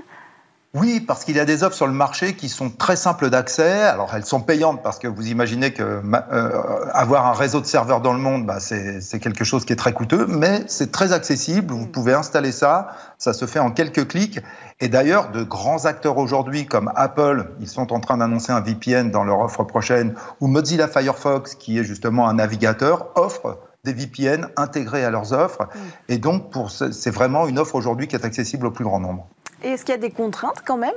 oui, 0.75 0.99
parce 0.99 1.25
qu'il 1.25 1.37
y 1.37 1.41
a 1.41 1.45
des 1.45 1.63
offres 1.63 1.77
sur 1.77 1.87
le 1.87 1.93
marché 1.93 2.35
qui 2.35 2.49
sont 2.49 2.69
très 2.69 2.97
simples 2.97 3.31
d'accès. 3.31 3.83
Alors 3.83 4.13
elles 4.13 4.25
sont 4.25 4.41
payantes 4.41 4.83
parce 4.83 4.99
que 4.99 5.07
vous 5.07 5.29
imaginez 5.29 5.73
que 5.73 5.83
euh, 5.83 6.91
avoir 6.93 7.27
un 7.29 7.33
réseau 7.33 7.61
de 7.61 7.67
serveurs 7.67 8.01
dans 8.01 8.13
le 8.13 8.19
monde, 8.19 8.45
bah, 8.45 8.59
c'est 8.59 9.21
quelque 9.21 9.45
chose 9.45 9.65
qui 9.65 9.73
est 9.73 9.77
très 9.77 9.93
coûteux, 9.93 10.27
mais 10.27 10.65
c'est 10.67 10.91
très 10.91 11.13
accessible. 11.13 11.73
Vous 11.73 11.87
pouvez 11.87 12.13
installer 12.13 12.51
ça, 12.51 12.89
ça 13.19 13.33
se 13.33 13.47
fait 13.47 13.61
en 13.61 13.71
quelques 13.71 14.09
clics. 14.09 14.41
Et 14.81 14.89
d'ailleurs, 14.89 15.31
de 15.31 15.45
grands 15.45 15.85
acteurs 15.85 16.19
aujourd'hui 16.19 16.67
comme 16.67 16.91
Apple, 16.97 17.51
ils 17.61 17.69
sont 17.69 17.93
en 17.93 18.01
train 18.01 18.17
d'annoncer 18.17 18.51
un 18.51 18.61
VPN 18.61 19.13
dans 19.13 19.23
leur 19.23 19.39
offre 19.39 19.63
prochaine, 19.63 20.17
ou 20.41 20.49
Mozilla 20.49 20.89
Firefox, 20.89 21.55
qui 21.55 21.79
est 21.79 21.85
justement 21.85 22.29
un 22.29 22.35
navigateur, 22.35 23.13
offre 23.15 23.61
des 23.85 23.93
VPN 23.93 24.49
intégrés 24.57 25.05
à 25.05 25.11
leurs 25.11 25.33
offres. 25.33 25.69
Et 26.09 26.19
donc, 26.19 26.53
c'est 26.91 27.13
vraiment 27.13 27.47
une 27.47 27.61
offre 27.61 27.77
aujourd'hui 27.77 28.09
qui 28.09 28.17
est 28.17 28.25
accessible 28.25 28.67
au 28.67 28.71
plus 28.73 28.85
grand 28.85 28.99
nombre. 28.99 29.29
Et 29.65 29.71
est-ce 29.71 29.85
qu'il 29.85 29.95
y 29.95 29.99
a 29.99 30.01
des 30.01 30.11
contraintes 30.11 30.63
quand 30.65 30.77
même? 30.77 30.95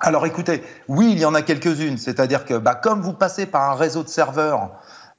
Alors 0.00 0.26
écoutez, 0.26 0.64
oui, 0.88 1.10
il 1.12 1.18
y 1.20 1.24
en 1.24 1.34
a 1.34 1.42
quelques-unes. 1.42 1.98
C'est-à-dire 1.98 2.44
que 2.44 2.54
bah, 2.54 2.74
comme 2.74 3.02
vous 3.02 3.12
passez 3.12 3.46
par 3.46 3.70
un 3.70 3.74
réseau 3.74 4.02
de 4.02 4.08
serveurs 4.08 4.70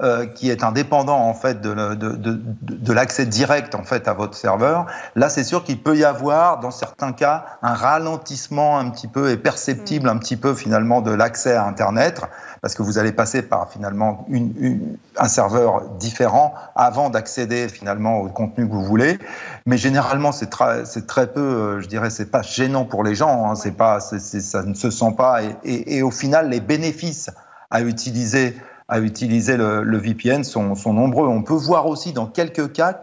euh, 0.02 0.26
qui 0.26 0.50
est 0.50 0.64
indépendant 0.64 1.20
en 1.20 1.36
fait 1.36 1.62
de, 1.62 1.72
de, 1.94 2.16
de, 2.16 2.42
de 2.62 2.94
l'accès 2.94 3.28
direct 3.28 3.76
en 3.76 3.84
fait 3.84 4.08
à 4.08 4.14
votre 4.14 4.36
serveur. 4.36 4.88
Là, 5.16 5.30
c'est 5.30 5.44
sûr 5.44 5.64
qu'il 5.64 5.84
peut 5.84 5.96
y 5.96 6.04
avoir, 6.04 6.60
dans 6.60 6.72
certains 6.72 7.14
cas, 7.14 7.46
un 7.62 7.76
ralentissement 7.76 8.80
un 8.80 8.90
petit 8.90 9.08
peu 9.08 9.30
et 9.30 9.38
perceptible 9.38 10.10
un 10.10 10.18
petit 10.18 10.36
peu 10.36 10.56
finalement 10.56 11.02
de 11.02 11.12
l'accès 11.12 11.54
à 11.54 11.66
Internet, 11.66 12.22
parce 12.64 12.76
que 12.76 12.82
vous 12.82 12.98
allez 12.98 13.12
passer 13.12 13.42
par 13.42 13.70
finalement 13.70 14.26
une, 14.30 14.54
une, 14.58 14.98
un 15.18 15.28
serveur 15.28 15.82
différent 16.00 16.54
avant 16.76 17.10
d'accéder 17.10 17.68
finalement 17.68 18.22
au 18.22 18.30
contenu 18.30 18.66
que 18.70 18.74
vous 18.74 18.86
voulez. 18.86 19.20
Mais 19.66 19.78
généralement, 19.78 20.32
c'est 20.32 20.50
très, 20.50 21.28
peu, 21.28 21.42
euh, 21.42 21.82
je 21.82 21.88
dirais, 21.90 22.10
c'est 22.10 22.32
pas 22.32 22.42
gênant 22.42 22.86
pour 22.86 23.04
les 23.04 23.16
gens. 23.16 23.52
Hein, 23.52 23.56
c'est 23.56 23.74
pas, 23.74 24.00
ça 24.00 24.64
ne 24.64 24.74
se 24.74 24.90
sent 24.90 25.14
pas. 25.18 25.44
Et, 25.44 25.56
et, 25.66 25.98
et 25.98 26.04
au 26.04 26.12
final, 26.12 26.50
les 26.50 26.62
bénéfices 26.62 27.30
à 27.70 27.82
utiliser 27.82 28.56
à 28.88 29.00
utiliser 29.00 29.58
le, 29.58 29.98
VPN 29.98 30.44
sont, 30.44 30.76
nombreux. 30.86 31.28
On 31.28 31.44
peut 31.44 31.54
voir 31.54 31.88
aussi 31.88 32.14
dans 32.14 32.28
quelques 32.28 32.72
cas 32.72 33.02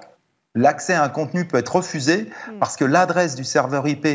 l'accès 0.55 0.95
à 0.95 1.03
un 1.03 1.09
contenu 1.09 1.47
peut 1.47 1.59
être 1.59 1.77
refusé 1.77 2.31
hmm. 2.49 2.59
parce 2.59 2.77
que 2.77 2.85
l'adresse 2.85 3.35
du 3.35 3.45
serveur 3.45 3.87
IP 3.87 4.07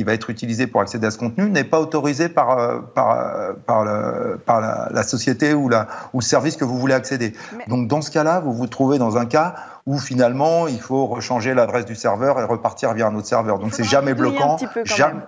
qui 0.00 0.04
va 0.04 0.14
être 0.14 0.30
utilisé 0.30 0.66
pour 0.66 0.80
accéder 0.80 1.08
à 1.08 1.10
ce 1.10 1.18
contenu 1.18 1.50
n'est 1.50 1.62
pas 1.62 1.78
autorisée 1.78 2.30
par, 2.30 2.58
euh, 2.58 2.78
par, 2.94 3.10
euh, 3.10 3.52
par, 3.66 3.84
le, 3.84 4.38
par 4.38 4.62
la, 4.90 5.02
société 5.02 5.52
ou, 5.52 5.68
la, 5.68 5.88
ou 6.14 6.20
le 6.20 6.24
service 6.24 6.56
que 6.56 6.64
vous 6.64 6.78
voulez 6.78 6.94
accéder. 6.94 7.34
Donc 7.68 7.86
dans 7.86 8.00
ce 8.00 8.10
cas-là, 8.10 8.40
vous 8.40 8.54
vous 8.54 8.66
trouvez 8.66 8.96
dans 8.96 9.18
un 9.18 9.26
cas 9.26 9.56
où 9.84 9.98
finalement 9.98 10.68
il 10.68 10.80
faut 10.80 11.04
rechanger 11.04 11.52
l'adresse 11.52 11.84
du 11.84 11.96
serveur 11.96 12.40
et 12.40 12.44
repartir 12.44 12.94
via 12.94 13.08
un 13.08 13.14
autre 13.14 13.26
serveur. 13.26 13.58
Donc 13.58 13.74
c'est 13.74 13.84
jamais 13.84 14.14
bloquant. 14.14 14.56
Jamais, 14.84 15.20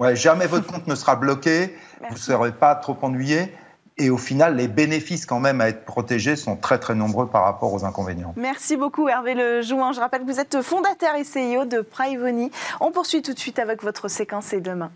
ouais, 0.00 0.16
jamais 0.16 0.48
votre 0.48 0.66
compte 0.66 0.88
ne 0.88 0.96
sera 0.96 1.14
bloqué. 1.14 1.76
Vous 2.08 2.14
ne 2.14 2.18
serez 2.18 2.50
pas 2.50 2.74
trop 2.74 2.96
ennuyé. 3.02 3.54
Et 3.98 4.10
au 4.10 4.16
final, 4.16 4.56
les 4.56 4.68
bénéfices 4.68 5.26
quand 5.26 5.40
même 5.40 5.60
à 5.60 5.68
être 5.68 5.84
protégés 5.84 6.36
sont 6.36 6.56
très 6.56 6.78
très 6.78 6.94
nombreux 6.94 7.26
par 7.26 7.44
rapport 7.44 7.72
aux 7.72 7.84
inconvénients. 7.84 8.32
Merci 8.36 8.76
beaucoup 8.76 9.08
Hervé 9.08 9.34
Le 9.34 9.60
Jouin. 9.62 9.92
Je 9.92 9.98
rappelle 9.98 10.22
que 10.22 10.30
vous 10.30 10.40
êtes 10.40 10.62
fondateur 10.62 11.16
et 11.16 11.24
CEO 11.24 11.64
de 11.64 11.80
Privoni. 11.80 12.50
On 12.80 12.92
poursuit 12.92 13.22
tout 13.22 13.34
de 13.34 13.38
suite 13.38 13.58
avec 13.58 13.82
votre 13.82 14.08
séquence 14.08 14.52
et 14.52 14.60
demain. 14.60 14.90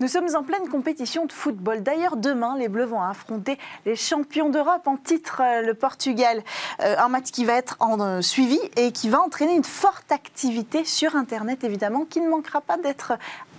Nous 0.00 0.06
sommes 0.06 0.28
en 0.36 0.44
pleine 0.44 0.68
compétition 0.68 1.26
de 1.26 1.32
football. 1.32 1.82
D'ailleurs, 1.82 2.16
demain, 2.16 2.56
les 2.56 2.68
Bleus 2.68 2.84
vont 2.84 3.02
affronter 3.02 3.58
les 3.84 3.96
champions 3.96 4.48
d'Europe 4.48 4.86
en 4.86 4.96
titre, 4.96 5.42
euh, 5.44 5.62
le 5.62 5.74
Portugal. 5.74 6.40
Euh, 6.80 6.94
un 6.98 7.08
match 7.08 7.32
qui 7.32 7.44
va 7.44 7.54
être 7.54 7.76
en, 7.80 7.98
euh, 8.00 8.20
suivi 8.20 8.60
et 8.76 8.92
qui 8.92 9.08
va 9.08 9.20
entraîner 9.20 9.56
une 9.56 9.64
forte 9.64 10.12
activité 10.12 10.84
sur 10.84 11.16
Internet, 11.16 11.64
évidemment, 11.64 12.04
qui 12.04 12.20
ne 12.20 12.28
manquera 12.28 12.60
pas 12.60 12.76
d'être 12.76 13.14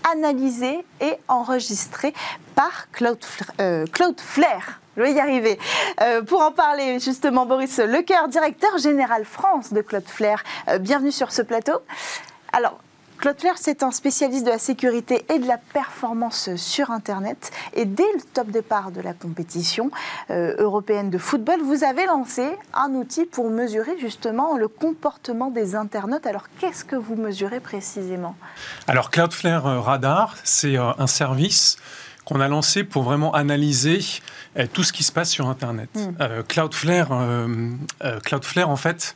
analysé 0.10 0.86
et 1.02 1.16
enregistré 1.28 2.14
par 2.56 2.90
Claude, 2.92 3.20
Flair. 4.18 4.80
Je 4.96 5.02
vais 5.02 5.12
y 5.12 5.20
arriver. 5.20 5.60
pour 6.28 6.42
en 6.42 6.52
parler, 6.52 7.00
justement, 7.00 7.46
Boris 7.46 7.80
Lecoeur, 7.80 8.30
directeur 8.30 8.78
général 8.78 9.26
France 9.26 9.74
de 9.74 9.82
Claude 9.82 10.08
Flair. 10.08 10.42
bienvenue 10.80 11.12
sur 11.12 11.34
ce 11.34 11.42
plateau. 11.42 11.80
Alors, 12.54 12.80
Cloudflare, 13.20 13.58
c'est 13.58 13.84
un 13.84 13.92
spécialiste 13.92 14.46
de 14.46 14.50
la 14.50 14.58
sécurité 14.58 15.26
et 15.30 15.40
de 15.40 15.48
la 15.48 15.58
performance 15.58 16.56
sur 16.56 16.90
Internet. 16.90 17.52
Et 17.74 17.84
dès 17.84 18.10
le 18.14 18.22
top 18.34 18.48
départ 18.48 18.92
de 18.92 19.02
la 19.02 19.14
compétition 19.14 19.92
euh, 20.30 20.56
européenne 20.58 21.10
de 21.10 21.18
football, 21.18 21.60
vous 21.62 21.84
avez 21.84 22.06
lancé 22.06 22.50
un 22.74 22.92
outil 22.92 23.26
pour 23.26 23.50
mesurer 23.50 24.00
justement 24.00 24.58
le 24.58 24.70
comportement 24.70 25.50
des 25.50 25.76
internautes. 25.76 26.26
Alors, 26.28 26.46
qu'est-ce 26.60 26.86
que 26.86 26.96
vous 26.96 27.16
mesurez 27.16 27.60
précisément? 27.60 28.38
Alors, 28.88 29.12
Cloudflare 29.12 29.68
euh, 29.68 29.82
Radar, 29.82 30.36
c'est 30.46 30.78
euh, 30.78 30.92
un 30.98 31.08
service 31.08 31.78
qu'on 32.24 32.40
a 32.40 32.48
lancé 32.48 32.86
pour 32.86 33.04
vraiment 33.04 33.34
analyser 33.34 34.00
tout 34.72 34.84
ce 34.84 34.94
qui 34.94 35.04
se 35.04 35.12
passe 35.12 35.32
sur 35.32 35.50
Internet. 35.50 35.90
Hmm. 35.96 36.44
Cloudflare, 36.48 37.10
Cloudflare, 38.24 38.70
en 38.70 38.76
fait, 38.76 39.16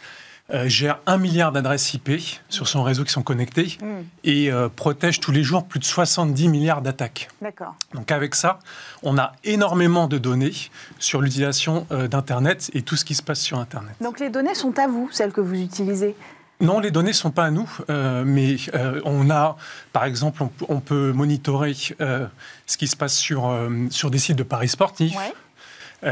euh, 0.53 0.67
gère 0.67 0.99
un 1.07 1.17
milliard 1.17 1.51
d'adresses 1.51 1.95
IP 1.95 2.11
sur 2.47 2.67
son 2.67 2.83
réseau 2.83 3.03
qui 3.03 3.11
sont 3.11 3.23
connectées 3.23 3.77
hmm. 3.81 4.03
et 4.23 4.51
euh, 4.51 4.69
protège 4.69 5.19
tous 5.19 5.31
les 5.31 5.41
jours 5.41 5.65
plus 5.65 5.79
de 5.79 5.85
70 5.85 6.47
milliards 6.47 6.83
d'attaques. 6.83 7.29
D'accord. 7.41 7.73
Donc 7.95 8.11
avec 8.11 8.35
ça, 8.35 8.59
on 9.01 9.17
a 9.17 9.31
énormément 9.43 10.07
de 10.07 10.19
données 10.19 10.53
sur 10.99 11.21
l'utilisation 11.21 11.87
euh, 11.91 12.07
d'Internet 12.07 12.69
et 12.73 12.83
tout 12.83 12.95
ce 12.95 13.03
qui 13.03 13.15
se 13.15 13.23
passe 13.23 13.39
sur 13.39 13.57
Internet. 13.57 13.95
Donc 13.99 14.19
les 14.19 14.29
données 14.29 14.53
sont 14.53 14.77
à 14.77 14.87
vous, 14.87 15.09
celles 15.11 15.31
que 15.31 15.41
vous 15.41 15.59
utilisez? 15.59 16.15
Non, 16.61 16.79
les 16.79 16.91
données 16.91 17.09
ne 17.09 17.13
sont 17.13 17.31
pas 17.31 17.45
à 17.45 17.51
nous, 17.51 17.67
mais 17.89 18.55
on 19.03 19.29
a, 19.29 19.57
par 19.91 20.05
exemple, 20.05 20.43
on, 20.69 20.79
peut 20.79 21.11
monitorer 21.11 21.73
ce 21.73 22.77
qui 22.77 22.87
se 22.87 22.95
passe 22.95 23.15
sur, 23.15 23.51
sur 23.89 24.09
des 24.09 24.19
sites 24.19 24.37
de 24.37 24.43
paris 24.43 24.69
sportifs, 24.69 25.17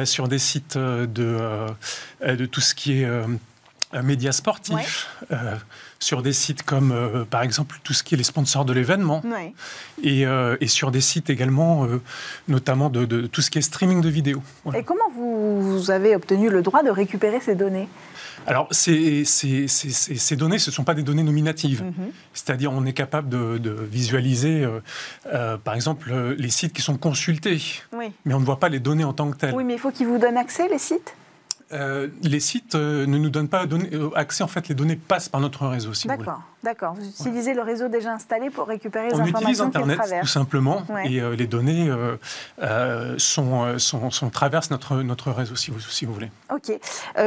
sur 0.04 0.28
des 0.28 0.40
sites 0.40 0.78
de, 0.78 1.08
de 2.26 2.46
tout 2.48 2.60
ce 2.60 2.76
qui 2.76 3.04
est 3.04 3.08
médias 4.04 4.32
sportifs, 4.32 5.10
euh, 5.32 5.56
sur 6.00 6.22
des 6.22 6.34
sites 6.34 6.64
comme, 6.64 6.92
euh, 6.92 7.26
par 7.26 7.44
exemple, 7.44 7.78
tout 7.84 7.94
ce 7.94 8.04
qui 8.04 8.16
est 8.16 8.18
les 8.18 8.24
sponsors 8.24 8.66
de 8.66 8.74
l'événement, 8.74 9.22
et, 10.04 10.22
et, 10.62 10.68
sur 10.68 10.92
des 10.92 11.02
sites 11.02 11.30
également, 11.30 11.88
notamment 12.48 12.90
de, 12.90 13.28
tout 13.28 13.42
ce 13.42 13.52
qui 13.52 13.58
est 13.58 13.62
streaming 13.62 14.02
de 14.02 14.10
vidéos. 14.10 14.42
Et 14.74 14.84
comment 14.84 15.10
vous, 15.16 15.92
avez 15.92 16.16
obtenu 16.16 16.50
le 16.50 16.62
droit 16.62 16.84
de 16.84 16.90
récupérer 16.90 17.40
ces 17.40 17.56
données? 17.56 17.88
Alors, 18.48 18.68
ces, 18.72 19.24
ces, 19.24 19.68
ces, 19.68 20.36
données, 20.36 20.58
ce 20.58 20.72
ne 20.72 20.74
sont 20.74 20.84
pas 20.84 20.96
des 20.96 21.04
données 21.04 21.22
nominatives. 21.22 21.84
Mhm. 21.84 22.12
C'est-à-dire, 22.34 22.72
on 22.72 22.86
est 22.86 22.94
capable 22.94 23.30
de, 23.30 23.76
visualiser, 23.92 24.68
par 25.64 25.76
exemple, 25.76 26.14
les 26.38 26.50
sites 26.50 26.74
qui 26.74 26.82
sont 26.82 26.98
consultés. 26.98 27.62
Mais 28.26 28.34
on 28.34 28.40
ne 28.40 28.46
voit 28.46 28.60
pas 28.60 28.70
les 28.70 28.80
données 28.80 29.04
en 29.04 29.14
tant 29.14 29.30
que 29.30 29.38
telles. 29.38 29.54
Oui, 29.54 29.64
mais 29.64 29.74
il 29.74 29.80
faut 29.80 29.92
qu'ils 29.92 30.08
vous 30.08 30.18
donnent 30.18 30.38
accès, 30.38 30.68
les 30.70 30.80
sites? 30.80 31.14
Euh, 31.74 32.08
les 32.22 32.40
sites 32.40 32.76
euh, 32.76 33.06
ne 33.06 33.18
nous 33.18 33.30
donnent 33.30 33.48
pas 33.48 33.66
euh, 33.66 34.10
accès. 34.16 34.44
En 34.44 34.48
fait, 34.48 34.68
les 34.68 34.76
données 34.76 34.96
passent 34.96 35.30
par 35.30 35.42
notre 35.42 35.68
réseau. 35.68 35.94
Si 35.94 36.08
d'accord, 36.08 36.42
d'accord. 36.64 36.94
Vous 36.94 37.08
utilisez 37.08 37.54
le 37.54 37.62
réseau 37.62 37.88
déjà 37.88 38.14
installé 38.14 38.50
pour 38.50 38.68
récupérer 38.68 39.08
les 39.08 39.14
informations 39.14 39.38
On 39.38 39.42
utilise 39.42 39.62
Internet 39.62 40.00
tout 40.22 40.28
simplement, 40.28 40.84
et 41.06 41.22
les 41.36 41.48
données 41.48 41.92
sont, 43.18 43.78
sont, 43.78 44.30
traversent 44.30 44.72
notre, 44.72 45.02
notre 45.02 45.32
réseau, 45.32 45.56
si 45.56 45.72
vous, 45.72 45.80
si 45.80 46.06
vous 46.06 46.14
voulez. 46.14 46.32
Ok, 46.54 46.72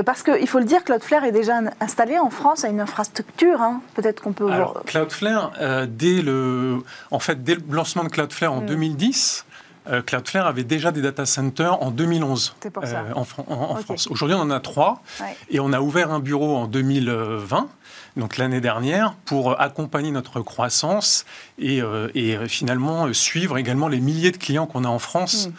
parce 0.05 0.23
qu'il 0.23 0.47
faut 0.47 0.59
le 0.59 0.65
dire, 0.65 0.85
Cloudflare 0.85 1.25
est 1.25 1.33
déjà 1.33 1.61
installé 1.81 2.19
en 2.19 2.31
France 2.31 2.65
à 2.65 2.69
une 2.69 2.81
infrastructure. 2.81 3.61
Hein. 3.63 3.81
Peut-être 3.95 4.23
qu'on 4.23 4.33
peut. 4.33 4.51
Alors, 4.51 4.83
Cloudflare, 4.85 5.53
dès 5.89 6.23
le, 6.23 6.83
en 7.11 7.19
fait, 7.19 7.43
dès 7.43 7.55
le 7.55 7.63
lancement 7.71 8.05
de 8.05 8.09
Cloudflare 8.09 8.53
en 8.53 8.61
2010. 8.61 9.47
Euh, 9.87 10.03
Cloudflare 10.03 10.47
avait 10.47 10.65
déjà 10.65 10.93
des 10.93 11.03
data 11.03 11.27
centers 11.27 11.83
en 11.83 11.91
2011 11.91 12.57
euh, 12.65 13.13
en, 13.15 13.25
France. 13.25 14.07
Aujourd'hui, 14.09 14.35
on 14.35 14.41
en 14.41 14.51
a 14.51 14.61
trois 14.61 15.03
et 15.51 15.61
on 15.61 15.73
a 15.73 15.81
ouvert 15.81 16.11
un 16.11 16.21
bureau 16.21 16.57
en 16.57 16.67
2020 16.67 17.69
donc 18.17 18.37
l'année 18.37 18.61
dernière, 18.61 19.15
pour 19.25 19.61
accompagner 19.61 20.13
notre 20.13 20.41
croissance 20.41 21.25
et, 21.59 21.83
euh, 21.83 22.47
finalement 22.47 23.13
suivre 23.13 23.59
également 23.59 23.89
les 23.89 24.01
milliers 24.01 24.31
de 24.31 24.37
clients 24.37 24.67
qu'on 24.67 24.85
a 24.85 24.89
en 24.89 25.01
France 25.01 25.49
hmm. 25.49 25.53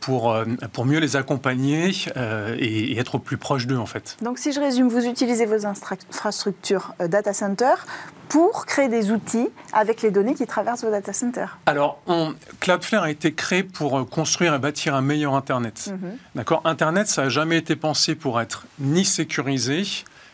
Pour, 0.00 0.36
pour 0.72 0.84
mieux 0.86 0.98
les 0.98 1.16
accompagner 1.16 1.90
et, 2.58 2.92
et, 2.92 2.98
être 2.98 3.16
au 3.16 3.18
plus 3.18 3.36
proche 3.36 3.66
d'eux 3.66 3.76
en 3.76 3.86
fait. 3.86 4.16
Donc 4.22 4.38
si 4.38 4.52
je 4.52 4.60
résume, 4.60 4.88
vous 4.88 5.06
utilisez 5.06 5.46
vos 5.46 5.66
infrastructures 5.66 6.94
data 6.98 7.32
center 7.32 7.74
pour 8.28 8.66
créer 8.66 8.88
des 8.88 9.10
outils 9.10 9.48
avec 9.72 10.02
les 10.02 10.10
données 10.10 10.34
qui 10.34 10.46
traversent 10.46 10.84
vos 10.84 10.90
data 10.90 11.12
centers 11.12 11.58
Alors, 11.66 12.00
Cloudflare 12.60 13.02
a 13.02 13.10
été 13.10 13.32
créé 13.32 13.62
pour 13.62 13.98
euh, 13.98 14.04
construire 14.04 14.54
et 14.54 14.58
bâtir 14.58 14.94
un 14.94 15.00
meilleur 15.00 15.34
Internet. 15.34 15.90
Mhm. 15.90 16.16
D'accord? 16.34 16.60
Internet, 16.64 17.08
ça 17.08 17.24
n'a 17.24 17.28
jamais 17.28 17.56
été 17.56 17.76
pensé 17.76 18.14
pour 18.14 18.40
être 18.40 18.66
ni 18.78 19.04
sécurisé, 19.04 19.82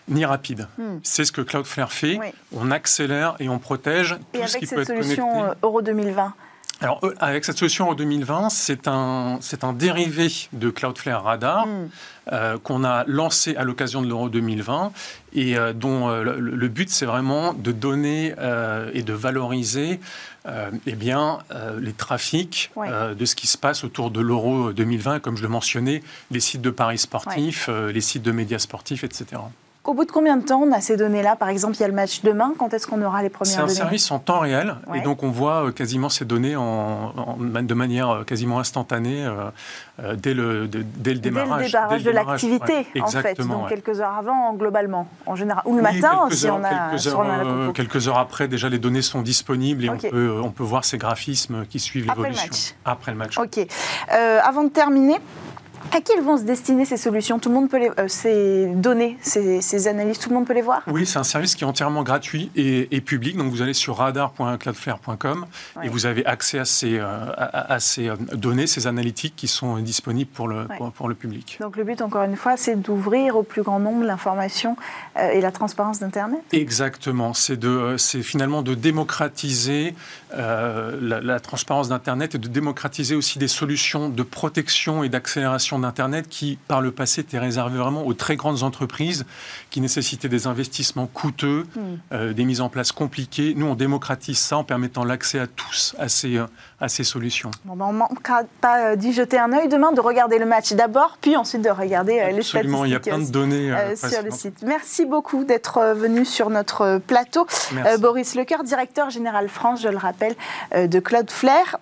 ni 0.08 0.24
rapide. 0.24 0.68
Hmm. 0.76 0.98
C'est 1.02 1.24
ce 1.24 1.32
que 1.32 1.40
Cloudflare 1.40 1.92
fait. 1.92 2.18
On 2.52 2.70
accélère 2.70 3.36
et 3.38 3.48
on 3.48 3.58
protège 3.58 4.16
tout 4.32 4.40
ce 4.46 4.58
qui 4.58 4.66
peut 4.66 4.80
être 4.80 4.88
connecté. 4.88 4.92
avec 4.92 5.06
cette 5.06 5.16
solution 5.16 5.54
Euro 5.62 5.82
2020 5.82 6.34
alors, 6.84 7.00
euh, 7.02 7.14
avec 7.18 7.46
cette 7.46 7.56
solution 7.56 7.88
en 7.88 7.94
2020, 7.94 8.50
c'est 8.50 8.88
un, 8.88 9.38
un 9.62 9.72
dérivé 9.72 10.28
de 10.52 10.68
Cloudflare 10.68 11.24
Radar 11.24 11.66
hmm. 11.66 11.88
euh, 12.30 12.58
qu'on 12.58 12.84
a 12.84 13.04
lancé 13.06 13.56
à 13.56 13.64
l'occasion 13.64 14.02
de 14.02 14.06
l'Euro 14.06 14.28
2020 14.28 14.92
et 15.32 15.56
euh, 15.56 15.72
dont 15.72 16.10
le, 16.10 16.68
but, 16.68 16.90
c'est 16.90 17.06
vraiment 17.06 17.54
de 17.54 17.72
donner 17.72 18.34
et 18.92 19.02
de 19.02 19.12
valoriser 19.14 19.98
eh 20.86 20.92
bien, 20.92 21.38
les 21.80 21.94
trafics 21.94 22.70
de 22.76 23.24
ce 23.24 23.34
qui 23.34 23.46
se 23.46 23.56
passe 23.56 23.82
autour 23.82 24.10
de 24.10 24.20
l'Euro 24.20 24.72
2020, 24.72 25.20
comme 25.20 25.38
je 25.38 25.42
le 25.42 25.48
mentionnais, 25.48 26.02
les 26.30 26.40
sites 26.40 26.60
de 26.60 26.70
paris 26.70 26.98
sportifs, 26.98 27.70
les 27.70 28.00
sites 28.02 28.22
de 28.22 28.32
médias 28.32 28.58
sportifs, 28.58 29.04
etc. 29.04 29.40
Au 29.84 29.92
bout 29.92 30.06
de 30.06 30.10
combien 30.10 30.38
de 30.38 30.44
temps 30.44 30.62
on 30.62 30.72
a 30.72 30.80
ces 30.80 30.96
données-là? 30.96 31.36
Par 31.36 31.50
exemple, 31.50 31.76
il 31.76 31.80
y 31.80 31.84
a 31.84 31.88
le 31.88 31.94
match 31.94 32.22
demain. 32.22 32.54
Quand 32.58 32.72
est-ce 32.72 32.86
qu'on 32.86 33.02
aura 33.02 33.22
les 33.22 33.28
premières 33.28 33.54
données 33.54 33.68
C'est 33.68 33.80
un 33.80 33.84
service 33.84 34.10
en 34.10 34.18
temps 34.18 34.38
réel. 34.38 34.76
Et 34.94 35.02
donc, 35.02 35.22
on 35.22 35.28
voit 35.28 35.66
euh, 35.66 35.72
quasiment 35.72 36.08
ces 36.08 36.24
données 36.24 36.56
en, 36.56 37.12
de 37.38 37.74
manière 37.74 38.08
euh, 38.08 38.24
quasiment 38.24 38.58
instantanée 38.60 39.26
euh, 39.26 40.16
dès, 40.16 40.32
le, 40.32 40.68
dès 40.68 41.12
le 41.12 41.20
démarrage. 41.20 41.58
Dès 41.58 41.64
le 41.64 41.70
démarrage 41.70 42.02
de 42.02 42.10
l'activité, 42.10 42.86
en 42.98 43.08
fait. 43.08 43.38
Donc, 43.40 43.68
quelques 43.68 44.00
heures 44.00 44.14
avant, 44.18 44.54
globalement, 44.54 45.06
en 45.26 45.36
général. 45.36 45.62
Ou 45.66 45.76
le 45.76 45.82
matin, 45.82 46.28
si 46.30 46.48
on 46.48 46.64
a, 46.64 46.90
quelques, 46.90 47.06
heures, 47.08 47.72
quelques 47.74 48.08
heures 48.08 48.18
après, 48.18 48.48
déjà, 48.48 48.70
les 48.70 48.78
données 48.78 49.02
sont 49.02 49.20
disponibles 49.20 49.84
et 49.84 49.90
on, 49.90 49.98
peut, 49.98 50.40
on 50.42 50.50
peut 50.50 50.64
voir 50.64 50.86
ces 50.86 50.96
graphismes 50.96 51.66
qui 51.66 51.78
suivent 51.78 52.06
l'évolution. 52.06 52.74
Après 52.86 53.12
le 53.12 53.18
match. 53.18 53.36
OK. 53.36 53.58
avant 54.08 54.64
de 54.64 54.70
terminer, 54.70 55.18
à 55.92 56.00
qui 56.00 56.12
vont 56.20 56.36
se 56.36 56.42
destiner 56.42 56.84
ces 56.84 56.96
solutions? 56.96 57.38
Tout 57.38 57.48
le 57.48 57.54
monde 57.54 57.70
peut 57.70 57.78
les, 57.78 57.90
euh, 57.98 58.08
ces 58.08 58.66
données, 58.66 59.16
ces, 59.20 59.88
analyses, 59.88 60.18
tout 60.18 60.28
le 60.28 60.34
monde 60.34 60.46
peut 60.46 60.54
les 60.54 60.62
voir? 60.62 60.82
Oui, 60.86 61.06
c'est 61.06 61.18
un 61.18 61.24
service 61.24 61.54
qui 61.54 61.64
est 61.64 61.66
entièrement 61.66 62.02
gratuit 62.02 62.50
et, 62.56 63.00
public. 63.00 63.36
Donc 63.36 63.50
vous 63.50 63.60
allez 63.60 63.74
sur 63.74 63.98
radar.cloudflare.com 63.98 65.46
et 65.82 65.88
vous 65.88 66.06
avez 66.06 66.24
accès 66.24 66.58
à 66.58 66.64
ces, 66.64 66.98
euh, 66.98 67.06
à, 67.36 67.78
ces, 67.80 68.08
euh, 68.08 68.16
données, 68.32 68.66
ces 68.66 68.86
analytiques 68.86 69.34
qui 69.36 69.48
sont 69.48 69.76
disponibles 69.78 70.30
pour 70.30 70.48
le, 70.48 70.66
pour, 70.94 71.08
le 71.08 71.14
public. 71.14 71.58
Donc 71.60 71.76
le 71.76 71.84
but, 71.84 72.00
encore 72.00 72.22
une 72.22 72.36
fois, 72.36 72.56
c'est 72.56 72.76
d'ouvrir 72.80 73.36
au 73.36 73.42
plus 73.42 73.62
grand 73.62 73.78
nombre 73.78 74.04
l'information 74.04 74.76
et 75.16 75.40
la 75.40 75.52
transparence 75.52 76.00
d'Internet? 76.00 76.40
Exactement. 76.52 77.34
C'est 77.34 78.22
finalement 78.22 78.62
de 78.62 78.74
démocratiser 78.74 79.94
la, 80.32 81.20
la 81.20 81.40
transparence 81.40 81.88
d'Internet 81.88 82.34
et 82.34 82.38
de 82.38 82.48
démocratiser 82.48 83.14
aussi 83.14 83.38
des 83.38 83.48
solutions 83.48 84.08
de 84.08 84.22
protection 84.22 85.04
et 85.04 85.08
d'accélération 85.08 85.73
d'Internet 85.78 86.28
qui, 86.28 86.58
par 86.68 86.80
le 86.80 86.90
passé, 86.90 87.20
était 87.20 87.38
réservé 87.38 87.78
vraiment 87.78 88.06
aux 88.06 88.14
très 88.14 88.36
grandes 88.36 88.62
entreprises 88.62 89.24
qui 89.70 89.80
nécessitaient 89.80 90.28
des 90.28 90.46
investissements 90.46 91.06
coûteux, 91.06 91.66
hmm. 91.76 91.80
euh, 92.12 92.32
des 92.32 92.44
mises 92.44 92.60
en 92.60 92.68
place 92.68 92.92
compliquées. 92.92 93.54
Nous, 93.56 93.66
on 93.66 93.74
démocratise 93.74 94.38
ça 94.38 94.58
en 94.58 94.64
permettant 94.64 95.04
l'accès 95.04 95.38
à 95.38 95.46
tous 95.46 95.94
à 95.98 96.08
ces, 96.08 96.36
euh, 96.36 96.46
à 96.80 96.88
ces 96.88 97.04
solutions. 97.04 97.50
Bon, 97.64 97.76
ben 97.76 97.86
on 97.88 97.92
ne 97.92 97.98
manquera 97.98 98.42
pas 98.60 98.92
euh, 98.92 98.96
d'y 98.96 99.12
jeter 99.12 99.38
un 99.38 99.52
œil 99.52 99.68
demain, 99.68 99.92
de 99.92 100.00
regarder 100.00 100.38
le 100.38 100.46
match 100.46 100.72
d'abord, 100.72 101.18
puis 101.20 101.36
ensuite 101.36 101.62
de 101.62 101.70
regarder 101.70 102.14
les 102.14 102.42
statistiques. 102.42 102.56
Absolument, 102.56 102.84
il 102.84 102.92
y 102.92 102.94
a 102.94 103.00
plein 103.00 103.18
de 103.18 103.30
données 103.30 103.72
sur 103.96 104.22
le 104.22 104.30
site. 104.30 104.62
Merci 104.66 105.04
beaucoup 105.04 105.44
d'être 105.44 105.94
venu 105.94 106.24
sur 106.24 106.50
notre 106.50 106.98
plateau. 106.98 107.46
Boris 107.98 108.34
Lecoeur, 108.34 108.62
directeur 108.62 109.10
général 109.10 109.48
France, 109.48 109.82
je 109.82 109.88
le 109.88 109.96
rappelle, 109.96 110.34
de 110.74 111.00
Cloudflare. 111.00 111.78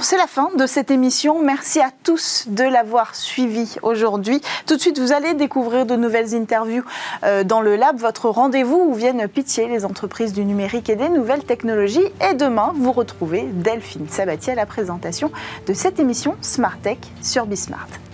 C'est 0.00 0.16
la 0.16 0.26
fin 0.26 0.50
de 0.56 0.66
cette 0.66 0.90
émission. 0.90 1.42
Merci 1.42 1.80
à 1.80 1.90
tous 2.02 2.44
de 2.48 2.64
l'avoir 2.64 3.14
suivi 3.14 3.27
suivi 3.28 3.76
aujourd'hui. 3.82 4.40
Tout 4.66 4.76
de 4.76 4.80
suite, 4.80 4.98
vous 4.98 5.12
allez 5.12 5.34
découvrir 5.34 5.86
de 5.86 5.96
nouvelles 5.96 6.34
interviews 6.34 6.84
euh, 7.24 7.44
dans 7.44 7.60
le 7.60 7.76
lab, 7.76 7.98
votre 7.98 8.28
rendez-vous 8.30 8.86
où 8.88 8.94
viennent 8.94 9.28
pitcher 9.28 9.68
les 9.68 9.84
entreprises 9.84 10.32
du 10.32 10.44
numérique 10.44 10.88
et 10.88 10.96
des 10.96 11.10
nouvelles 11.10 11.44
technologies. 11.44 12.08
Et 12.30 12.34
demain, 12.34 12.72
vous 12.76 12.92
retrouvez 12.92 13.42
Delphine 13.52 14.08
Sabatier 14.08 14.54
à 14.54 14.56
la 14.56 14.66
présentation 14.66 15.30
de 15.66 15.74
cette 15.74 16.00
émission 16.00 16.36
Smart 16.40 16.78
Tech 16.82 16.98
sur 17.22 17.46
Bismart. 17.46 18.07